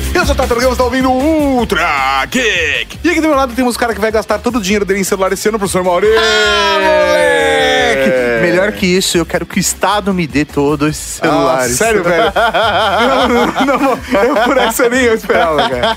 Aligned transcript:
Geek. 0.00 0.14
Eu 0.16 0.24
sou 0.24 0.34
o 0.34 0.36
Tato 0.38 0.54
Gama, 0.54 0.68
você 0.70 0.76
tá 0.78 0.84
ouvindo 0.84 1.10
Ultra 1.10 2.24
Geek. 2.26 2.98
E 3.02 3.10
aqui 3.10 3.20
do 3.20 3.28
meu 3.28 3.36
lado 3.36 3.52
temos 3.54 3.74
o 3.74 3.78
cara 3.78 3.94
que 3.94 4.00
vai 4.00 4.10
gastar 4.12 4.38
todo 4.38 4.56
o 4.58 4.60
dinheiro 4.62 4.84
dele 4.84 5.00
em 5.00 5.04
celular 5.04 5.32
esse 5.32 5.48
ano, 5.48 5.58
professor 5.58 5.82
Mauri. 5.82 6.06
Ah, 6.16 6.78
moleque! 6.78 8.42
Melhor 8.42 8.72
que 8.72 8.86
isso, 8.86 9.18
eu 9.18 9.26
quero 9.26 9.44
que 9.44 9.58
o 9.58 9.60
Estado 9.60 10.14
me 10.14 10.26
dê 10.26 10.44
todos 10.44 10.96
os 10.96 11.20
Ah, 11.20 11.26
celulares. 11.26 11.76
sério, 11.76 12.04
velho? 12.04 12.32
não, 13.28 13.66
não, 13.66 13.78
não, 13.78 14.22
eu 14.24 14.34
por 14.44 14.56
essa 14.56 14.88
nem 14.88 15.02
eu 15.02 15.14
esperava, 15.14 15.68
cara. 15.68 15.96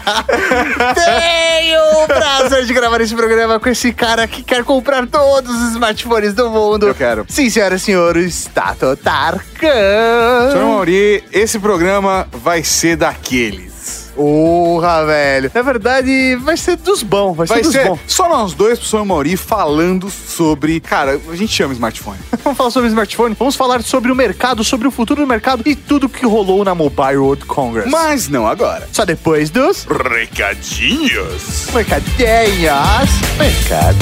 Tenho 0.95 2.03
o 2.03 2.07
prazer 2.07 2.65
de 2.65 2.73
gravar 2.73 2.99
esse 3.01 3.15
programa 3.15 3.59
com 3.59 3.69
esse 3.69 3.93
cara 3.93 4.27
que 4.27 4.41
quer 4.43 4.63
comprar 4.63 5.05
todos 5.07 5.53
os 5.55 5.71
smartphones 5.71 6.33
do 6.33 6.49
mundo. 6.49 6.87
Eu 6.87 6.95
quero. 6.95 7.25
Sim, 7.29 7.49
senhoras 7.49 7.81
e 7.81 7.85
senhores, 7.85 8.49
Tato 8.53 8.95
Tarkan. 8.97 9.39
Professor 9.59 10.65
Mauri, 10.65 11.23
esse 11.31 11.59
programa 11.59 12.27
vai 12.31 12.63
ser 12.63 12.95
daqueles. 12.95 13.70
Porra, 14.15 15.05
velho. 15.05 15.51
Na 15.53 15.61
verdade, 15.61 16.35
vai 16.41 16.57
ser 16.57 16.75
dos 16.75 17.01
bons, 17.03 17.35
vai, 17.35 17.47
Vai 17.47 17.57
ser 17.59 17.63
dos 17.63 17.71
ser 17.71 17.87
bons. 17.87 17.99
só 18.07 18.27
nós 18.29 18.53
dois, 18.53 18.77
professor 18.77 19.05
Mauri, 19.05 19.37
falando 19.37 20.09
sobre... 20.09 20.79
Cara, 20.79 21.19
a 21.29 21.35
gente 21.35 21.51
chama 21.53 21.73
smartphone. 21.73 22.17
Vamos 22.43 22.57
falar 22.57 22.69
sobre 22.71 22.89
smartphone, 22.89 23.35
vamos 23.37 23.55
falar 23.55 23.81
sobre 23.83 24.11
o 24.11 24.15
mercado, 24.15 24.63
sobre 24.63 24.87
o 24.87 24.91
futuro 24.91 25.21
do 25.21 25.27
mercado 25.27 25.63
e 25.65 25.75
tudo 25.75 26.09
que 26.09 26.25
rolou 26.25 26.63
na 26.65 26.73
Mobile 26.75 27.17
World 27.17 27.45
Congress. 27.45 27.89
Mas 27.89 28.27
não 28.27 28.47
agora. 28.47 28.87
Só 28.91 29.05
depois 29.05 29.49
dos 29.49 29.85
Recadinhos. 29.85 31.67
mercadinhas. 31.73 33.09
Mercado. 33.37 33.97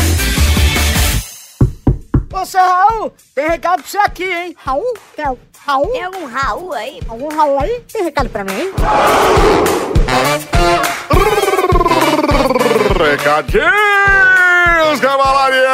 Ô, 2.32 2.46
seu 2.46 2.62
Raul, 2.62 3.12
tem 3.36 3.50
recado 3.50 3.82
pra 3.82 3.90
você 3.92 3.98
aqui, 3.98 4.24
hein? 4.24 4.56
Raul? 4.64 4.94
Al- 5.24 5.38
Raul? 5.66 5.92
Tem 5.92 6.04
algum 6.04 6.26
Raul 6.26 6.74
aí? 6.74 7.00
Algum 7.08 7.30
Raul 7.36 7.60
aí? 7.60 7.82
Tem 7.92 8.04
recado 8.04 8.30
pra 8.30 8.44
mim, 8.44 8.54
hein? 8.54 8.72
Recadinhos, 12.98 15.00
Cavalaria. 15.02 15.70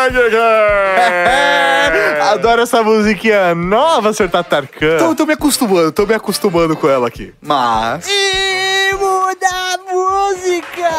Adoro 2.31 2.61
essa 2.61 2.83
musiquinha 2.83 3.55
nova, 3.55 4.13
Sr. 4.13 4.29
Tatarkan. 4.29 4.97
Tô, 4.97 5.15
tô 5.15 5.25
me 5.25 5.33
acostumando, 5.33 5.91
tô 5.91 6.05
me 6.05 6.13
acostumando 6.13 6.75
com 6.75 6.89
ela 6.89 7.07
aqui. 7.07 7.33
Mas... 7.41 8.05
E 8.07 8.93
muda 8.95 9.47
a 9.47 9.77
música! 9.93 10.89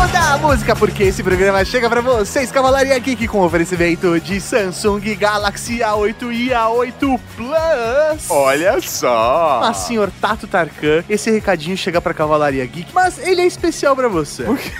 Muda 0.00 0.20
a 0.20 0.38
música, 0.38 0.76
porque 0.76 1.02
esse 1.02 1.24
programa 1.24 1.64
chega 1.64 1.90
pra 1.90 2.00
vocês, 2.00 2.52
Cavalaria 2.52 2.96
Geek, 2.96 3.26
com 3.26 3.40
oferecimento 3.40 4.20
de 4.20 4.40
Samsung 4.40 5.00
Galaxy 5.16 5.78
A8 5.78 6.32
e 6.32 6.48
A8 6.50 7.20
Plus. 7.34 8.30
Olha 8.30 8.80
só. 8.80 9.58
Mas, 9.60 9.78
senhor 9.78 10.12
Tato 10.20 10.46
Tarkan, 10.46 11.02
esse 11.08 11.32
recadinho 11.32 11.76
chega 11.76 12.00
pra 12.00 12.14
Cavalaria 12.14 12.64
Geek, 12.64 12.92
mas 12.94 13.18
ele 13.18 13.40
é 13.40 13.46
especial 13.46 13.96
pra 13.96 14.06
você. 14.06 14.44
Por 14.44 14.56
quê? 14.56 14.70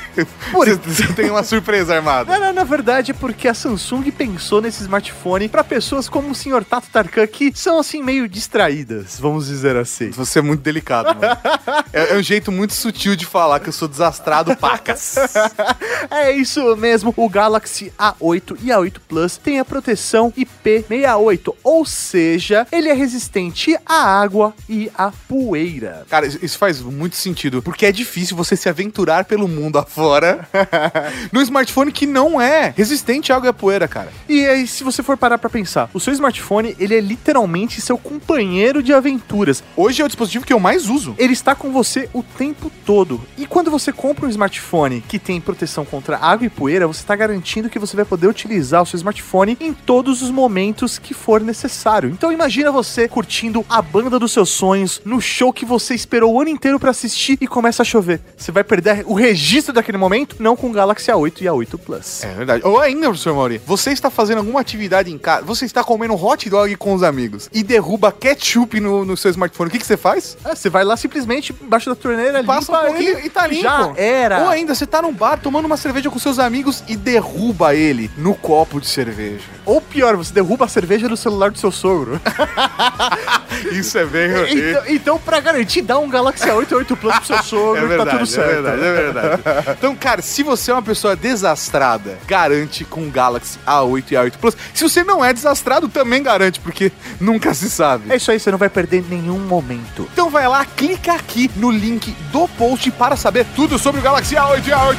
Você, 0.53 0.75
você 0.77 1.13
tem 1.13 1.31
uma 1.31 1.43
surpresa 1.43 1.97
armada. 1.97 2.33
Não, 2.33 2.47
não, 2.47 2.53
na 2.53 2.65
verdade 2.65 3.11
é 3.11 3.15
porque 3.15 3.49
a 3.49 3.55
Samsung 3.55 4.11
pensou 4.13 4.61
nesse 4.63 4.83
smartphone 4.83 5.49
pra 5.49 5.65
pessoas 5.65 6.09
como 6.09 6.31
o 6.31 6.35
senhor 6.35 6.65
Tato 6.65 6.89
Tarkan, 6.93 7.27
que 7.27 7.53
são 7.55 7.81
assim 7.81 8.03
meio 8.05 8.29
distraídas, 8.29 9.19
vamos 9.19 9.49
dizer 9.49 9.77
assim. 9.77 10.11
Você 10.11 10.39
é 10.39 10.43
muito 10.43 10.63
delicado, 10.63 11.09
mano. 11.19 11.37
É, 11.93 12.15
é 12.15 12.17
um 12.17 12.23
jeito 12.23 12.53
muito 12.53 12.75
sutil 12.75 13.17
de 13.17 13.25
falar 13.25 13.61
que 13.61 13.69
eu 13.69 13.73
sou 13.73 13.89
desastrado, 13.89 14.55
pacas. 14.57 15.01
É 16.11 16.33
isso 16.33 16.77
mesmo, 16.77 17.13
o 17.17 17.29
Galaxy 17.29 17.93
A8 17.99 18.59
e 18.63 18.69
A8 18.69 18.97
Plus 19.07 19.37
tem 19.37 19.59
a 19.59 19.65
proteção 19.65 20.33
IP68, 20.33 21.55
ou 21.63 21.85
seja, 21.85 22.67
ele 22.73 22.89
é 22.89 22.93
resistente 22.93 23.77
à 23.85 24.21
água 24.21 24.55
e 24.69 24.91
à 24.97 25.13
poeira. 25.29 26.07
Cara, 26.09 26.27
isso 26.27 26.59
faz 26.59 26.81
muito 26.81 27.17
sentido, 27.17 27.63
porque 27.63 27.87
é 27.87 27.93
difícil 27.93 28.37
você 28.37 28.57
se 28.57 28.69
aventurar 28.69 29.25
pelo 29.25 29.47
mundo 29.47 29.79
afora 29.79 30.49
num 31.33 31.43
smartphone 31.43 31.93
que 31.93 32.07
não 32.07 32.41
é 32.41 32.73
resistente 32.77 33.33
à 33.33 33.37
água 33.37 33.49
e 33.49 33.51
à 33.51 33.53
poeira, 33.53 33.89
cara. 33.89 34.13
E 34.29 34.45
aí, 34.47 34.67
se 34.67 34.85
você 34.85 35.03
for 35.03 35.17
parar 35.17 35.39
pra 35.39 35.51
pensar, 35.51 35.91
o 35.93 36.01
seu 36.01 36.13
smartphone, 36.13 36.77
ele 36.79 36.97
é 36.97 37.01
literalmente 37.01 37.81
seu 37.81 37.99
companheiro 37.99 38.83
de 38.83 38.93
aventuras. 38.93 39.63
Hoje 39.77 40.03
é 40.03 40.05
o 40.05 40.09
dispositivo 40.09 40.47
que 40.47 40.53
eu 40.53 40.61
mais 40.61 40.89
uso. 40.89 41.15
Ele 41.19 41.33
está 41.33 41.55
com 41.55 41.73
você 41.73 42.09
o 42.13 42.23
tempo 42.23 42.71
todo. 42.85 43.21
E 43.37 43.47
quando 43.47 43.71
você 43.71 43.93
compra 43.93 44.27
um 44.27 44.31
smartphone 44.31 44.98
que 45.01 45.19
tem 45.19 45.41
proteção 45.41 45.85
contra 45.85 46.19
água 46.19 46.47
e 46.47 46.51
poeira, 46.51 46.87
você 46.87 47.01
está 47.01 47.15
garantindo 47.15 47.69
que 47.69 47.79
você 47.79 47.97
vai 47.97 48.05
poder 48.05 48.27
utilizar 48.27 48.83
o 48.83 48.87
seu 48.87 48.97
smartphone 48.97 49.57
em 49.61 49.73
todos 49.73 50.23
os 50.23 50.31
momentos 50.31 50.99
que 50.99 51.15
for 51.15 51.41
necessário. 51.41 52.11
Então 52.11 52.33
imagina 52.33 52.71
você 52.71 53.09
curtindo 53.09 53.65
a 53.69 53.81
banda 53.81 54.19
dos 54.19 54.33
seus 54.33 54.51
sonhos 54.51 55.01
no 55.05 55.21
show 55.21 55.53
que 55.53 55.65
você 55.65 55.95
esperou 55.95 56.35
o 56.35 56.41
ano 56.41 56.51
inteiro 56.51 56.79
para 56.79 56.91
assistir 56.91 57.39
e 57.41 57.47
começa 57.47 57.83
a 57.83 57.85
chover. 57.85 58.21
Você 58.37 58.53
vai 58.53 58.65
perder 58.65 59.05
o 59.07 59.15
registro 59.15 59.73
daquele 59.73 59.99
momento? 59.99 60.37
Não 60.39 60.57
com 60.57 60.69
o 60.69 60.73
Galaxy 60.73 61.11
A8 61.11 61.43
e 61.43 61.45
A8 61.45 61.79
Plus. 61.79 62.25
É 62.25 62.35
verdade. 62.35 62.67
Ou 62.67 62.81
ainda, 62.81 63.09
professor 63.09 63.35
Mauri, 63.35 63.61
você 63.65 63.91
está 63.91 64.11
fazendo 64.11 64.39
alguma 64.39 64.61
atividade 64.61 65.11
em 65.11 65.19
casa, 65.19 65.45
você 65.45 65.65
está 65.65 65.83
comendo 65.83 66.15
hot 66.15 66.49
dog 66.49 66.75
com 66.77 66.95
os 66.95 67.03
amigos 67.03 67.49
e 67.53 67.63
derruba 67.63 68.13
ketchup 68.13 68.81
no, 68.81 69.05
no 69.05 69.17
seu 69.17 69.31
smartphone, 69.31 69.69
o 69.69 69.73
que, 69.73 69.79
que 69.79 69.87
você 69.87 69.97
faz? 69.97 70.37
Ah, 70.45 70.55
você 70.55 70.69
vai 70.69 70.85
lá 70.85 70.97
simplesmente 70.97 71.55
embaixo 71.63 71.89
da 71.89 71.97
torneira, 71.97 72.43
Passa 72.45 72.73
limpa 72.73 72.83
um 72.83 72.87
pouquinho 72.87 73.19
ele 73.19 73.27
e 73.27 73.31
tá 73.31 73.47
limpo. 73.47 73.63
Já 73.63 73.93
era. 73.97 74.43
Ou 74.43 74.49
ainda, 74.49 74.75
você 74.75 74.87
tá 74.89 75.03
num 75.03 75.13
bar 75.13 75.39
tomando 75.39 75.67
uma 75.67 75.77
cerveja 75.77 76.11
com 76.11 76.19
seus 76.19 76.39
amigos 76.39 76.83
e 76.89 76.97
derruba 76.97 77.75
ele 77.75 78.11
no 78.17 78.35
copo 78.35 78.81
de 78.81 78.87
cerveja. 78.87 79.45
Ou 79.65 79.81
pior, 79.81 80.17
você 80.17 80.33
derruba 80.33 80.65
a 80.65 80.69
cerveja 80.69 81.09
do 81.09 81.17
celular 81.17 81.51
do 81.51 81.59
seu 81.59 81.71
sogro. 81.71 82.21
Isso 83.73 83.99
é 83.99 84.05
bem... 84.05 84.31
Então, 84.49 84.83
então, 84.89 85.19
pra 85.19 85.41
garantir, 85.41 85.83
dá 85.83 85.99
um 85.99 86.09
Galaxy 86.09 86.47
A8 86.47 86.71
e 86.71 86.75
8 86.75 86.97
Plus 86.97 87.15
pro 87.17 87.27
seu 87.27 87.43
sogro, 87.43 87.85
É 87.85 87.87
verdade, 87.87 88.11
tá 88.11 88.17
tudo 88.17 88.27
certo. 88.27 88.51
é 88.51 88.55
verdade, 88.55 88.83
é 88.83 88.93
verdade. 88.93 89.43
Então, 89.79 89.97
cara, 89.97 90.23
se 90.23 90.43
você 90.43 90.71
é 90.71 90.75
uma 90.75 90.83
pessoa 90.83 91.15
desastrada, 91.17 92.19
garante 92.27 92.85
com 92.85 93.07
o 93.07 93.11
Galaxy 93.11 93.59
A8 93.67 94.05
e 94.11 94.15
A8 94.15 94.33
Plus. 94.41 94.57
Se 94.73 94.83
você 94.85 95.05
não 95.05 95.25
é 95.25 95.33
desastrado, 95.33 95.89
também 95.89 96.23
garante, 96.23 96.61
porque 96.61 96.93
nunca 97.21 97.53
se 97.53 97.69
sabe. 97.69 98.11
É 98.13 98.17
isso 98.17 98.31
aí, 98.31 98.39
você 98.39 98.51
não 98.51 98.59
vai 98.59 98.69
perder 98.69 99.05
nenhum 99.09 99.39
momento. 99.39 100.09
Então 100.13 100.31
vai 100.31 100.47
lá, 100.49 100.65
clica 100.65 101.13
aqui 101.13 101.51
no 101.57 101.71
link 101.71 102.11
do 102.33 102.47
post 102.49 102.91
para 102.93 103.17
saber 103.17 103.47
tudo 103.57 103.79
sobre 103.79 104.01
o 104.01 104.05
Galaxy 104.05 104.35
A8 104.35 104.67
e 104.67 104.71
A8 104.71 104.78
Plus. 104.79 104.99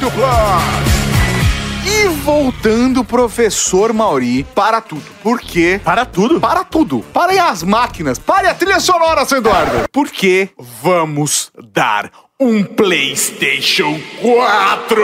E 1.86 2.08
voltando, 2.24 3.04
professor 3.04 3.94
Mauri, 3.94 4.44
para 4.54 4.82
tudo. 4.82 5.04
Por 5.24 5.40
quê? 5.40 5.80
Para 5.84 6.06
tudo. 6.06 6.40
Para 6.40 6.64
tudo. 6.66 7.00
Parem 7.14 7.40
as 7.40 7.64
máquinas. 7.64 8.20
Pare 8.20 8.48
a 8.48 8.54
trilha 8.54 8.80
sonora, 8.80 9.26
seu 9.26 9.38
Eduardo. 9.38 9.88
Porque 9.92 10.50
vamos 10.84 11.52
dar 11.74 12.12
um 12.40 12.64
PlayStation 12.64 14.00
4. 14.22 15.02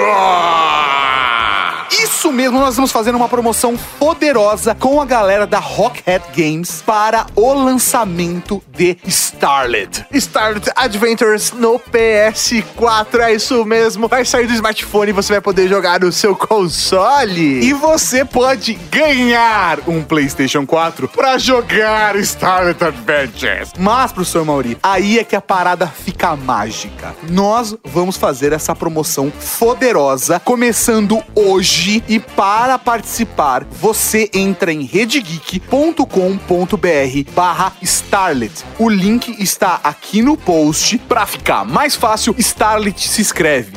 Isso 1.91 2.31
mesmo, 2.31 2.59
nós 2.59 2.75
vamos 2.75 2.91
fazer 2.91 3.13
uma 3.13 3.29
promoção 3.29 3.77
poderosa 3.99 4.73
com 4.73 4.99
a 4.99 5.05
galera 5.05 5.45
da 5.45 5.59
Rockhead 5.59 6.25
Games 6.35 6.81
para 6.85 7.25
o 7.35 7.53
lançamento 7.53 8.61
de 8.67 8.97
Starlet. 9.05 10.05
Starlet 10.11 10.71
Adventures 10.75 11.51
no 11.51 11.79
PS4, 11.79 13.19
é 13.19 13.35
isso 13.35 13.63
mesmo. 13.65 14.07
Vai 14.07 14.25
sair 14.25 14.47
do 14.47 14.53
smartphone 14.53 15.09
e 15.09 15.13
você 15.13 15.33
vai 15.33 15.41
poder 15.41 15.67
jogar 15.67 15.99
no 15.99 16.11
seu 16.11 16.35
console. 16.35 17.63
E 17.63 17.71
você 17.73 18.25
pode 18.25 18.73
ganhar 18.91 19.79
um 19.87 20.03
PlayStation 20.03 20.65
4 20.65 21.07
para 21.09 21.37
jogar 21.37 22.15
Starlet 22.17 22.83
Adventures. 22.83 23.71
Mas, 23.77 24.11
professor 24.11 24.43
Mauri, 24.43 24.77
aí 24.81 25.19
é 25.19 25.23
que 25.23 25.35
a 25.35 25.41
parada 25.41 25.87
fica 25.87 26.35
mágica. 26.35 27.15
Nós 27.29 27.75
vamos 27.83 28.17
fazer 28.17 28.51
essa 28.53 28.75
promoção 28.75 29.31
poderosa 29.59 30.39
começando 30.39 31.23
hoje 31.35 31.74
e 32.07 32.19
para 32.19 32.79
participar, 32.79 33.65
você 33.69 34.29
entra 34.33 34.71
em 34.71 34.83
redegeek.com.br 34.83 37.31
barra 37.33 37.73
Starlet. 37.81 38.63
O 38.79 38.87
link 38.87 39.35
está 39.41 39.81
aqui 39.83 40.21
no 40.21 40.37
post. 40.37 40.97
Para 40.99 41.25
ficar 41.25 41.65
mais 41.65 41.95
fácil, 41.95 42.33
Starlet 42.37 43.07
se 43.07 43.21
escreve 43.21 43.73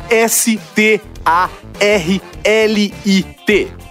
S-T-A-R-L-I-T 1.29 2.29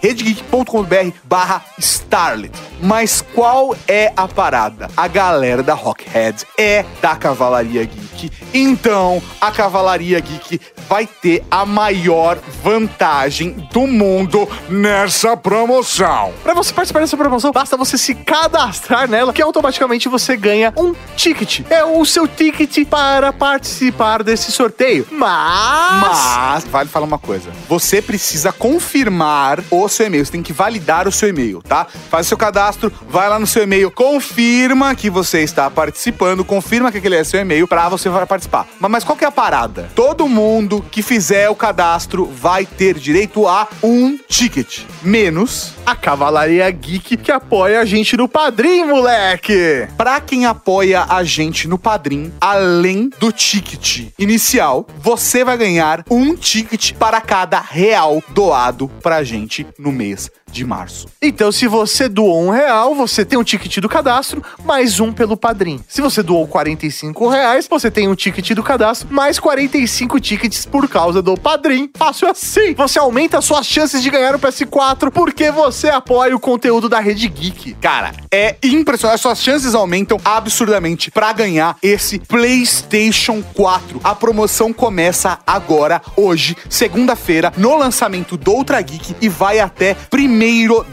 redegeek.com.br 0.01 1.12
barra 1.24 1.63
Starlet. 1.78 2.54
Mas 2.81 3.22
qual 3.34 3.75
é 3.88 4.13
a 4.16 4.28
parada? 4.28 4.88
A 4.95 5.07
galera 5.07 5.63
da 5.63 5.74
Rockhead 5.74 6.45
é 6.57 6.86
da 7.01 7.16
Cavalaria 7.16 7.84
Geek. 7.84 8.31
Então, 8.54 9.22
a 9.42 9.51
Cavalaria 9.51 10.19
Geek 10.19 10.62
vai 10.88 11.06
ter 11.07 11.44
a 11.50 11.66
maior 11.66 12.38
vantagem 12.63 13.68
do 13.74 13.88
mundo 13.88 14.48
nessa 14.69 15.36
promoção. 15.36 16.34
Pra 16.44 16.54
você 16.54 16.72
participar 16.74 17.00
dessa 17.01 17.18
promoção, 17.18 17.51
basta 17.51 17.75
você 17.75 17.98
se 17.98 18.16
cadastrar 18.16 19.10
nela, 19.10 19.34
que 19.34 19.42
automaticamente 19.42 20.07
você 20.07 20.38
ganha 20.38 20.72
um 20.78 20.94
ticket. 21.16 21.62
É 21.69 21.84
o 21.84 22.06
seu 22.06 22.28
ticket 22.28 22.88
para 22.88 23.34
participar 23.34 24.24
desse 24.24 24.51
sorteio. 24.51 25.07
Mas... 25.12 25.98
Mas, 26.00 26.63
vale 26.66 26.89
falar 26.89 27.06
uma 27.06 27.19
coisa. 27.19 27.26
Você 27.68 28.01
precisa 28.01 28.51
confirmar 28.51 29.63
o 29.69 29.88
seu 29.88 30.07
e-mail. 30.07 30.25
Você 30.25 30.31
tem 30.31 30.44
que 30.44 30.53
validar 30.53 31.07
o 31.07 31.12
seu 31.12 31.29
e-mail, 31.29 31.62
tá? 31.62 31.85
Faz 32.09 32.25
o 32.25 32.29
seu 32.29 32.38
cadastro, 32.38 32.91
vai 33.09 33.29
lá 33.29 33.38
no 33.38 33.47
seu 33.47 33.63
e-mail, 33.63 33.91
confirma 33.91 34.95
que 34.95 35.09
você 35.09 35.41
está 35.41 35.69
participando, 35.69 36.45
confirma 36.45 36.91
que 36.91 36.97
aquele 36.97 37.15
é 37.15 37.24
seu 37.24 37.39
e-mail 37.39 37.68
pra 37.68 37.89
você 37.89 38.09
participar. 38.27 38.68
Mas, 38.79 38.91
mas 38.91 39.03
qual 39.03 39.18
que 39.18 39.25
é 39.25 39.27
a 39.27 39.31
parada? 39.31 39.89
Todo 39.95 40.27
mundo 40.27 40.83
que 40.91 41.01
fizer 41.01 41.50
o 41.50 41.56
cadastro 41.56 42.25
vai 42.25 42.65
ter 42.65 42.97
direito 42.97 43.47
a 43.47 43.68
um 43.83 44.18
ticket. 44.27 44.81
Menos 45.01 45.74
A 45.85 45.95
Cavalaria 45.95 46.69
Geek 46.69 47.18
que 47.18 47.31
apoia 47.31 47.79
a 47.79 47.85
gente 47.85 48.18
no 48.18 48.27
Padrim, 48.27 48.83
moleque! 48.85 49.88
Pra 49.97 50.19
quem 50.19 50.45
apoia 50.45 51.06
a 51.07 51.24
gente 51.24 51.68
no 51.68 51.77
Padrim, 51.77 52.33
além 52.41 53.09
do 53.19 53.31
ticket 53.31 54.09
inicial, 54.19 54.85
você 55.00 55.44
vai 55.44 55.57
ganhar 55.57 56.03
um 56.09 56.35
ticket 56.35 56.94
para 56.94 57.06
cada 57.21 57.59
real 57.59 58.21
doado 58.30 58.89
pra 59.01 59.24
gente 59.24 59.65
no 59.80 59.92
mês 59.92 60.30
de 60.51 60.65
março. 60.65 61.07
Então, 61.21 61.51
se 61.51 61.67
você 61.67 62.07
doou 62.07 62.41
um 62.41 62.49
real, 62.49 62.95
você 62.95 63.25
tem 63.25 63.38
um 63.38 63.44
ticket 63.44 63.77
do 63.79 63.89
cadastro, 63.89 64.44
mais 64.63 64.99
um 64.99 65.11
pelo 65.11 65.35
Padrim. 65.35 65.81
Se 65.88 66.01
você 66.01 66.23
doou 66.23 66.47
45 66.47 67.27
reais, 67.27 67.67
você 67.69 67.91
tem 67.91 68.07
um 68.07 68.15
ticket 68.15 68.51
do 68.53 68.63
cadastro, 68.63 69.07
mais 69.11 69.39
45 69.39 70.19
tickets 70.19 70.65
por 70.65 70.88
causa 70.88 71.21
do 71.21 71.35
Padrim. 71.35 71.89
Fácil 71.95 72.29
assim! 72.29 72.73
Você 72.75 72.99
aumenta 72.99 73.41
suas 73.41 73.65
chances 73.65 74.01
de 74.01 74.09
ganhar 74.09 74.35
o 74.35 74.39
PS4 74.39 75.11
porque 75.11 75.51
você 75.51 75.89
apoia 75.89 76.35
o 76.35 76.39
conteúdo 76.39 76.88
da 76.88 77.00
Rede 77.00 77.27
Geek. 77.27 77.75
Cara, 77.75 78.13
é 78.31 78.55
impressionante. 78.63 79.21
Suas 79.21 79.41
chances 79.41 79.75
aumentam 79.75 80.19
absurdamente 80.23 81.11
pra 81.11 81.33
ganhar 81.33 81.77
esse 81.81 82.19
PlayStation 82.19 83.43
4. 83.53 84.00
A 84.03 84.15
promoção 84.15 84.71
começa 84.71 85.39
agora, 85.45 86.01
hoje, 86.15 86.55
segunda-feira, 86.69 87.51
no 87.57 87.75
lançamento 87.77 88.38
do 88.38 88.51
Ultra 88.51 88.81
Geek 88.81 89.15
e 89.21 89.29
vai 89.29 89.59
até 89.59 89.95
1 90.13 90.37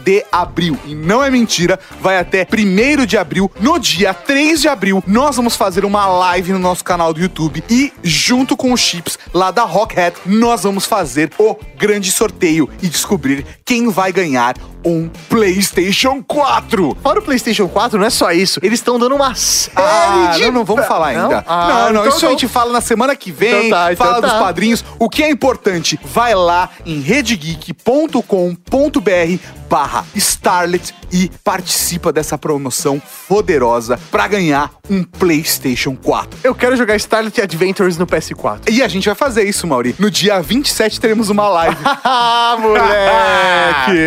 de 0.03 0.25
abril. 0.31 0.77
E 0.85 0.95
não 0.95 1.23
é 1.23 1.29
mentira, 1.29 1.79
vai 2.01 2.17
até 2.17 2.47
1 2.51 3.05
de 3.05 3.17
abril. 3.17 3.51
No 3.59 3.77
dia 3.79 4.13
3 4.13 4.61
de 4.61 4.67
abril, 4.67 5.03
nós 5.05 5.35
vamos 5.35 5.55
fazer 5.55 5.85
uma 5.85 6.07
live 6.07 6.53
no 6.53 6.59
nosso 6.59 6.83
canal 6.83 7.13
do 7.13 7.19
YouTube 7.19 7.63
e, 7.69 7.93
junto 8.03 8.57
com 8.57 8.73
os 8.73 8.79
chips 8.79 9.17
lá 9.33 9.51
da 9.51 9.63
Rockhead, 9.63 10.15
nós 10.25 10.63
vamos 10.63 10.85
fazer 10.85 11.31
o 11.37 11.55
grande 11.77 12.11
sorteio 12.11 12.69
e 12.81 12.87
descobrir 12.87 13.45
quem 13.63 13.89
vai 13.89 14.11
ganhar 14.11 14.55
um 14.83 15.09
PlayStation 15.29 16.21
4. 16.23 16.97
Fora 17.01 17.19
o 17.19 17.21
PlayStation 17.21 17.67
4, 17.67 17.97
não 17.97 18.05
é 18.05 18.09
só 18.11 18.31
isso. 18.31 18.59
Eles 18.61 18.79
estão 18.79 18.99
dando 18.99 19.15
uma 19.15 19.33
série 19.33 19.73
Ah, 19.75 20.31
de. 20.35 20.43
não, 20.45 20.51
não 20.51 20.65
vamos 20.65 20.85
falar 20.85 21.13
Não? 21.13 21.23
ainda. 21.23 21.43
Ah, 21.47 21.67
não, 21.87 21.93
não, 21.93 22.01
então 22.05 22.17
isso 22.17 22.25
a 22.27 22.29
gente 22.29 22.47
fala 22.47 22.71
na 22.71 22.81
semana 22.81 23.15
que 23.15 23.31
vem, 23.31 23.67
Então 23.67 23.77
tá, 23.79 23.93
então 23.93 24.05
fala 24.05 24.21
dos 24.21 24.31
tá. 24.31 24.39
padrinhos. 24.39 24.85
O 24.99 25.09
que 25.09 25.23
é 25.23 25.29
importante, 25.31 25.99
vai 26.03 26.35
lá 26.35 26.69
em 26.85 26.99
redegeek.com.br 27.01 29.34
City 29.37 29.64
barra 29.75 30.05
Starlet 30.15 30.95
e 31.11 31.29
participa 31.43 32.09
dessa 32.13 32.37
promoção 32.37 33.01
poderosa 33.27 33.99
pra 34.09 34.25
ganhar 34.25 34.71
um 34.89 35.03
PlayStation 35.03 35.97
4. 35.97 36.39
Eu 36.45 36.55
quero 36.55 36.77
jogar 36.77 36.95
Starlet 36.95 37.41
Adventures 37.41 37.97
no 37.97 38.07
PS4. 38.07 38.69
E 38.71 38.81
a 38.81 38.87
gente 38.87 39.05
vai 39.05 39.15
fazer 39.15 39.43
isso, 39.43 39.67
Mauri. 39.67 39.93
No 39.99 40.09
dia 40.09 40.41
27 40.41 40.99
teremos 41.01 41.29
uma 41.29 41.49
live. 41.49 41.75
ah, 42.05 42.55
moleque! 42.57 43.97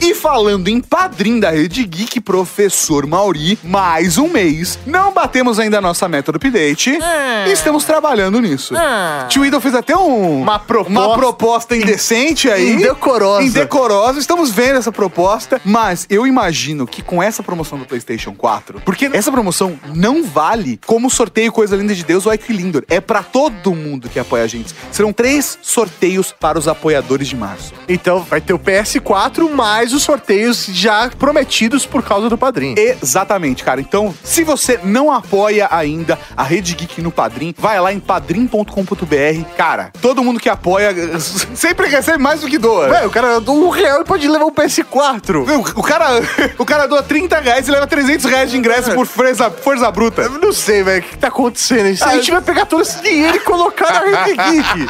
E 0.00 0.14
falando 0.16 0.66
em 0.66 0.80
padrinho 0.80 1.40
da 1.40 1.50
Rede 1.50 1.84
Geek, 1.84 2.20
professor 2.20 3.06
Mauri, 3.06 3.56
mais 3.62 4.18
um 4.18 4.28
mês. 4.28 4.80
Não 4.84 5.12
batemos 5.12 5.60
ainda 5.60 5.78
a 5.78 5.80
nossa 5.80 6.08
meta 6.08 6.32
do 6.32 6.36
update. 6.36 6.90
É. 7.00 7.48
E 7.48 7.52
estamos 7.52 7.84
trabalhando 7.84 8.40
nisso. 8.40 8.76
É. 8.76 9.26
Tio 9.28 9.44
Idol 9.44 9.60
fez 9.60 9.76
até 9.76 9.96
um, 9.96 10.42
Uma 10.42 10.58
proposta- 10.58 10.90
uma 10.90 11.14
proposta 11.16 11.76
indecente 11.76 12.50
aí. 12.50 12.72
Indecorosa. 12.72 13.46
Indecorosa. 13.46 14.18
Estamos 14.18 14.50
vendo 14.50 14.78
essa 14.78 14.90
proposta. 14.90 15.03
Mas 15.64 16.06
eu 16.08 16.26
imagino 16.26 16.86
que 16.86 17.02
com 17.02 17.22
essa 17.22 17.42
promoção 17.42 17.78
do 17.78 17.84
PlayStation 17.84 18.34
4, 18.34 18.80
porque 18.84 19.10
essa 19.12 19.30
promoção 19.30 19.78
não 19.94 20.22
vale 20.24 20.80
como 20.86 21.10
sorteio 21.10 21.52
Coisa 21.52 21.76
Linda 21.76 21.94
de 21.94 22.04
Deus 22.04 22.26
ou 22.26 22.32
Equilindor. 22.32 22.84
É 22.88 23.00
pra 23.00 23.22
todo 23.22 23.74
mundo 23.74 24.08
que 24.08 24.18
apoia 24.18 24.44
a 24.44 24.46
gente. 24.46 24.74
Serão 24.90 25.12
três 25.12 25.58
sorteios 25.62 26.32
para 26.32 26.58
os 26.58 26.68
apoiadores 26.68 27.28
de 27.28 27.36
março. 27.36 27.72
Então 27.88 28.20
vai 28.20 28.40
ter 28.40 28.52
o 28.52 28.58
PS4 28.58 29.50
mais 29.50 29.92
os 29.92 30.02
sorteios 30.02 30.66
já 30.66 31.10
prometidos 31.10 31.86
por 31.86 32.02
causa 32.02 32.28
do 32.28 32.36
padrinho. 32.38 32.76
Exatamente, 32.78 33.62
cara. 33.64 33.80
Então, 33.80 34.14
se 34.22 34.44
você 34.44 34.78
não 34.82 35.10
apoia 35.10 35.68
ainda 35.70 36.18
a 36.36 36.42
Rede 36.42 36.74
Geek 36.74 37.00
no 37.00 37.10
Padrim, 37.10 37.54
vai 37.56 37.80
lá 37.80 37.92
em 37.92 38.00
padrim.com.br. 38.00 38.64
Cara, 39.56 39.92
todo 40.00 40.22
mundo 40.22 40.40
que 40.40 40.48
apoia 40.48 40.92
sempre 41.18 41.86
recebe 41.88 42.18
mais 42.18 42.40
do 42.40 42.48
que 42.48 42.58
doa. 42.58 42.88
Velho, 42.88 43.08
o 43.08 43.10
cara 43.10 43.38
um 43.46 43.68
real 43.68 44.04
pode 44.04 44.26
levar 44.26 44.44
um 44.44 44.50
PS4. 44.50 44.83
O, 45.76 45.80
o 45.80 45.82
cara, 45.82 46.06
o 46.58 46.64
cara 46.64 46.86
doa 46.86 47.02
30 47.02 47.38
reais 47.40 47.68
e 47.68 47.70
leva 47.70 47.86
300 47.86 48.24
reais 48.26 48.50
de 48.50 48.56
ingresso 48.56 48.92
por 48.92 49.06
força, 49.06 49.50
força 49.50 49.90
bruta. 49.90 50.22
Eu 50.22 50.38
não 50.38 50.52
sei, 50.52 50.82
velho, 50.82 51.00
o 51.00 51.04
que 51.04 51.18
tá 51.18 51.28
acontecendo? 51.28 51.86
A 52.02 52.16
gente 52.16 52.30
vai 52.30 52.40
pegar 52.40 52.66
todo 52.66 52.82
esse 52.82 53.00
dinheiro 53.02 53.36
e 53.36 53.40
colocar 53.40 53.92
na 53.92 54.00
Rede 54.00 54.36
Geek. 54.62 54.86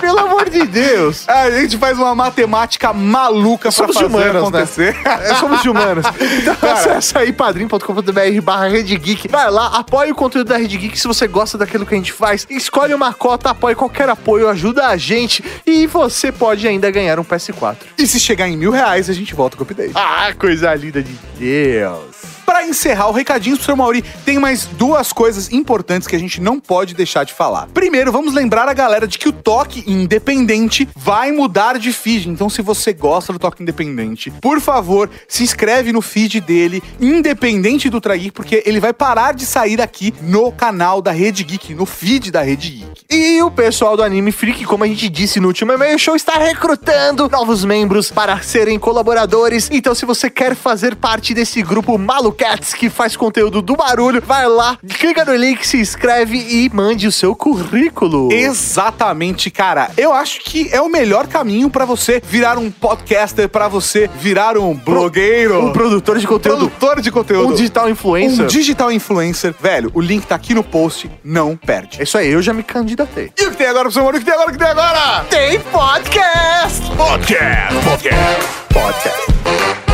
Pelo 0.00 0.18
amor 0.20 0.48
de 0.48 0.64
Deus. 0.64 1.28
A 1.28 1.50
gente 1.50 1.76
faz 1.76 1.98
uma 1.98 2.14
matemática 2.14 2.92
maluca 2.92 3.62
pra 3.62 3.72
Somos 3.72 3.94
fazer 3.96 4.06
humanos, 4.06 4.32
né? 4.32 4.38
acontecer. 4.40 4.96
É, 5.04 5.34
somos 5.34 5.64
humanos. 5.64 6.04
Então 6.38 6.72
acessa 6.72 7.20
aí 7.20 7.32
padrim.com.br 7.32 8.40
barra 8.42 8.68
Rede 8.68 8.96
Geek. 8.96 9.28
Vai 9.28 9.50
lá, 9.50 9.66
apoie 9.78 10.10
o 10.10 10.14
conteúdo 10.14 10.48
da 10.48 10.56
Rede 10.56 10.76
Geek 10.76 10.98
se 10.98 11.06
você 11.06 11.26
gosta 11.26 11.58
daquilo 11.58 11.84
que 11.84 11.94
a 11.94 11.96
gente 11.96 12.12
faz. 12.12 12.46
Escolhe 12.48 12.94
uma 12.94 13.12
cota, 13.12 13.50
apoie 13.50 13.74
qualquer 13.74 14.08
apoio, 14.08 14.48
ajuda 14.48 14.86
a 14.86 14.96
gente. 14.96 15.42
E 15.66 15.86
você 15.86 16.30
pode 16.30 16.66
ainda 16.66 16.90
ganhar 16.90 17.18
um 17.18 17.24
PS4. 17.24 17.76
E 17.96 18.06
se 18.06 18.20
chegar 18.20 18.48
em 18.48 18.56
mil 18.56 18.70
reais, 18.70 19.10
a 19.10 19.12
gente 19.12 19.34
volta 19.38 19.56
com 19.56 19.62
o 19.62 19.66
update. 19.66 19.92
Ah, 19.94 20.34
coisa 20.36 20.74
linda 20.74 21.00
de 21.00 21.12
Deus. 21.38 22.37
Pra 22.48 22.66
encerrar 22.66 23.08
o 23.08 23.12
recadinho 23.12 23.62
seu 23.62 23.76
Mauri, 23.76 24.02
tem 24.24 24.38
mais 24.38 24.64
duas 24.64 25.12
coisas 25.12 25.52
importantes 25.52 26.08
que 26.08 26.16
a 26.16 26.18
gente 26.18 26.40
não 26.40 26.58
pode 26.58 26.94
deixar 26.94 27.22
de 27.24 27.34
falar. 27.34 27.68
Primeiro, 27.74 28.10
vamos 28.10 28.32
lembrar 28.32 28.66
a 28.70 28.72
galera 28.72 29.06
de 29.06 29.18
que 29.18 29.28
o 29.28 29.32
Toque 29.32 29.84
Independente 29.86 30.88
vai 30.96 31.30
mudar 31.30 31.78
de 31.78 31.92
feed. 31.92 32.30
Então, 32.30 32.48
se 32.48 32.62
você 32.62 32.94
gosta 32.94 33.34
do 33.34 33.38
Toque 33.38 33.62
Independente, 33.62 34.30
por 34.30 34.62
favor, 34.62 35.10
se 35.28 35.42
inscreve 35.42 35.92
no 35.92 36.00
feed 36.00 36.40
dele, 36.40 36.82
independente 36.98 37.90
do 37.90 38.00
Trageek, 38.00 38.30
porque 38.30 38.62
ele 38.64 38.80
vai 38.80 38.94
parar 38.94 39.34
de 39.34 39.44
sair 39.44 39.78
aqui 39.82 40.14
no 40.22 40.50
canal 40.50 41.02
da 41.02 41.12
Rede 41.12 41.44
Geek, 41.44 41.74
no 41.74 41.84
feed 41.84 42.30
da 42.30 42.40
Rede 42.40 42.70
Geek. 42.70 43.02
E 43.10 43.42
o 43.42 43.50
pessoal 43.50 43.94
do 43.94 44.02
Anime 44.02 44.32
Freak, 44.32 44.64
como 44.64 44.84
a 44.84 44.86
gente 44.86 45.10
disse 45.10 45.38
no 45.38 45.48
último 45.48 45.74
e-mail 45.74 45.98
show, 45.98 46.16
está 46.16 46.38
recrutando 46.38 47.28
novos 47.28 47.62
membros 47.62 48.10
para 48.10 48.40
serem 48.40 48.78
colaboradores. 48.78 49.68
Então, 49.70 49.94
se 49.94 50.06
você 50.06 50.30
quer 50.30 50.56
fazer 50.56 50.96
parte 50.96 51.34
desse 51.34 51.60
grupo 51.60 51.98
Malucats 52.38 52.72
que 52.72 52.88
faz 52.88 53.16
conteúdo 53.16 53.60
do 53.60 53.74
barulho, 53.74 54.22
vai 54.24 54.46
lá, 54.46 54.78
clica 54.98 55.24
no 55.24 55.34
link, 55.34 55.66
se 55.66 55.78
inscreve 55.78 56.38
e 56.38 56.70
mande 56.72 57.06
o 57.08 57.12
seu 57.12 57.34
currículo. 57.34 58.32
Exatamente, 58.32 59.50
cara. 59.50 59.90
Eu 59.96 60.12
acho 60.12 60.40
que 60.44 60.68
é 60.72 60.80
o 60.80 60.88
melhor 60.88 61.26
caminho 61.26 61.68
pra 61.68 61.84
você 61.84 62.22
virar 62.24 62.56
um 62.56 62.70
podcaster, 62.70 63.48
pra 63.48 63.66
você 63.66 64.08
virar 64.20 64.56
um 64.56 64.72
blogueiro, 64.74 65.66
Um 65.66 65.72
produtor 65.72 66.18
de 66.18 66.26
conteúdo. 66.26 66.68
produtor 66.70 67.00
de 67.00 67.10
conteúdo, 67.10 67.52
Um 67.52 67.56
digital 67.56 67.90
influencer. 67.90 68.44
um 68.44 68.46
digital 68.46 68.92
influencer. 68.92 69.54
Velho, 69.60 69.90
o 69.92 70.00
link 70.00 70.24
tá 70.26 70.36
aqui 70.36 70.54
no 70.54 70.62
post, 70.62 71.10
não 71.24 71.56
perde. 71.56 71.98
É 72.00 72.04
isso 72.04 72.16
aí, 72.16 72.28
eu 72.30 72.40
já 72.40 72.52
me 72.54 72.62
candidatei. 72.62 73.32
E 73.38 73.46
o 73.46 73.50
que 73.50 73.56
tem 73.56 73.66
agora, 73.66 73.84
professor 73.84 74.04
Moro? 74.04 74.16
O 74.16 74.20
que 74.20 74.24
tem 74.24 74.34
agora? 74.34 74.48
O 74.48 74.52
que 74.52 74.58
tem 74.58 74.68
agora? 74.68 75.24
Tem 75.28 75.60
podcast! 75.60 76.88
Podcast, 76.96 77.74
podcast, 77.84 78.46
podcast. 78.72 79.87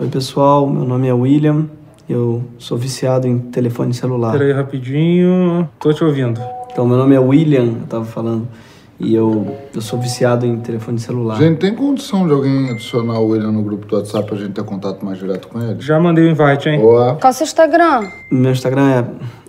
Oi 0.00 0.08
pessoal, 0.08 0.66
meu 0.66 0.84
nome 0.84 1.08
é 1.08 1.12
William, 1.12 1.66
eu 2.08 2.42
sou 2.58 2.78
viciado 2.78 3.26
em 3.26 3.38
telefone 3.38 3.92
celular. 3.92 4.32
Pera 4.32 4.44
aí 4.44 4.52
rapidinho. 4.52 5.68
Tô 5.78 5.92
te 5.92 6.02
ouvindo. 6.02 6.40
Então 6.72 6.86
meu 6.86 6.96
nome 6.96 7.14
é 7.14 7.18
William, 7.20 7.64
eu 7.82 7.86
tava 7.86 8.04
falando, 8.06 8.48
e 8.98 9.14
eu, 9.14 9.54
eu 9.74 9.80
sou 9.82 9.98
viciado 10.00 10.46
em 10.46 10.58
telefone 10.60 10.98
celular. 10.98 11.36
Gente, 11.36 11.58
tem 11.58 11.74
condição 11.74 12.26
de 12.26 12.32
alguém 12.32 12.70
adicionar 12.70 13.18
o 13.20 13.28
William 13.28 13.52
no 13.52 13.62
grupo 13.62 13.84
do 13.86 13.96
WhatsApp 13.96 14.26
pra 14.26 14.38
gente 14.38 14.52
ter 14.52 14.64
contato 14.64 15.04
mais 15.04 15.18
direto 15.18 15.48
com 15.48 15.60
ele? 15.60 15.76
Já 15.80 16.00
mandei 16.00 16.24
o 16.24 16.30
invite, 16.30 16.70
hein? 16.70 16.80
Boa. 16.80 17.16
Qual 17.16 17.30
é 17.30 17.30
o 17.30 17.32
seu 17.34 17.44
Instagram? 17.44 18.08
Meu 18.30 18.52
Instagram 18.52 18.88
é 18.90 19.04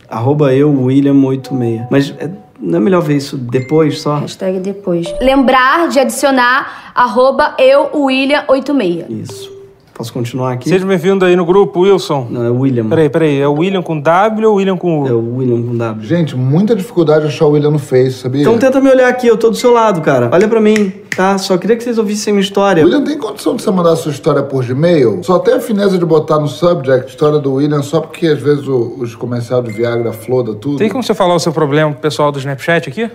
arroba 0.09 0.53
eu, 0.53 0.69
William86. 0.73 1.87
Mas 1.89 2.13
é- 2.19 2.29
não 2.59 2.77
é 2.77 2.81
melhor 2.81 3.01
ver 3.01 3.15
isso 3.15 3.37
depois 3.37 4.01
só? 4.01 4.17
Hashtag 4.17 4.59
depois. 4.59 5.07
Lembrar 5.21 5.87
de 5.87 5.97
adicionar 5.99 6.91
arroba 6.93 7.55
eu, 7.57 7.89
William86. 7.93 9.09
Isso. 9.09 9.60
Posso 10.01 10.13
continuar 10.13 10.53
aqui? 10.53 10.67
Seja 10.67 10.83
bem-vindo 10.83 11.23
aí 11.23 11.35
no 11.35 11.45
grupo, 11.45 11.81
Wilson. 11.81 12.25
Não, 12.27 12.43
é 12.43 12.49
William. 12.49 12.89
Peraí, 12.89 13.07
peraí. 13.07 13.39
É 13.39 13.47
o 13.47 13.53
William 13.53 13.83
com 13.83 13.99
W 14.01 14.47
ou 14.49 14.55
William 14.55 14.75
com 14.75 15.03
U? 15.03 15.07
É 15.07 15.11
o 15.13 15.35
William 15.37 15.61
com 15.61 15.77
W. 15.77 16.03
Gente, 16.07 16.35
muita 16.35 16.75
dificuldade 16.75 17.21
de 17.21 17.27
achar 17.27 17.45
o 17.45 17.51
William 17.51 17.69
no 17.69 17.77
Face, 17.77 18.13
sabia? 18.13 18.41
Então 18.41 18.57
tenta 18.57 18.81
me 18.81 18.89
olhar 18.89 19.07
aqui, 19.07 19.27
eu 19.27 19.37
tô 19.37 19.51
do 19.51 19.55
seu 19.55 19.71
lado, 19.71 20.01
cara. 20.01 20.27
Olha 20.33 20.47
pra 20.47 20.59
mim, 20.59 20.91
tá? 21.15 21.37
Só 21.37 21.55
queria 21.55 21.75
que 21.77 21.83
vocês 21.83 21.99
ouvissem 21.99 22.33
minha 22.33 22.41
história. 22.41 22.83
William, 22.83 23.03
tem 23.03 23.15
condição 23.15 23.55
de 23.55 23.61
você 23.61 23.69
mandar 23.69 23.91
a 23.91 23.95
sua 23.95 24.11
história 24.11 24.41
por 24.41 24.65
Gmail? 24.65 25.21
Só 25.21 25.37
tem 25.37 25.53
a 25.53 25.59
fineza 25.59 25.99
de 25.99 26.05
botar 26.05 26.39
no 26.39 26.47
subject 26.47 27.07
história 27.11 27.37
do 27.37 27.53
William 27.53 27.83
só 27.83 28.01
porque 28.01 28.25
às 28.25 28.39
vezes 28.41 28.67
o- 28.67 28.95
os 28.99 29.13
comerciais 29.13 29.63
de 29.63 29.71
Viagra 29.71 30.11
floda 30.11 30.55
tudo. 30.55 30.77
Tem 30.77 30.89
como 30.89 31.03
você 31.03 31.13
falar 31.13 31.35
o 31.35 31.39
seu 31.39 31.53
problema 31.53 31.91
pro 31.91 32.01
pessoal 32.01 32.31
do 32.31 32.39
Snapchat 32.39 32.89
aqui? 32.89 33.07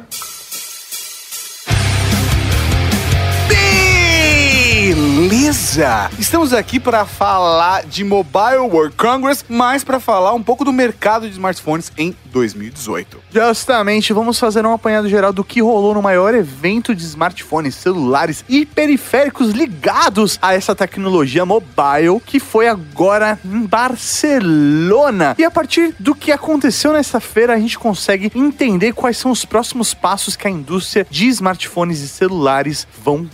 Estamos 6.18 6.54
aqui 6.54 6.80
para 6.80 7.04
falar 7.04 7.85
de 7.85 8.02
Mobile 8.02 8.61
World 8.61 8.97
Congress, 8.97 9.45
mas 9.47 9.85
para 9.85 10.00
falar 10.00 10.33
um 10.33 10.42
pouco 10.42 10.64
do 10.64 10.73
mercado 10.73 11.26
de 11.26 11.33
smartphones 11.33 11.92
em 11.99 12.16
2018. 12.33 13.18
Justamente, 13.30 14.11
vamos 14.14 14.38
fazer 14.38 14.64
um 14.64 14.73
apanhado 14.73 15.06
geral 15.06 15.35
do 15.35 15.45
que 15.45 15.61
rolou 15.61 15.92
no 15.92 16.00
maior 16.00 16.35
evento 16.35 16.95
de 16.95 17.04
smartphones, 17.04 17.75
celulares 17.75 18.42
e 18.49 18.64
periféricos 18.64 19.50
ligados 19.50 20.38
a 20.40 20.54
essa 20.54 20.75
tecnologia 20.75 21.45
mobile, 21.45 22.23
que 22.25 22.40
foi 22.40 22.68
agora 22.68 23.38
em 23.45 23.66
Barcelona. 23.66 25.35
E 25.37 25.45
a 25.45 25.50
partir 25.50 25.95
do 26.00 26.14
que 26.14 26.33
aconteceu 26.33 26.95
nessa 26.95 27.21
feira, 27.21 27.52
a 27.52 27.59
gente 27.59 27.78
consegue 27.78 28.33
entender 28.35 28.95
quais 28.95 29.18
são 29.18 29.30
os 29.30 29.45
próximos 29.45 29.92
passos 29.92 30.37
que 30.37 30.49
a 30.49 30.50
indústria 30.50 31.06
de 31.11 31.26
smartphones 31.26 32.00
e 32.00 32.09
celulares 32.09 32.88
vão 33.04 33.28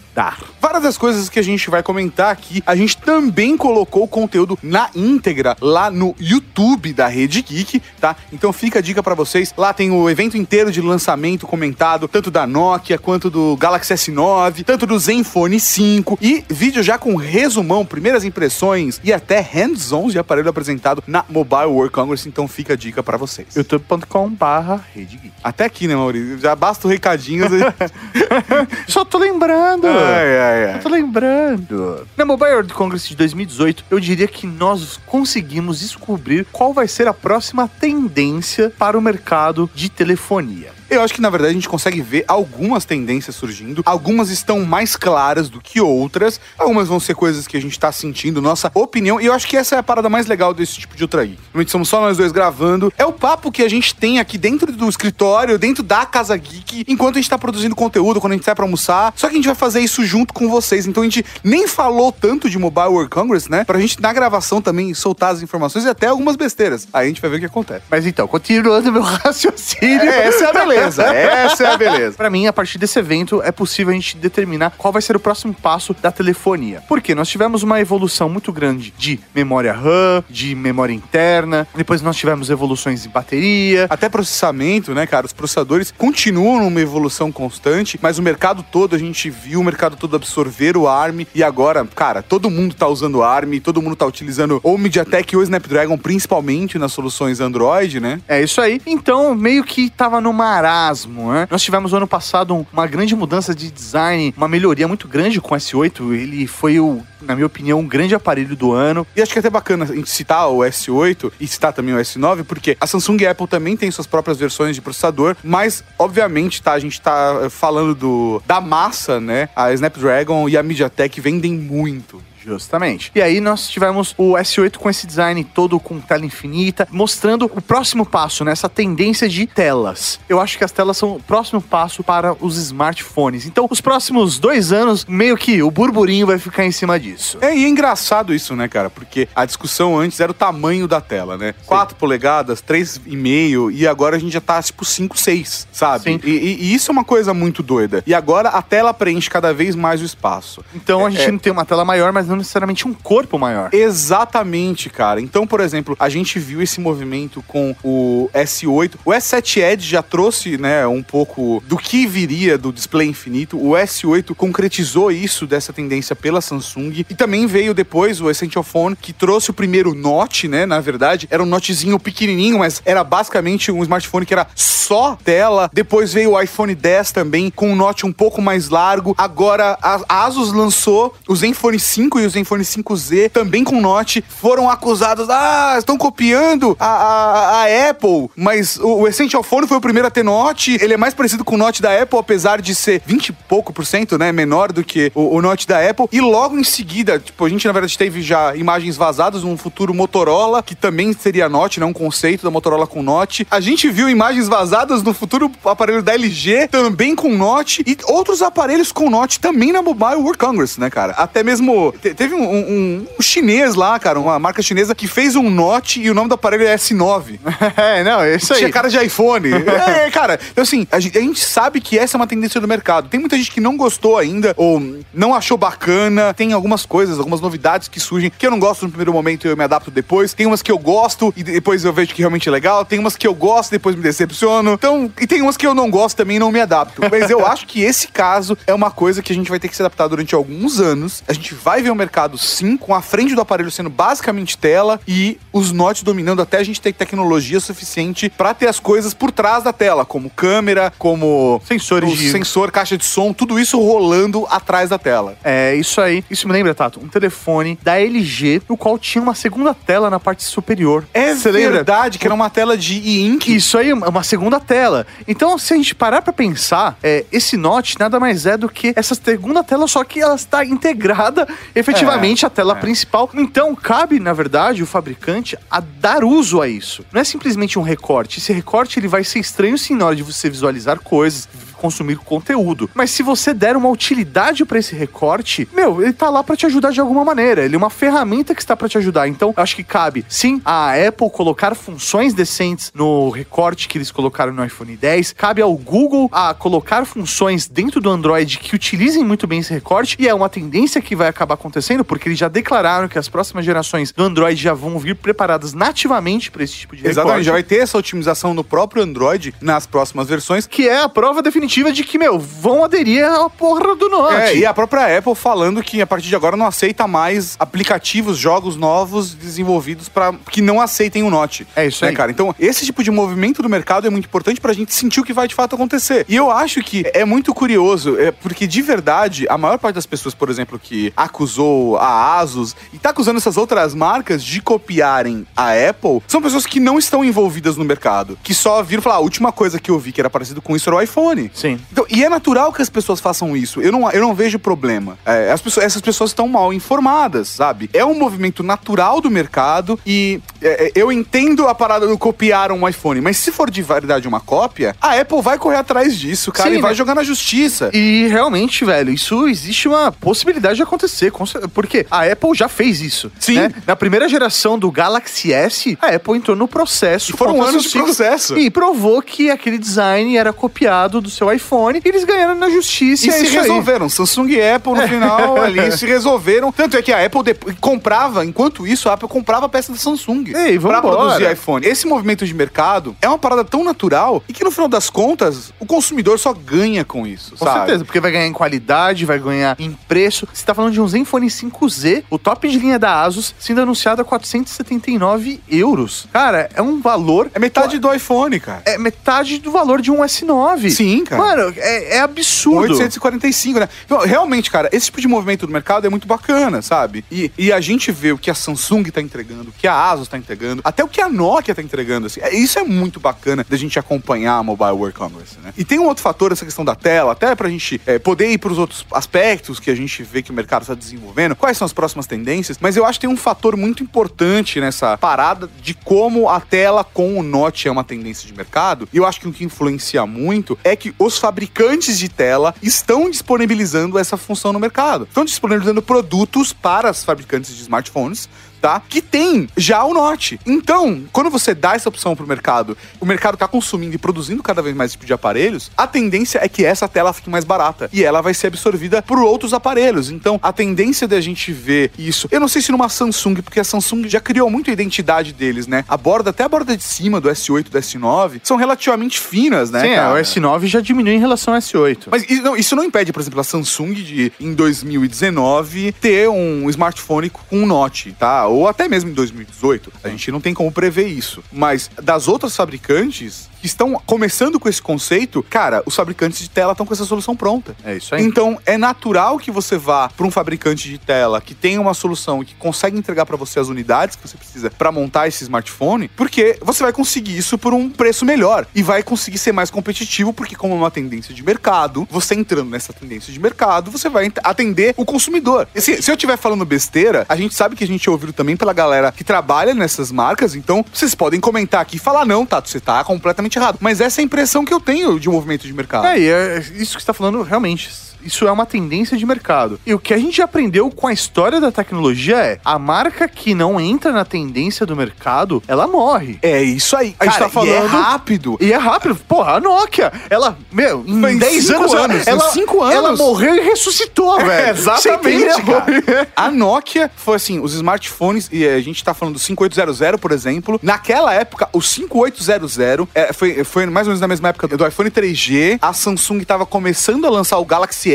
Várias 0.61 0.83
das 0.83 0.99
coisas 0.99 1.29
que 1.29 1.39
a 1.39 1.43
gente 1.43 1.71
vai 1.71 1.83
comentar 1.83 2.31
aqui, 2.31 2.63
a 2.67 2.77
gente 2.77 2.97
também 2.99 3.57
colocou 3.57 4.05
o 4.05 4.09
conteúdo 4.09 4.59
na 4.63 4.91
íntegra 4.95 5.57
lá 5.61 5.91
no 5.91 6.15
YouTube 6.19 6.93
da 6.93 7.07
Rede 7.07 7.43
Geek, 7.43 7.83
tá? 8.01 8.17
Então 8.33 8.53
fica 8.53 8.79
a 8.79 8.83
dica 8.83 9.03
para 9.03 9.15
vocês. 9.15 9.53
Lá 9.57 9.73
tem 9.73 9.91
o 9.91 10.09
evento 10.09 10.37
inteiro 10.37 10.71
de 10.71 10.81
lançamento 10.81 11.47
comentado, 11.47 12.09
tanto 12.09 12.31
da 12.31 12.47
Nokia 12.47 12.99
quanto 12.99 13.31
do 13.31 13.57
Galaxy 13.57 13.95
S9, 13.95 14.65
tanto 14.65 14.87
do 14.87 14.99
Zenfone 14.99 15.59
5 15.59 16.19
e 16.21 16.45
vídeo 16.49 16.83
já 16.83 16.99
com 16.99 17.17
resumão, 17.17 17.85
primeiras 17.85 18.25
impressões 18.25 19.01
e 19.03 19.13
até 19.13 19.41
hands-ons 19.41 20.13
de 20.13 20.19
aparelho 20.19 20.49
apresentado 20.49 21.03
na 21.07 21.25
Mobile 21.29 21.67
World 21.67 21.93
Congress. 21.93 22.29
Então 22.29 22.47
fica 22.47 22.75
a 22.75 22.77
dica 22.77 23.03
para 23.03 23.17
vocês. 23.17 23.57
youtube.com/barra 23.57 24.85
Rede 24.95 25.17
Geek. 25.17 25.33
Até 25.43 25.65
aqui, 25.65 25.89
né, 25.89 25.97
Maurício? 25.97 26.39
Já 26.39 26.55
basta 26.55 26.87
o 26.87 26.91
recadinho. 26.91 27.47
Só 28.87 29.05
tô 29.05 29.19
lembrando. 29.19 29.87
Ai, 30.03 30.39
ai, 30.39 30.65
ai. 30.67 30.77
Eu 30.77 30.81
tô 30.81 30.89
lembrando. 30.89 32.07
Na 32.17 32.25
Mobile 32.25 32.53
World 32.53 32.75
Congress 32.75 33.09
de 33.09 33.17
2018, 33.17 33.85
eu 33.91 34.01
diria 34.01 34.29
que 34.29 34.47
nós 34.47 34.99
conseguimos 35.07 35.81
descobrir 35.81 36.47
qual 36.53 36.73
vai 36.73 36.89
ser 36.89 37.09
a 37.09 37.15
próxima 37.15 37.69
tendência 37.69 38.71
para 38.71 38.99
o 38.99 39.01
mercado 39.01 39.71
de 39.75 39.89
telefonia. 39.89 40.73
Eu 40.93 41.01
acho 41.01 41.15
que 41.15 41.23
na 41.23 41.31
verdade 41.31 41.53
a 41.53 41.55
gente 41.55 41.71
consegue 41.71 42.03
ver 42.03 42.23
algumas 42.29 42.85
tendências 42.85 43.35
surgindo. 43.35 43.83
Algumas 43.87 44.29
estão 44.29 44.61
mais 44.61 44.95
claras 44.95 45.49
do 45.49 45.59
que 45.59 45.81
outras. 45.81 46.39
Algumas 46.59 46.87
vão 46.87 47.01
ser 47.01 47.15
coisas 47.15 47.47
que 47.47 47.57
a 47.57 47.61
gente 47.61 47.81
tá 47.81 47.91
sentindo, 47.91 48.43
nossa 48.43 48.71
opinião. 48.75 49.19
E 49.19 49.25
eu 49.25 49.33
acho 49.33 49.49
que 49.49 49.57
essa 49.57 49.75
é 49.75 49.79
a 49.79 49.83
parada 49.83 50.11
mais 50.11 50.27
legal 50.27 50.53
desse 50.53 50.81
tipo 50.81 50.95
de 50.95 51.03
Ultra 51.03 51.25
Geek. 51.25 51.39
Normalmente 51.45 51.71
somos 51.71 51.89
só 51.89 51.99
nós 52.03 52.19
dois 52.19 52.31
gravando. 52.31 52.93
É 52.99 53.07
o 53.07 53.13
papo 53.13 53.51
que 53.51 53.63
a 53.63 53.71
gente 53.71 53.95
tem 53.95 54.21
aqui 54.21 54.37
dentro 54.37 54.71
do 54.71 54.87
escritório, 54.87 55.59
dentro 55.59 55.83
da 55.83 56.05
Casa 56.05 56.37
Geek, 56.37 56.85
enquanto 56.87 57.17
a 57.17 57.21
gente 57.23 57.31
tá 57.31 57.39
produzindo 57.39 57.75
conteúdo, 57.75 58.21
quando 58.21 58.35
a 58.35 58.37
gente 58.37 58.45
sai 58.45 58.55
pra 58.55 58.67
almoçar. 58.67 59.15
Só 59.17 59.29
que 59.29 59.33
a 59.33 59.37
gente 59.37 59.47
vai 59.47 59.55
fazer 59.55 59.81
isso 59.81 60.05
junto 60.05 60.35
com 60.35 60.47
vocês. 60.51 60.87
Então 60.87 61.03
a 61.03 61.07
gente 61.07 61.25
nem 61.43 61.67
falou 61.67 62.13
tanto 62.13 62.51
de 62.51 62.59
Mobile 62.59 62.89
World 62.89 63.09
Congress, 63.09 63.51
né? 63.51 63.65
Pra 63.65 63.81
gente 63.81 63.99
na 63.99 64.13
gravação 64.13 64.61
também 64.61 64.93
soltar 64.93 65.33
as 65.33 65.41
informações 65.41 65.87
e 65.87 65.89
até 65.89 66.09
algumas 66.09 66.37
besteiras. 66.37 66.87
Aí 66.93 67.07
a 67.07 67.09
gente 67.09 67.23
vai 67.23 67.31
ver 67.31 67.39
o 67.39 67.41
que 67.41 67.47
acontece. 67.47 67.83
Mas 67.91 68.07
então, 68.07 68.29
continuando 68.29 68.93
meu 68.93 69.01
raciocínio. 69.25 70.03
É, 70.03 70.27
essa 70.29 70.45
é 70.45 70.49
a 70.49 70.53
beleza. 70.53 70.82
Essa 71.13 71.65
é 71.65 71.67
a 71.67 71.77
beleza. 71.77 72.17
Para 72.17 72.31
mim, 72.31 72.47
a 72.47 72.53
partir 72.53 72.79
desse 72.79 72.99
evento, 72.99 73.43
é 73.43 73.53
possível 73.53 73.93
a 73.93 73.95
gente 73.95 74.17
determinar 74.17 74.75
qual 74.77 74.93
vai 74.93 75.03
ser 75.03 75.17
o 75.17 75.21
próximo 75.21 75.55
passo 75.55 75.95
da 75.95 76.11
telefonia. 76.11 76.83
Porque 76.89 77.15
nós 77.15 77.29
tivemos 77.29 77.63
uma 77.63 77.81
evolução 77.81 78.29
muito 78.29 78.53
grande 78.53 78.93
de 78.97 79.21
memória 79.35 79.73
RAM, 79.73 80.25
de 80.29 80.55
memória 80.55 80.93
interna, 80.93 81.67
depois 81.75 82.03
nós 82.03 82.17
tivemos 82.17 82.51
evoluções 82.51 83.07
em 83.07 83.09
bateria. 83.09 83.87
Até 83.89 84.09
processamento, 84.09 84.95
né, 84.95 85.07
cara? 85.07 85.27
Os 85.27 85.33
processadores 85.33 85.93
continuam 85.97 86.63
numa 86.63 86.81
evolução 86.81 87.31
constante, 87.31 87.99
mas 88.01 88.19
o 88.19 88.23
mercado 88.23 88.63
todo, 88.63 88.95
a 88.95 88.99
gente 88.99 89.31
viu 89.31 89.61
o 89.61 89.65
mercado 89.65 89.97
todo 89.97 90.17
absorver 90.17 90.77
o 90.77 90.89
ARM 90.89 91.27
e 91.35 91.43
agora, 91.43 91.85
cara, 91.85 92.23
todo 92.23 92.51
mundo 92.51 92.75
tá 92.75 92.87
usando 92.87 93.17
o 93.17 93.23
ARM, 93.23 93.61
todo 93.61 93.83
mundo 93.83 93.97
tá 93.97 94.07
utilizando 94.07 94.61
ou 94.63 94.75
o 94.75 94.79
MediaTek 94.79 95.35
ou 95.37 95.41
o 95.41 95.45
Snapdragon, 95.45 95.97
principalmente 95.99 96.79
nas 96.79 96.93
soluções 96.93 97.41
Android, 97.41 98.01
né? 98.01 98.21
É 98.29 98.43
isso 98.43 98.61
aí. 98.61 98.81
Então, 98.87 99.35
meio 99.35 99.65
que 99.65 99.91
tava 99.91 100.21
no 100.21 100.33
marasmo, 100.73 101.33
né? 101.33 101.47
Nós 101.51 101.63
tivemos 101.63 101.91
no 101.93 101.99
ano 101.99 102.07
passado 102.07 102.55
um- 102.55 102.65
uma 102.73 102.87
grande 102.87 103.15
mudança 103.15 103.55
de 103.55 103.71
design, 103.71 104.33
uma 104.37 104.49
melhoria 104.49 104.89
muito 104.89 105.07
grande 105.07 105.41
com 105.41 105.55
o 105.55 105.59
S8. 105.59 106.13
Ele 106.15 106.47
foi 106.47 106.81
o, 106.81 107.03
na 107.21 107.35
minha 107.35 107.47
opinião, 107.47 107.79
um 107.81 107.87
grande 107.87 108.15
aparelho 108.15 108.57
do 108.57 108.73
ano. 108.73 109.07
E 109.15 109.21
acho 109.21 109.33
que 109.33 109.39
é 109.39 109.41
até 109.41 109.51
bacana 109.51 109.85
a 109.85 109.89
gente 109.95 110.09
citar 110.11 110.49
o 110.49 110.59
S8 110.65 111.31
e 111.39 111.47
citar 111.47 111.73
também 111.73 111.95
o 111.95 111.99
S9, 111.99 112.45
porque 112.45 112.77
a 112.81 112.87
Samsung 112.87 113.19
e 113.21 113.27
a 113.27 113.33
Apple 113.33 113.47
também 113.47 113.77
têm 113.77 113.91
suas 113.91 114.07
próprias 114.07 114.39
versões 114.39 114.75
de 114.75 114.81
processador, 114.81 115.37
mas 115.45 115.85
obviamente 115.99 116.63
tá, 116.63 116.73
a 116.73 116.79
gente 116.79 117.01
tá 117.01 117.41
eh, 117.45 117.49
falando 117.51 117.95
do, 117.95 118.43
da 118.47 118.61
massa, 118.61 119.21
né? 119.21 119.49
A 119.55 119.73
Snapdragon 119.73 120.49
e 120.49 120.57
a 120.57 120.63
MediaTek 120.63 121.21
vendem 121.21 121.53
muito. 121.55 122.23
Justamente. 122.45 123.11
E 123.15 123.23
aí 123.23 123.41
nós 123.41 123.69
tivemos 123.69 124.15
o 124.19 124.33
S8 124.35 124.77
com 124.77 124.89
esse 124.91 125.07
design 125.07 125.43
todo 125.45 125.79
com 125.81 126.01
tela 126.01 126.25
infinita, 126.27 126.87
mostrando 126.91 127.45
o 127.45 127.61
próximo 127.63 128.05
passo, 128.05 128.45
né? 128.45 128.53
Essa 128.53 128.69
tendência 128.69 129.29
de 129.29 129.47
telas. 129.47 130.19
Eu 130.29 130.41
acho 130.41 130.59
que 130.59 130.65
as 130.65 130.73
telas 130.73 130.97
são 130.97 131.17
o 131.17 131.21
próximo 131.23 131.61
passo 131.61 132.03
para 132.03 132.35
os 132.41 132.57
smartphones. 132.57 133.47
Então, 133.47 133.67
os 133.71 133.81
próximos 133.81 134.39
dois 134.39 134.73
anos, 134.73 135.05
meio 135.07 135.37
que 135.37 135.63
o 135.63 135.71
burburinho 135.71 136.27
vai 136.27 136.39
ficar 136.39 136.65
em 136.65 136.73
cima 136.73 136.99
disso. 136.99 137.39
É, 137.41 137.57
e 137.57 137.65
é 137.65 137.69
engraçado 137.69 138.35
isso, 138.35 138.55
né, 138.57 138.69
cara? 138.69 138.91
Porque 138.91 139.29
a 139.35 139.45
discussão 139.45 139.99
antes 139.99 140.21
era 140.21 140.31
o 140.31 140.35
tamanho 140.35 140.87
da 140.89 141.01
tela, 141.01 141.37
né? 141.39 141.55
4 141.67 141.97
polegadas, 141.97 142.61
3,5 142.61 143.71
e 143.73 143.87
agora 143.87 144.17
a 144.17 144.19
gente 144.19 144.33
já 144.33 144.41
tá 144.41 144.63
tipo 144.63 144.85
5, 144.85 145.19
6, 145.19 145.67
sabe? 145.73 146.05
Sim. 146.05 146.21
E, 146.25 146.31
e- 146.31 146.63
e 146.63 146.75
isso 146.75 146.91
é 146.91 146.93
uma 146.93 147.05
coisa 147.05 147.33
muito 147.35 147.63
doida. 147.63 148.03
E 148.07 148.15
agora 148.15 148.51
a 148.51 148.63
tela 148.63 148.93
preenche 148.93 149.29
cada 149.31 149.53
vez 149.53 149.75
mais 149.75 150.01
o 150.01 150.05
espaço. 150.05 150.65
Então 150.75 151.07
a 151.07 151.11
gente 151.11 151.23
É- 151.25 151.31
não 151.31 151.39
tem 151.39 151.53
uma 151.53 151.65
tela 151.65 151.85
maior, 151.85 152.13
mas 152.13 152.29
não 152.33 152.39
necessariamente 152.39 152.89
um 152.89 152.95
corpo 152.95 153.39
maior. 153.39 153.71
Exatamente, 153.73 154.89
cara. 154.91 155.21
Então, 155.21 155.47
por 155.47 155.61
exemplo, 155.61 155.95
a 155.99 156.09
gente 156.09 156.39
viu 156.39 156.63
esse 156.63 156.81
movimento 156.81 157.43
com 157.47 157.77
o 157.85 158.31
S8. 158.35 158.95
O 159.05 159.11
S7 159.11 159.63
Edge 159.63 159.89
já 159.89 160.03
trouxe, 160.03 160.57
né, 160.57 160.87
um 160.87 161.03
pouco 161.03 161.63
do 161.67 161.77
que 161.77 162.07
viria 162.07 162.57
do 162.57 162.73
display 162.73 163.09
infinito. 163.09 163.59
O 163.59 163.73
S8 163.73 164.35
concretizou 164.35 165.11
isso 165.11 165.47
dessa 165.47 165.73
tendência 165.73 166.17
pela 166.17 166.41
Samsung. 166.41 167.05
E 167.09 167.15
também 167.15 167.47
veio 167.47 167.75
depois 167.75 168.21
o 168.21 168.31
Essential 168.31 168.65
Phone, 168.65 168.97
que 168.97 169.13
trouxe 169.13 169.51
o 169.51 169.55
primeiro 169.55 169.95
Note, 169.95 170.49
né, 170.49 170.65
na 170.65 170.81
verdade. 170.81 171.29
Era 171.31 171.43
um 171.43 171.47
Notezinho 171.47 171.99
pequenininho, 171.99 172.59
mas 172.59 172.81
era 172.85 173.05
basicamente 173.05 173.71
um 173.71 173.83
smartphone 173.83 174.25
que 174.25 174.33
era 174.33 174.47
só 174.55 175.17
tela. 175.23 175.71
Depois 175.73 176.13
veio 176.13 176.33
o 176.33 176.41
iPhone 176.41 176.75
10 176.75 177.13
também, 177.13 177.51
com 177.51 177.73
um 177.73 177.77
Note 177.77 178.07
um 178.07 178.13
pouco 178.13 178.41
mais 178.41 178.69
largo. 178.69 179.15
Agora, 179.19 179.79
a 179.83 180.25
Asus 180.25 180.53
lançou 180.53 181.15
o 181.29 181.37
Zenfone 181.37 181.79
5 181.79 182.22
e 182.23 182.27
o 182.27 182.31
Zenfone 182.31 182.65
5Z, 182.65 183.31
também 183.31 183.65
com 183.65 183.81
Note, 183.81 184.25
foram 184.29 184.71
acusados, 184.71 185.29
ah, 185.29 185.77
estão 185.79 185.97
copiando 185.99 186.77
a, 186.79 186.87
a, 186.87 187.63
a 187.63 187.91
Apple, 187.91 188.31
mas 188.37 188.77
o, 188.77 189.01
o 189.01 189.09
Essential 189.09 189.43
Phone 189.43 189.67
foi 189.67 189.77
o 189.77 189.81
primeiro 189.81 190.09
a 190.09 190.11
ter 190.11 190.23
Note, 190.23 190.79
ele 190.81 190.95
é 190.95 190.97
mais 190.97 191.15
parecido 191.15 191.45
com 191.45 191.55
o 191.55 191.59
Note 191.59 191.83
da 191.83 192.03
Apple, 192.03 192.19
apesar 192.19 192.61
de 192.61 192.75
ser 192.75 193.03
20 193.05 193.29
e 193.29 193.33
pouco 193.33 193.73
por 193.73 193.85
cento, 193.85 194.17
né, 194.19 194.33
menor 194.33 194.73
do 194.73 194.85
que 194.85 195.11
o, 195.15 195.37
o 195.37 195.43
Note 195.43 195.67
da 195.67 195.89
Apple, 195.89 196.07
e 196.13 196.21
logo 196.21 196.59
em 196.59 196.65
seguida, 196.65 197.19
tipo, 197.19 197.45
a 197.45 197.49
gente 197.49 197.67
na 197.67 197.73
verdade 197.73 197.97
teve 197.97 198.23
já 198.23 198.55
imagens 198.57 198.97
vazadas 198.97 199.43
num 199.43 199.57
futuro 199.57 199.95
Motorola, 199.95 200.63
que 200.63 200.75
também 200.75 201.13
seria 201.13 201.49
Note, 201.49 201.81
né, 201.81 201.87
um 201.87 201.93
conceito 201.93 202.45
da 202.45 202.51
Motorola 202.51 202.87
com 202.87 203.03
Note, 203.03 203.47
a 203.51 203.61
gente 203.61 203.89
viu 203.91 204.09
imagens 204.09 204.49
vazadas 204.49 205.03
no 205.03 205.13
futuro 205.13 205.51
aparelho 205.65 206.03
da 206.03 206.15
LG, 206.15 206.69
também 206.69 207.15
com 207.15 207.37
Note, 207.37 207.83
e 207.87 207.97
outros 208.05 208.43
aparelhos 208.43 208.93
com 208.93 209.11
Note 209.11 209.41
também 209.41 209.73
na 209.73 209.83
Mobile 209.83 210.17
World 210.17 210.39
Congress, 210.39 210.79
né, 210.79 210.91
cara? 210.91 211.13
Até 211.13 211.43
mesmo 211.43 211.93
teve 212.15 212.35
um, 212.35 212.43
um- 212.43 213.07
um 213.19 213.23
chinês 213.23 213.75
lá, 213.75 213.99
cara, 213.99 214.19
uma 214.19 214.39
marca 214.39 214.63
chinesa 214.63 214.95
que 214.95 215.07
fez 215.07 215.37
um 215.37 215.51
Note 215.51 216.01
e 216.01 216.11
o 216.11 216.15
nome 216.15 216.29
do 216.29 216.35
aparelho 216.35 216.65
é 216.67 216.75
S9. 216.75 217.39
é, 217.77 218.03
não, 218.05 218.21
é 218.21 218.37
isso 218.37 218.53
aí. 218.53 218.61
Tinha 218.61 218.71
cara 218.71 218.89
de 218.89 218.99
iPhone. 219.05 219.49
é, 219.53 220.11
cara. 220.11 220.39
Então, 220.51 220.63
assim, 220.63 220.87
a 220.91 220.99
gente, 221.01 221.17
a 221.17 221.21
gente 221.21 221.41
sabe 221.45 221.81
que 221.81 221.99
essa 221.99 222.17
é 222.17 222.19
uma 222.19 222.27
tendência 222.27 222.61
do 222.61 222.69
mercado. 222.69 223.09
Tem 223.09 223.21
muita 223.21 223.37
gente 223.37 223.51
que 223.51 223.61
não 223.61 223.77
gostou 223.77 224.19
ainda, 224.19 224.55
ou 224.57 224.81
não 225.13 225.35
achou 225.35 225.57
bacana. 225.57 226.33
Tem 226.35 226.53
algumas 226.53 226.85
coisas, 226.87 227.19
algumas 227.19 227.41
novidades 227.41 227.89
que 227.89 228.01
surgem 228.01 228.31
que 228.37 228.47
eu 228.47 228.51
não 228.51 228.59
gosto 228.59 228.83
no 228.83 228.89
primeiro 228.89 229.13
momento 229.13 229.47
e 229.47 229.51
eu 229.51 229.57
me 229.57 229.65
adapto 229.65 229.91
depois. 229.91 230.33
Tem 230.35 230.47
umas 230.47 230.63
que 230.63 230.71
eu 230.73 230.79
gosto 230.79 231.33
e 231.37 231.43
depois 231.43 231.85
eu 231.85 231.93
vejo 231.93 232.15
que 232.15 232.21
realmente 232.23 232.49
é 232.49 232.53
legal. 232.53 232.85
Tem 232.85 232.99
umas 232.99 233.17
que 233.17 233.27
eu 233.27 233.35
gosto 233.35 233.71
e 233.71 233.73
depois 233.73 233.95
me 233.97 234.03
decepciono. 234.03 234.73
Então, 234.73 235.11
e 235.21 235.27
tem 235.27 235.43
umas 235.43 235.57
que 235.57 235.67
eu 235.67 235.75
não 235.75 235.91
gosto 235.91 236.17
também 236.17 236.37
e 236.37 236.41
não 236.41 236.51
me 236.53 236.61
adapto. 236.61 237.03
Mas 237.11 237.31
eu 237.31 237.45
acho 237.47 237.67
que 237.67 237.83
esse 237.83 238.09
caso 238.09 238.57
é 238.67 238.75
uma 238.75 238.91
coisa 238.91 239.23
que 239.23 239.33
a 239.33 239.35
gente 239.35 239.51
vai 239.51 239.59
ter 239.59 239.69
que 239.69 239.77
se 239.77 239.83
adaptar 239.83 240.09
durante 240.09 240.35
alguns 240.35 240.81
anos. 240.81 241.23
A 241.29 241.33
gente 241.33 241.55
vai 241.55 241.83
ver 241.83 241.91
o 241.91 241.95
mercado 242.03 242.37
sim, 242.37 242.77
com 242.77 242.93
a 242.95 243.01
frente 243.01 243.35
do 243.35 243.41
aparelho 243.41 243.71
sendo 243.71 243.89
basicamente 243.89 244.59
tela 244.59 245.01
e 245.07 245.39
os 245.53 245.71
notes 245.71 246.03
dominando 246.03 246.43
até 246.43 246.59
a 246.59 246.65
gente 246.65 246.81
ter 246.81 246.93
tecnologia 246.93 247.61
suficiente 247.61 248.29
para 248.29 248.53
ter 248.53 248.67
as 248.69 248.81
coisas 248.81 249.15
por 249.15 249.31
trás 249.31 249.63
da 249.63 249.73
tela, 249.73 250.05
como 250.05 250.29
câmera, 250.31 250.93
como 250.99 251.61
Sensores 251.65 252.11
de- 252.19 252.31
sensor, 252.31 252.71
caixa 252.73 252.99
de 252.99 253.05
som, 253.05 253.33
tudo 253.33 253.59
isso 253.59 253.79
rolando 253.81 254.47
atrás 254.51 254.91
da 254.91 254.99
tela. 254.99 255.37
É, 255.45 255.75
isso 255.77 256.01
aí. 256.01 256.25
Isso 256.31 256.47
me 256.49 256.53
lembra, 256.53 256.75
Tato, 256.75 256.99
um 257.01 257.09
telefone 257.09 257.79
da 257.83 258.01
LG, 258.01 258.63
no 258.69 258.77
qual 258.77 258.99
tinha 258.99 259.23
uma 259.23 259.35
segunda 259.35 259.73
tela 259.75 260.11
na 260.11 260.19
parte 260.19 260.43
superior. 260.43 261.05
É 261.15 261.35
Você 261.35 261.51
lembra? 261.53 261.73
verdade 261.77 262.19
que 262.19 262.27
era 262.27 262.35
uma 262.35 262.51
tela 262.51 262.77
de 262.77 262.95
e-ink. 262.95 263.55
Isso 263.55 263.79
aí 263.79 263.91
é 263.91 263.95
uma 263.95 264.23
segunda 264.25 264.59
tela. 264.59 265.07
Então, 265.29 265.57
se 265.59 265.73
a 265.73 265.77
gente 265.77 265.95
parar 265.95 266.21
pra 266.23 266.33
pensar, 266.33 266.99
é, 267.03 267.25
esse 267.31 267.57
Note 267.57 267.99
nada 268.01 268.19
mais 268.19 268.45
é 268.47 268.57
do 268.57 268.69
que 268.69 268.93
essa 268.97 269.15
segunda 269.15 269.63
tela, 269.63 269.87
só 269.87 270.03
que 270.03 270.21
ela 270.21 270.35
está 270.35 270.65
integrada 270.65 271.47
efetivamente 271.75 271.92
É, 271.93 272.47
a 272.47 272.51
tela 272.51 272.77
é. 272.77 272.81
principal. 272.81 273.31
Então, 273.35 273.75
cabe, 273.75 274.19
na 274.19 274.33
verdade, 274.33 274.83
o 274.83 274.87
fabricante 274.87 275.57
a 275.71 275.81
dar 275.81 276.25
uso 276.25 276.61
a 276.61 276.69
isso. 276.69 277.05
Não 277.13 277.21
é 277.21 277.25
simplesmente 277.25 277.79
um 277.79 277.83
recorte. 277.83 278.39
Esse 278.39 278.53
recorte 278.53 278.99
ele 278.99 279.09
vai 279.09 279.25
ser 279.25 279.39
estranho 279.39 279.77
sim 279.77 279.95
na 279.95 280.07
hora 280.07 280.17
de 280.17 280.23
você 280.23 280.49
visualizar 280.49 281.01
coisas, 281.01 281.49
consumir 281.83 282.17
conteúdo. 282.19 282.89
Mas 282.95 283.11
se 283.11 283.25
você 283.25 283.53
der 283.53 283.77
uma 283.77 283.89
utilidade 283.89 284.65
pra 284.65 284.79
esse 284.79 284.95
recorte, 284.95 285.69
meu, 285.75 286.01
ele 286.01 286.13
tá 286.13 286.31
lá 286.31 286.45
pra 286.45 286.57
te 286.57 286.65
ajudar 286.65 286.93
de 286.93 287.01
alguma 287.01 287.25
maneira. 287.25 287.65
Ele 287.65 287.75
é 287.75 287.79
uma 287.79 287.91
ferramenta 287.91 288.55
que 288.55 288.61
está 288.63 288.77
pra 288.77 288.89
te 288.89 288.97
ajudar. 288.99 289.27
Então, 289.27 289.53
eu 289.57 289.63
acho 289.63 289.75
que 289.75 289.83
cabe, 289.83 290.25
sim, 290.29 290.63
a 290.65 290.93
Apple 290.95 291.29
colocar 291.31 291.75
funções 291.75 292.33
decentes 292.33 292.93
no 292.95 293.31
recorte 293.31 293.89
que 293.89 293.99
eles 293.99 294.13
colocaram 294.13 294.53
no 294.53 294.65
iPhone 294.65 294.97
10. 294.97 295.33
Cabe 295.33 295.61
ao 295.61 295.75
Google 295.77 296.29
a 296.31 296.55
colocar 296.55 297.05
funções 297.05 297.67
dentro 297.67 298.01
do 298.01 298.09
Android 298.09 298.59
que 298.59 298.77
utilizem 298.77 299.25
muito 299.25 299.47
bem 299.49 299.59
esse 299.59 299.73
recorte. 299.75 300.17
E 300.21 300.29
é 300.29 300.35
uma 300.35 300.49
tendência 300.49 301.03
que 301.03 301.17
vai 301.17 301.27
acabar 301.29 301.55
acontecendo, 301.55 302.05
porque 302.05 302.29
eles 302.29 302.39
já 302.39 302.47
declararam 302.49 303.09
que 303.09 303.19
as 303.19 303.29
próximas 303.29 303.65
gerações 303.65 304.13
do 304.13 304.23
Android 304.23 304.61
já 304.63 304.73
vão 304.73 304.99
vir 304.99 305.17
preparadas 305.17 305.73
nativamente 305.73 306.51
pra 306.51 306.63
esse 306.63 306.75
tipo 306.75 306.95
de 306.95 307.03
Exatamente, 307.07 307.29
recorte. 307.31 307.47
já 307.47 307.53
vai 307.53 307.63
ter 307.65 307.79
essa 307.79 307.99
otimização 307.99 308.55
no 308.55 308.63
próprio 308.63 309.03
Android 309.03 309.53
nas 309.61 309.85
próximas 309.85 310.29
versões. 310.29 310.65
Que 310.67 310.89
é 310.89 311.03
a 311.03 311.09
prova 311.09 311.43
definitiva 311.43 311.72
de 311.73 312.05
que, 312.05 312.19
meu, 312.19 312.39
vão 312.39 312.85
aderir 312.85 313.25
à 313.25 313.49
porra 313.49 313.97
do 313.97 314.09
Note. 314.09 314.35
É, 314.35 314.57
e 314.57 314.67
a 314.67 314.75
própria 314.75 315.19
Apple 315.19 315.35
falando 315.35 315.83
que 315.83 316.03
a 316.03 316.07
partir 316.07 316.29
de 316.29 316.37
agora 316.37 316.57
não 316.57 316.67
aceita 316.67 317.07
mais 317.07 317.57
aplicativos, 317.59 318.37
jogos 318.37 318.77
novos 318.77 319.33
desenvolvidos 319.35 320.09
para 320.09 320.35
que 320.51 320.61
não 320.61 320.81
aceitem 320.81 321.23
o 321.23 321.31
Note. 321.31 321.67
É 321.75 321.87
isso 321.87 322.05
né, 322.05 322.11
aí. 322.11 322.17
cara? 322.17 322.31
Então, 322.31 322.55
esse 322.59 322.85
tipo 322.85 323.03
de 323.03 323.11
movimento 323.11 323.63
do 323.63 323.69
mercado 323.71 324.07
é 324.07 324.11
muito 324.11 324.27
importante 324.27 324.61
pra 324.61 324.73
gente 324.75 324.93
sentir 324.93 325.21
o 325.21 325.25
que 325.25 325.33
vai 325.33 325.49
de 325.49 325.55
fato 325.55 325.75
acontecer. 325.75 326.27
E 326.29 326.37
eu 326.37 326.51
acho 326.51 326.83
que 326.83 327.05
é 327.15 327.25
muito 327.25 327.55
curioso, 327.55 328.19
é 328.19 328.31
porque 328.31 328.67
de 328.67 328.83
verdade, 328.83 329.47
a 329.49 329.57
maior 329.57 329.79
parte 329.79 329.95
das 329.95 330.07
pessoas, 330.07 330.35
por 330.35 330.51
exemplo, 330.51 330.79
que 330.79 331.13
acusou 331.17 331.97
a 331.97 332.39
Asus 332.39 332.77
e 332.93 332.99
tá 332.99 333.11
acusando 333.11 333.39
essas 333.39 333.57
outras 333.57 333.95
marcas 333.95 334.45
de 334.45 334.61
copiarem 334.61 335.47
a 335.57 335.73
Apple, 335.73 336.23
são 336.29 336.43
pessoas 336.43 336.67
que 336.67 336.79
não 336.79 336.99
estão 336.99 337.25
envolvidas 337.25 337.77
no 337.77 337.85
mercado, 337.85 338.39
que 338.43 338.53
só 338.53 338.83
viram 338.83 339.03
falar, 339.03 339.15
"Ah, 339.15 339.19
a 339.19 339.23
última 339.23 339.53
coisa 339.53 339.79
que 339.79 339.91
eu 339.91 339.99
vi 339.99 340.13
que 340.13 340.21
era 340.21 340.29
parecido 340.29 340.61
com 340.61 340.77
isso 340.77 340.89
era 340.89 340.97
o 340.97 341.01
iPhone. 341.01 341.51
Sim. 341.63 341.79
Então, 341.93 342.05
e 342.11 342.25
é 342.25 342.29
natural 342.29 342.73
que 342.73 342.83
as 342.83 342.91
pessoas 342.91 343.21
façam 343.21 343.57
isso. 343.57 343.81
Eu 343.81 343.93
não, 343.93 344.11
eu 344.11 344.21
não 344.21 344.35
vejo 344.35 344.59
problema. 344.59 345.17
É, 345.25 345.53
as 345.53 345.61
pessoas, 345.61 345.87
essas 345.87 346.03
pessoas 346.03 346.31
estão 346.31 346.49
mal 346.49 346.73
informadas, 346.73 347.49
sabe? 347.49 347.89
É 347.93 348.05
um 348.05 348.19
movimento 348.19 348.65
natural 348.65 349.21
do 349.21 349.31
mercado 349.31 349.99
e 350.05 350.41
é, 350.61 350.87
é, 350.87 350.93
eu 350.97 351.13
entendo 351.13 351.69
a 351.69 351.75
parada 351.75 352.07
do 352.09 352.19
copiar 352.19 352.73
um 352.73 352.89
iPhone, 352.89 353.21
mas 353.21 353.37
se 353.37 353.53
for 353.53 353.71
de 353.71 353.81
verdade 353.81 354.27
uma 354.27 354.41
cópia, 354.41 354.97
a 355.01 355.21
Apple 355.21 355.41
vai 355.41 355.57
correr 355.57 355.77
atrás 355.77 356.19
disso, 356.19 356.51
cara, 356.51 356.71
Sim, 356.71 356.79
e 356.79 356.81
vai 356.81 356.91
né? 356.91 356.97
jogar 356.97 357.15
na 357.15 357.23
justiça. 357.23 357.91
E 357.93 358.27
realmente, 358.29 358.85
velho, 358.85 359.13
isso 359.13 359.47
existe 359.47 359.87
uma 359.87 360.11
possibilidade 360.11 360.77
de 360.77 360.83
acontecer. 360.83 361.33
Porque 361.73 362.07
a 362.11 362.25
Apple 362.25 362.55
já 362.55 362.69
fez 362.69 363.01
isso. 363.01 363.31
Sim. 363.39 363.55
né? 363.55 363.75
Na 363.87 363.95
primeira 363.95 364.29
geração 364.29 364.77
do 364.77 364.91
Galaxy 364.91 365.53
S, 365.53 365.97
a 366.01 366.09
Apple 366.09 366.37
entrou 366.37 366.57
no 366.57 366.67
processo. 366.67 367.33
E 367.33 367.37
foram 367.37 367.63
anos 367.63 367.85
de 367.85 367.91
processo. 367.91 368.59
E 368.59 368.69
provou 368.69 369.23
que 369.23 369.49
aquele 369.49 369.79
design 369.79 370.37
era 370.37 370.53
copiado 370.53 371.21
do 371.21 371.31
seu 371.31 371.52
iPhone. 371.53 372.01
E 372.05 372.09
eles 372.09 372.25
ganharam 372.25 372.55
na 372.55 372.69
justiça. 372.71 373.27
E 373.27 373.29
é 373.29 373.33
se 373.33 373.47
isso 373.47 373.57
aí. 373.57 373.63
resolveram. 373.63 374.09
Samsung 374.09 374.49
e 374.51 374.63
Apple 374.63 374.93
no 374.95 375.09
final 375.09 375.57
ali 375.63 375.93
se 375.93 376.07
resolveram. 376.07 376.73
Tanto 376.73 376.97
é 376.97 377.03
que 377.03 377.13
a 377.13 377.25
Apple 377.25 377.41
comprava, 377.81 378.45
enquanto 378.45 378.87
isso, 378.87 379.09
a 379.09 379.15
Apple 379.15 379.29
comprava 379.29 379.67
a 379.67 379.69
peça 379.69 379.93
da 379.93 379.99
Samsung 379.99 380.53
Ei, 380.55 380.79
pra 380.79 381.01
produzir 381.01 381.51
iPhone. 381.51 381.87
Esse 381.87 382.07
movimento 382.07 382.47
de 382.47 382.55
mercado 382.55 383.17
é 383.21 383.29
uma 383.29 383.39
parada 383.39 383.65
tão 383.65 383.85
natural 383.85 384.43
e 384.49 384.53
que 384.53 384.65
no 384.65 384.71
final 384.71 384.89
das 384.89 385.11
contas, 385.11 385.73
o 385.79 385.87
consumidor 385.87 386.39
só 386.39 386.53
ganha 386.53 387.05
com 387.05 387.27
isso, 387.27 387.53
Com 387.57 387.65
sabe? 387.65 387.79
certeza, 387.79 388.05
porque 388.05 388.21
vai 388.21 388.31
ganhar 388.31 388.47
em 388.47 388.53
qualidade, 388.53 389.25
vai 389.25 389.39
ganhar 389.39 389.77
em 389.79 389.93
preço. 390.09 390.47
Você 390.53 390.65
tá 390.65 390.75
falando 390.75 390.93
de 390.93 391.01
um 391.01 391.09
Zenfone 391.09 391.47
5Z, 391.49 392.25
o 392.31 392.39
top 392.39 392.69
de 392.69 392.79
linha 392.79 392.99
da 392.99 393.23
Asus, 393.23 393.55
sendo 393.59 393.81
anunciado 393.83 394.23
a 394.23 394.25
479 394.25 395.61
euros. 395.69 396.27
Cara, 396.33 396.69
é 396.75 396.83
um 396.83 397.01
valor. 397.01 397.51
É 397.55 397.59
metade 397.59 397.99
do 397.99 398.13
iPhone, 398.13 398.59
cara. 398.61 398.83
É 398.85 398.99
metade 398.99 399.59
do 399.59 399.71
valor 399.71 400.01
de 400.01 400.11
um 400.11 400.19
S9. 400.19 400.91
Sim, 400.91 401.25
cara. 401.25 401.42
Mano, 401.43 401.75
é, 401.77 402.17
é 402.17 402.21
absurdo. 402.21 402.93
845, 402.95 403.81
né? 403.81 403.89
Então, 404.05 404.19
realmente, 404.21 404.71
cara, 404.71 404.89
esse 404.93 405.07
tipo 405.07 405.21
de 405.21 405.29
movimento 405.29 405.67
do 405.67 405.73
mercado 405.73 406.07
é 406.07 406.11
muito 406.11 406.27
bacana, 406.27 406.83
sabe? 406.83 407.25
E, 407.31 407.51
e 407.59 407.73
a 407.73 407.81
gente 407.81 408.11
vê 408.13 408.33
o 408.33 408.39
que 408.39 408.51
a 408.51 408.55
Samsung 408.55 409.05
tá 409.11 409.21
entregando, 409.21 409.71
o 409.71 409.73
que 409.73 409.87
a 409.87 410.11
Asus 410.11 410.29
tá 410.29 410.37
entregando, 410.39 410.81
até 410.85 411.03
o 411.05 411.09
que 411.09 411.21
a 411.21 411.29
Nokia 411.29 411.75
tá 411.75 411.83
entregando, 411.83 412.27
assim. 412.27 412.41
É- 412.41 412.55
Isso 412.55 412.79
é 412.79 412.85
muito 412.85 413.19
bacana 413.21 413.65
da 413.69 413.77
gente 413.77 413.99
acompanhar 413.99 414.55
a 414.57 414.63
Mobile 414.63 414.91
World 414.93 415.17
Congress, 415.19 415.57
né? 415.63 415.73
E 415.77 415.85
tem 415.85 415.99
um 415.99 416.07
outro 416.07 416.23
fator, 416.23 416.53
essa 416.53 416.65
questão 416.65 416.85
da 416.85 416.95
tela, 416.95 417.33
até 417.33 417.55
pra 417.55 417.69
gente 417.69 418.01
é, 418.07 418.19
poder 418.19 418.51
ir 418.51 418.59
pros 418.59 418.79
outros 418.79 419.05
aspectos 419.13 419.79
que 419.81 419.91
a 419.91 419.95
gente 419.95 420.23
vê 420.23 420.43
que 420.43 420.51
o 420.51 420.55
mercado 420.55 420.87
tá 420.87 420.95
desenvolvendo, 420.95 421.55
quais 421.57 421.77
são 421.77 421.87
as 421.87 421.93
próximas 421.93 422.27
tendências, 422.27 422.79
mas 422.81 422.97
eu 422.97 423.05
acho 423.05 423.19
que 423.19 423.27
tem 423.27 423.35
um 423.35 423.37
fator 423.37 423.77
muito 423.77 424.03
importante 424.03 424.81
nessa 424.81 425.17
parada 425.19 425.69
de 425.81 425.95
como 425.95 426.49
a 426.49 426.61
tela 426.61 427.05
com 427.05 427.39
o 427.39 427.43
Note 427.43 427.89
é 427.89 427.91
uma 427.91 428.05
tendência 428.05 428.47
de 428.47 428.55
mercado, 428.55 429.09
e 429.13 429.17
eu 429.17 429.27
acho 429.27 429.41
que 429.41 429.49
o 429.49 429.53
que 429.53 429.65
influencia 429.65 430.25
muito 430.27 430.79
é 430.85 430.95
que 430.97 431.15
os 431.25 431.39
fabricantes 431.39 432.19
de 432.19 432.29
tela 432.29 432.75
estão 432.83 433.31
disponibilizando 433.31 434.19
essa 434.19 434.37
função 434.37 434.73
no 434.73 434.81
mercado. 434.81 435.25
Estão 435.25 435.45
disponibilizando 435.45 436.03
produtos 436.03 436.73
para 436.73 437.11
os 437.11 437.25
fabricantes 437.25 437.75
de 437.75 437.83
smartphones 437.83 438.49
tá? 438.83 439.01
Que 439.09 439.23
tem 439.23 439.69
já 439.77 440.05
o 440.05 440.13
Note. 440.13 440.59
Então, 440.67 441.23
quando 441.33 441.49
você 441.49 441.73
dá 441.73 441.95
essa 441.95 442.09
opção 442.09 442.35
pro 442.35 442.47
mercado, 442.47 442.99
o 443.21 443.25
mercado 443.25 443.57
tá 443.57 443.69
consumindo 443.69 444.17
e 444.17 444.19
produzindo 444.19 444.63
cada 444.63 444.83
vez 444.83 444.95
mais 444.95 445.11
esse 445.11 445.17
tipo 445.17 445.25
de 445.25 445.33
aparelhos, 445.33 445.91
a 445.97 446.07
tendência 446.07 446.59
é 446.63 446.69
que 446.69 446.85
essa 446.85 447.07
tela 447.07 447.33
fique 447.33 447.49
mais 447.49 447.65
barata 447.65 448.11
e 448.13 448.25
ela 448.25 448.41
vai 448.41 448.53
ser 448.53 448.67
absorvida 448.67 449.23
por 449.23 449.39
outros 449.39 449.73
aparelhos. 449.73 450.31
Então, 450.31 450.59
a 450.61 450.73
tendência 450.73 451.29
da 451.29 451.41
gente 451.41 451.73
ver 451.73 452.11
isso, 452.19 452.49
eu 452.51 452.59
não 452.59 452.67
sei 452.67 452.83
se 452.83 452.91
numa 452.91 453.09
Samsung, 453.09 453.63
porque 453.63 453.79
a 453.79 453.85
Samsung 453.85 454.29
já 454.29 454.41
criou 454.41 454.69
muito 454.69 454.91
a 454.91 454.93
identidade 454.93 455.53
deles, 455.53 455.87
né? 455.87 456.05
A 456.09 456.17
borda, 456.17 456.51
até 456.51 456.65
a 456.65 456.69
borda 456.69 456.97
de 456.97 457.05
cima 457.05 457.41
do 457.41 457.49
S8 457.49 457.85
do 457.89 457.99
S9, 457.99 458.61
são 458.65 458.77
relativamente 458.77 459.39
finas, 459.39 459.93
né? 459.93 460.01
Sim, 460.01 460.09
é, 460.09 460.17
cara? 460.17 460.35
o 460.35 460.43
S9 460.43 460.87
já 460.87 461.01
diminuiu 461.01 461.37
em 461.37 461.41
relação 461.41 461.73
ao 461.73 461.81
S8. 461.81 462.25
Mas 462.31 462.43
isso 462.51 462.63
não, 462.63 462.77
isso 462.77 462.97
não 462.97 463.05
impede, 463.05 463.33
por 463.33 463.41
exemplo, 463.41 463.61
a 463.61 463.65
Samsung 463.65 464.15
de, 464.15 464.53
em 464.59 464.75
2019, 464.75 466.13
ter 466.21 466.49
um 466.49 466.91
smartphone 466.91 467.49
com 467.49 467.63
um 467.71 467.87
Note, 467.87 468.35
tá? 468.39 468.67
Ou 468.75 468.89
até 468.89 469.09
mesmo 469.09 469.31
em 469.31 469.35
2018. 469.35 470.13
A 470.23 470.29
gente 470.29 470.51
não 470.51 470.61
tem 470.61 470.75
como 470.75 470.91
prever 470.91 471.27
isso. 471.27 471.63
Mas 471.73 472.11
das 472.23 472.49
outras 472.49 472.75
fabricantes 472.75 473.69
que 473.83 473.87
estão 473.89 474.13
começando 474.25 474.79
com 474.79 474.89
esse 474.89 475.03
conceito, 475.03 475.61
cara, 475.69 476.05
os 476.07 476.15
fabricantes 476.15 476.61
de 476.61 476.71
tela 476.71 476.93
estão 476.93 477.05
com 477.05 477.13
essa 477.13 477.25
solução 477.25 477.57
pronta. 477.57 477.97
É 478.05 478.17
isso 478.17 478.33
aí. 478.33 478.41
Então, 478.45 478.79
é 478.87 478.97
natural 478.97 479.59
que 479.59 479.73
você 479.73 479.99
vá 479.99 480.29
para 480.29 480.47
um 480.47 480.53
fabricante 480.53 481.09
de 481.09 481.19
tela 481.19 481.61
que 481.61 481.75
tenha 481.75 482.01
uma 482.01 482.15
solução 482.15 482.63
e 482.63 482.65
que 482.65 482.77
consegue 482.77 483.19
entregar 483.19 483.45
para 483.45 483.57
você 483.57 483.81
as 483.81 483.89
unidades 483.89 484.37
que 484.37 484.47
você 484.47 484.57
precisa 484.57 484.89
para 484.89 485.11
montar 485.11 485.49
esse 485.49 485.65
smartphone, 485.65 486.29
porque 486.29 486.79
você 486.81 487.03
vai 487.03 487.13
conseguir 487.13 487.59
isso 487.59 487.77
por 487.77 487.93
um 487.93 488.09
preço 488.09 488.45
melhor 488.45 488.87
e 488.95 489.03
vai 489.03 489.21
conseguir 489.21 489.59
ser 489.59 489.73
mais 489.73 489.91
competitivo, 489.91 490.53
porque 490.53 490.77
como 490.77 490.95
é 490.95 490.97
uma 490.97 491.11
tendência 491.11 491.53
de 491.53 491.65
mercado, 491.65 492.29
você 492.31 492.55
entrando 492.55 492.89
nessa 492.89 493.13
tendência 493.13 493.53
de 493.53 493.59
mercado, 493.59 494.13
você 494.13 494.29
vai 494.29 494.53
atender 494.63 495.13
o 495.17 495.25
consumidor. 495.25 495.89
E 495.93 496.01
se, 496.01 496.23
se 496.23 496.31
eu 496.31 496.37
estiver 496.37 496.57
falando 496.57 496.85
besteira, 496.85 497.45
a 497.49 497.57
gente 497.57 497.75
sabe 497.75 497.97
que 497.97 498.05
a 498.05 498.07
gente 498.07 498.29
é 498.29 498.31
ouvido 498.31 498.53
também 498.53 498.77
pela 498.77 498.93
galera 498.93 499.33
que 499.33 499.43
trabalha 499.43 499.93
nessas 499.93 500.31
marcas, 500.31 500.77
então 500.77 501.05
vocês 501.13 501.35
podem 501.35 501.59
comentar 501.59 502.01
aqui 502.01 502.15
e 502.15 502.21
falar, 502.21 502.47
não, 502.47 502.65
Tato, 502.65 502.89
você 502.89 503.01
tá 503.01 503.25
completamente 503.25 503.72
errado. 503.79 503.99
Mas 504.01 504.21
essa 504.21 504.41
é 504.41 504.43
a 504.43 504.45
impressão 504.45 504.85
que 504.85 504.93
eu 504.93 505.01
tenho 505.01 505.39
de 505.39 505.49
um 505.49 505.53
movimento 505.53 505.87
de 505.87 505.93
mercado. 505.93 506.27
É, 506.27 506.39
e 506.39 506.49
é 506.49 506.79
isso 506.95 507.17
que 507.17 507.23
você 507.23 507.27
tá 507.27 507.35
falando, 507.35 507.63
realmente. 507.63 508.11
Isso 508.45 508.67
é 508.67 508.73
uma 508.73 508.87
tendência 508.87 509.37
de 509.37 509.47
mercado. 509.47 510.01
E 510.07 510.15
o 510.15 510.19
que 510.19 510.35
a 510.35 510.39
gente 510.39 510.61
aprendeu 510.61 511.11
com 511.11 511.27
a 511.27 511.33
história 511.33 511.81
da 511.81 511.91
tecnologia 511.93 512.57
é: 512.57 512.81
a 512.85 512.99
marca 512.99 513.49
que 513.49 513.75
não 513.75 514.01
entra 514.01 514.33
na 514.33 514.45
tendência 514.45 515.05
do 515.07 515.17
mercado, 515.17 515.83
ela 515.87 516.07
morre. 516.07 516.59
É 516.63 516.83
isso 516.83 517.17
aí. 517.17 517.35
A 517.39 517.45
gente 517.45 517.55
Cara, 517.55 517.65
tá 517.65 517.71
falando 517.71 517.91
e 517.91 517.93
é 517.93 518.07
rápido. 518.07 518.77
E 518.81 518.93
é 518.93 518.97
rápido. 518.97 519.35
Porra, 519.37 519.73
a 519.77 519.81
Nokia, 519.81 520.33
ela, 520.49 520.77
meu, 520.91 521.25
em 521.27 521.41
Foi 521.41 521.53
em 521.53 521.59
10 521.59 521.85
cinco 521.85 521.97
anos, 521.99 522.15
anos, 522.15 522.47
ela, 522.47 522.71
cinco 522.71 523.11
ela 523.11 523.29
anos. 523.29 523.41
morreu 523.41 523.75
e 523.75 523.81
ressuscitou, 523.81 524.57
velho. 524.65 524.71
É, 524.71 524.91
exatamente, 524.91 525.83
cara. 525.83 526.49
A 526.57 526.71
Nokia 526.71 527.31
foi 527.37 527.57
assim, 527.57 527.79
os 527.81 527.95
smartphones, 527.95 528.69
e 528.73 528.87
a 528.87 529.01
gente 529.01 529.23
tá 529.23 529.35
falando 529.35 529.55
do 529.55 529.61
5800, 529.61 530.41
por 530.41 530.53
exemplo. 530.53 531.01
Naquela 531.03 531.53
época, 531.55 531.89
o 531.93 532.01
5800 532.01 532.99
é, 533.35 533.53
foi, 533.53 533.85
foi 533.85 534.07
mais 534.07 534.27
ou 534.27 534.31
menos 534.31 534.41
na 534.41 534.49
mesma 534.49 534.69
época 534.69 534.89
do 534.89 535.07
iPhone 535.07 535.31
3G. 535.31 535.99
A 536.01 536.13
Samsung 536.13 536.61
tava 536.65 536.87
começando 536.87 537.47
a 537.47 537.51
lançar 537.51 537.79
o 537.79 537.85
Galaxy 537.85 538.32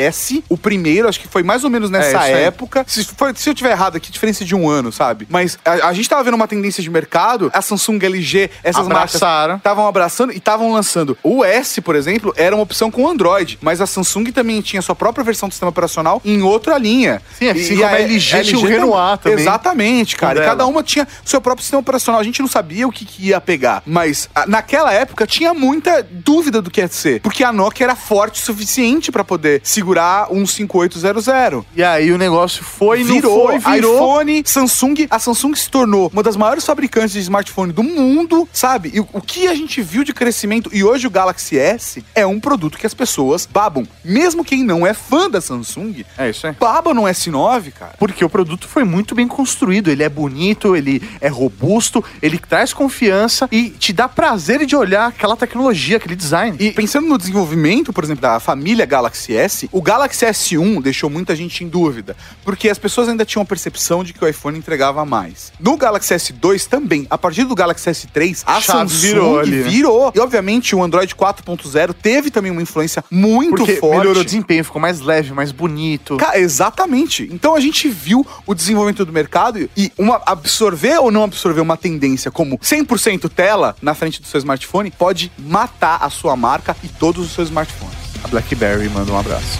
O 0.49 0.57
primeiro, 0.57 1.07
acho 1.07 1.19
que 1.19 1.27
foi 1.27 1.43
mais 1.43 1.63
ou 1.63 1.69
menos 1.69 1.89
nessa 1.89 2.27
É, 2.27 2.43
época. 2.43 2.83
Se, 2.87 3.03
foi- 3.03 3.33
se 3.35 3.49
eu 3.49 3.53
tiver 3.53 3.71
errado 3.71 3.95
aqui, 3.97 4.11
diferença 4.11 4.43
de 4.45 4.55
um 4.55 4.69
ano, 4.69 4.91
sabe? 4.91 5.27
Mas 5.29 5.57
a, 5.65 5.87
a 5.89 5.93
gente 5.93 6.07
tava 6.09 6.23
vendo 6.23 6.35
uma 6.35 6.47
tendência 6.47 6.81
de 6.83 6.89
mercado, 6.89 7.49
a 7.53 7.61
Samsung, 7.61 7.99
LG, 8.03 8.49
essas 8.63 8.85
Abraçaram. 8.85 9.47
marcas 9.53 9.57
estavam 9.59 9.87
abraçando 9.87 10.33
e 10.33 10.37
estavam 10.37 10.71
lançando. 10.71 11.17
O 11.23 11.43
S, 11.43 11.81
por 11.81 11.95
exemplo, 11.95 12.33
era 12.37 12.55
uma 12.55 12.63
opção 12.63 12.89
com 12.91 13.07
Android, 13.07 13.57
mas 13.61 13.81
a 13.81 13.87
Samsung 13.87 14.25
também 14.31 14.61
tinha 14.61 14.81
sua 14.81 14.95
própria 14.95 15.23
versão 15.23 15.49
do 15.49 15.51
sistema 15.51 15.69
operacional 15.69 16.21
em 16.23 16.41
outra 16.41 16.77
linha. 16.77 17.21
Sim, 17.37 17.49
assim 17.49 17.75
como 17.75 17.85
a 17.87 17.99
LG 17.99 18.43
tinha 18.43 18.59
o 18.59 18.63
Renoir 18.65 19.17
também. 19.17 19.39
Exatamente, 19.39 20.15
cara. 20.15 20.41
E 20.41 20.45
cada 20.45 20.65
uma 20.65 20.83
tinha 20.83 21.07
seu 21.25 21.39
próprio 21.41 21.63
sistema 21.63 21.79
operacional. 21.81 22.19
A 22.21 22.23
gente 22.23 22.41
não 22.41 22.47
sabia 22.47 22.87
o 22.87 22.91
que, 22.91 23.05
que 23.05 23.27
ia 23.27 23.39
pegar. 23.41 23.81
Mas 23.85 24.29
a- 24.35 24.45
naquela 24.47 24.93
época 24.93 25.25
tinha 25.25 25.53
muita 25.53 26.05
dúvida 26.09 26.61
do 26.61 26.69
que 26.69 26.81
ia 26.81 26.87
ser. 26.87 27.21
Porque 27.21 27.43
a 27.43 27.51
Nokia 27.51 27.85
era 27.85 27.95
forte 27.95 28.41
o 28.41 28.45
suficiente 28.45 29.11
pra 29.11 29.23
poder 29.23 29.61
segurar 29.63 29.86
configurar 29.87 30.31
um 30.31 30.45
5800. 30.45 31.63
E 31.75 31.83
aí 31.83 32.11
o 32.11 32.17
negócio 32.17 32.63
foi, 32.63 33.03
virou, 33.03 33.51
não 33.51 33.61
foi, 33.61 33.73
virou. 33.73 33.95
iPhone, 33.95 34.43
Samsung. 34.45 35.07
A 35.09 35.19
Samsung 35.19 35.55
se 35.55 35.69
tornou 35.69 36.09
uma 36.11 36.21
das 36.21 36.35
maiores 36.35 36.65
fabricantes 36.65 37.13
de 37.13 37.19
smartphone 37.19 37.71
do 37.71 37.83
mundo, 37.83 38.47
sabe? 38.51 38.91
E 38.93 38.99
o, 38.99 39.07
o 39.13 39.21
que 39.21 39.47
a 39.47 39.55
gente 39.55 39.81
viu 39.81 40.03
de 40.03 40.13
crescimento 40.13 40.69
e 40.73 40.83
hoje 40.83 41.07
o 41.07 41.09
Galaxy 41.09 41.57
S 41.57 42.03
é 42.13 42.25
um 42.25 42.39
produto 42.39 42.77
que 42.77 42.85
as 42.85 42.93
pessoas 42.93 43.45
babam. 43.45 43.87
Mesmo 44.03 44.43
quem 44.43 44.63
não 44.63 44.85
é 44.85 44.93
fã 44.93 45.29
da 45.29 45.39
Samsung, 45.39 46.03
É 46.17 46.29
isso 46.29 46.45
aí. 46.47 46.53
baba 46.59 46.93
no 46.93 47.03
S9, 47.03 47.71
cara. 47.71 47.93
Porque 47.97 48.23
o 48.25 48.29
produto 48.29 48.67
foi 48.67 48.83
muito 48.83 49.15
bem 49.15 49.27
construído, 49.27 49.89
ele 49.89 50.03
é 50.03 50.09
bonito, 50.09 50.75
ele 50.75 51.01
é 51.21 51.27
robusto, 51.29 52.03
ele 52.21 52.37
traz 52.37 52.73
confiança 52.73 53.47
e 53.51 53.69
te 53.69 53.93
dá 53.93 54.07
prazer 54.09 54.65
de 54.65 54.75
olhar 54.75 55.07
aquela 55.07 55.35
tecnologia, 55.37 55.97
aquele 55.97 56.15
design. 56.15 56.57
E 56.59 56.71
pensando 56.71 57.07
no 57.07 57.17
desenvolvimento, 57.17 57.93
por 57.93 58.03
exemplo, 58.03 58.21
da 58.21 58.39
família 58.39 58.85
Galaxy 58.85 59.35
S, 59.35 59.69
o 59.77 59.81
Galaxy 59.81 60.25
S1 60.25 60.81
deixou 60.81 61.07
muita 61.07 61.35
gente 61.35 61.63
em 61.63 61.67
dúvida, 61.67 62.17
porque 62.43 62.67
as 62.67 62.79
pessoas 62.79 63.07
ainda 63.09 63.23
tinham 63.23 63.43
a 63.43 63.45
percepção 63.45 64.03
de 64.03 64.11
que 64.11 64.25
o 64.25 64.27
iPhone 64.27 64.57
entregava 64.57 65.05
mais. 65.05 65.53
No 65.59 65.77
Galaxy 65.77 66.15
S2 66.15 66.65
também, 66.65 67.05
a 67.11 67.15
partir 67.15 67.43
do 67.43 67.53
Galaxy 67.53 67.87
S3, 67.87 68.41
a 68.43 68.59
Samsung 68.59 68.87
virou 68.87 69.39
ali, 69.39 69.57
né? 69.57 69.69
virou. 69.69 70.11
E 70.15 70.19
obviamente 70.19 70.75
o 70.75 70.81
Android 70.81 71.13
4.0 71.13 71.93
teve 71.93 72.31
também 72.31 72.51
uma 72.51 72.59
influência 72.59 73.05
muito 73.11 73.51
Porque 73.51 73.75
forte. 73.75 73.99
melhorou 73.99 74.23
o 74.23 74.25
desempenho, 74.25 74.65
ficou 74.65 74.81
mais 74.81 74.99
leve, 74.99 75.31
mais 75.31 75.51
bonito. 75.51 76.17
Exatamente. 76.33 77.29
Então 77.31 77.53
a 77.53 77.59
gente 77.59 77.87
viu 77.87 78.25
o 78.47 78.55
desenvolvimento 78.55 79.05
do 79.05 79.13
mercado 79.13 79.69
e 79.77 79.91
uma 79.95 80.19
absorver 80.25 80.97
ou 80.97 81.11
não 81.11 81.23
absorver 81.23 81.61
uma 81.61 81.77
tendência 81.77 82.31
como 82.31 82.57
100% 82.57 83.29
tela 83.29 83.75
na 83.79 83.93
frente 83.93 84.23
do 84.23 84.27
seu 84.27 84.39
smartphone 84.39 84.89
pode 84.89 85.31
matar 85.37 85.99
a 86.01 86.09
sua 86.09 86.35
marca 86.35 86.75
e 86.83 86.87
todos 86.87 87.23
os 87.23 87.31
seus 87.31 87.49
smartphones. 87.49 88.06
BlackBerry 88.27 88.89
manda 88.89 89.11
um 89.11 89.19
abraço. 89.19 89.59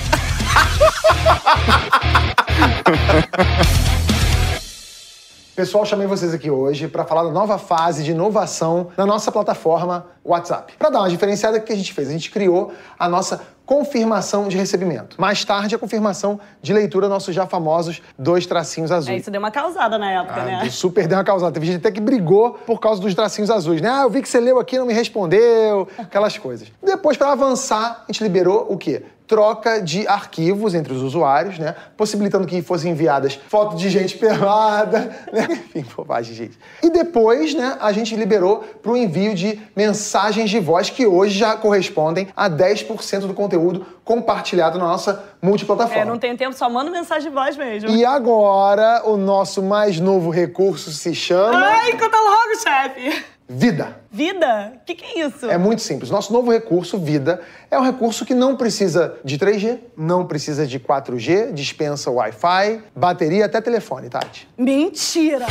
Pessoal, 5.58 5.84
chamei 5.84 6.06
vocês 6.06 6.36
aqui 6.36 6.52
hoje 6.52 6.88
para 6.88 7.04
falar 7.04 7.24
da 7.24 7.32
nova 7.32 7.58
fase 7.58 8.04
de 8.04 8.12
inovação 8.12 8.90
na 8.96 9.08
nossa 9.08 9.32
plataforma 9.32 10.06
WhatsApp. 10.24 10.76
Para 10.78 10.92
dar 10.92 11.00
uma 11.00 11.10
diferenciada, 11.10 11.58
o 11.58 11.62
que 11.64 11.74
a 11.74 11.76
gente 11.76 11.94
fez? 11.94 12.10
A 12.10 12.12
gente 12.12 12.30
criou 12.30 12.72
a 13.00 13.10
nossa 13.10 13.42
confirmação 13.66 14.48
de 14.48 14.56
recebimento. 14.56 15.20
Mais 15.20 15.44
tarde, 15.44 15.74
a 15.74 15.80
confirmação 15.80 16.40
de 16.62 16.72
leitura, 16.74 17.10
nossos 17.10 17.34
já 17.34 17.48
famosos 17.48 18.04
dois 18.20 18.46
tracinhos 18.46 18.92
azuis. 18.92 19.16
É, 19.16 19.20
isso 19.20 19.32
deu 19.32 19.40
uma 19.40 19.50
causada 19.50 19.98
na 19.98 20.12
época, 20.12 20.42
Ah, 20.42 20.46
né? 20.46 20.70
Super 20.70 21.08
deu 21.08 21.18
uma 21.18 21.24
causada. 21.24 21.52
Teve 21.52 21.66
gente 21.66 21.78
até 21.78 21.92
que 21.92 22.00
brigou 22.00 22.52
por 22.52 22.80
causa 22.80 23.02
dos 23.02 23.16
tracinhos 23.16 23.50
azuis, 23.50 23.82
né? 23.82 23.90
Ah, 23.90 24.04
eu 24.04 24.12
vi 24.12 24.22
que 24.22 24.30
você 24.30 24.40
leu 24.40 24.60
aqui 24.60 24.76
e 24.76 24.80
não 24.80 24.86
me 24.86 24.94
respondeu, 24.94 25.88
aquelas 25.98 26.38
coisas. 26.38 26.72
Depois, 26.84 27.18
para 27.18 27.32
avançar, 27.32 28.04
a 28.08 28.12
gente 28.12 28.22
liberou 28.22 28.68
o 28.70 28.78
quê? 28.78 29.04
Troca 29.28 29.82
de 29.82 30.08
arquivos 30.08 30.74
entre 30.74 30.94
os 30.94 31.02
usuários, 31.04 31.60
né? 31.60 31.76
Possibilitando 31.98 32.48
que 32.48 32.62
fossem 32.62 32.92
enviadas 32.92 33.36
fotos 33.48 33.80
de 33.80 33.90
gente 33.90 34.18
pelada, 34.18 35.00
né? 35.32 35.48
Enfim, 35.52 35.86
bobagem, 35.96 36.34
gente. 36.34 36.58
E 36.82 36.90
depois, 36.90 37.54
né, 37.54 37.78
a 37.82 37.92
gente 37.92 38.16
liberou 38.16 38.64
para 38.82 38.92
o 38.92 38.98
envio 38.98 39.36
de 39.36 39.60
mensagens 39.76 40.50
de 40.50 40.60
voz 40.60 40.90
que 40.90 41.06
hoje 41.06 41.38
já 41.38 41.56
correspondem 41.56 42.28
a 42.36 42.50
10% 42.50 43.28
do 43.28 43.34
conteúdo 43.34 43.86
compartilhado 44.04 44.80
na 44.80 44.86
nossa 44.86 45.24
multiplataforma. 45.42 46.02
É, 46.02 46.06
não 46.06 46.18
tem 46.18 46.36
tempo, 46.38 46.56
só 46.56 46.70
manda 46.70 46.90
mensagem 46.90 47.30
de 47.30 47.36
voz 47.36 47.58
mesmo. 47.58 47.90
E 47.90 48.06
agora, 48.06 49.02
o 49.06 49.18
nosso 49.18 49.62
mais 49.62 50.00
novo 50.00 50.30
recurso 50.30 50.92
se 50.92 51.14
chama 51.14 51.58
Ai, 51.58 51.92
conta 51.92 52.18
logo, 52.18 52.56
chefe! 52.64 53.37
Vida. 53.50 54.02
Vida? 54.12 54.74
O 54.76 54.86
que, 54.86 54.96
que 54.96 55.06
é 55.06 55.26
isso? 55.26 55.46
É 55.46 55.58
muito 55.58 55.82
simples. 55.82 56.10
Nosso 56.10 56.34
novo 56.34 56.52
recurso, 56.52 57.00
Vida, 57.00 57.42
é 57.72 57.80
um 57.80 57.84
recurso 57.84 58.26
que 58.26 58.34
não 58.34 58.58
precisa 58.58 59.16
de 59.24 59.38
3G, 59.38 59.80
não 59.96 60.26
precisa 60.26 60.68
de 60.68 60.80
4G, 60.80 61.54
dispensa 61.54 62.12
Wi-Fi, 62.12 62.82
bateria 62.94 63.46
até 63.46 63.62
telefone, 63.62 64.10
Tati. 64.10 64.50
Mentira! 64.58 65.46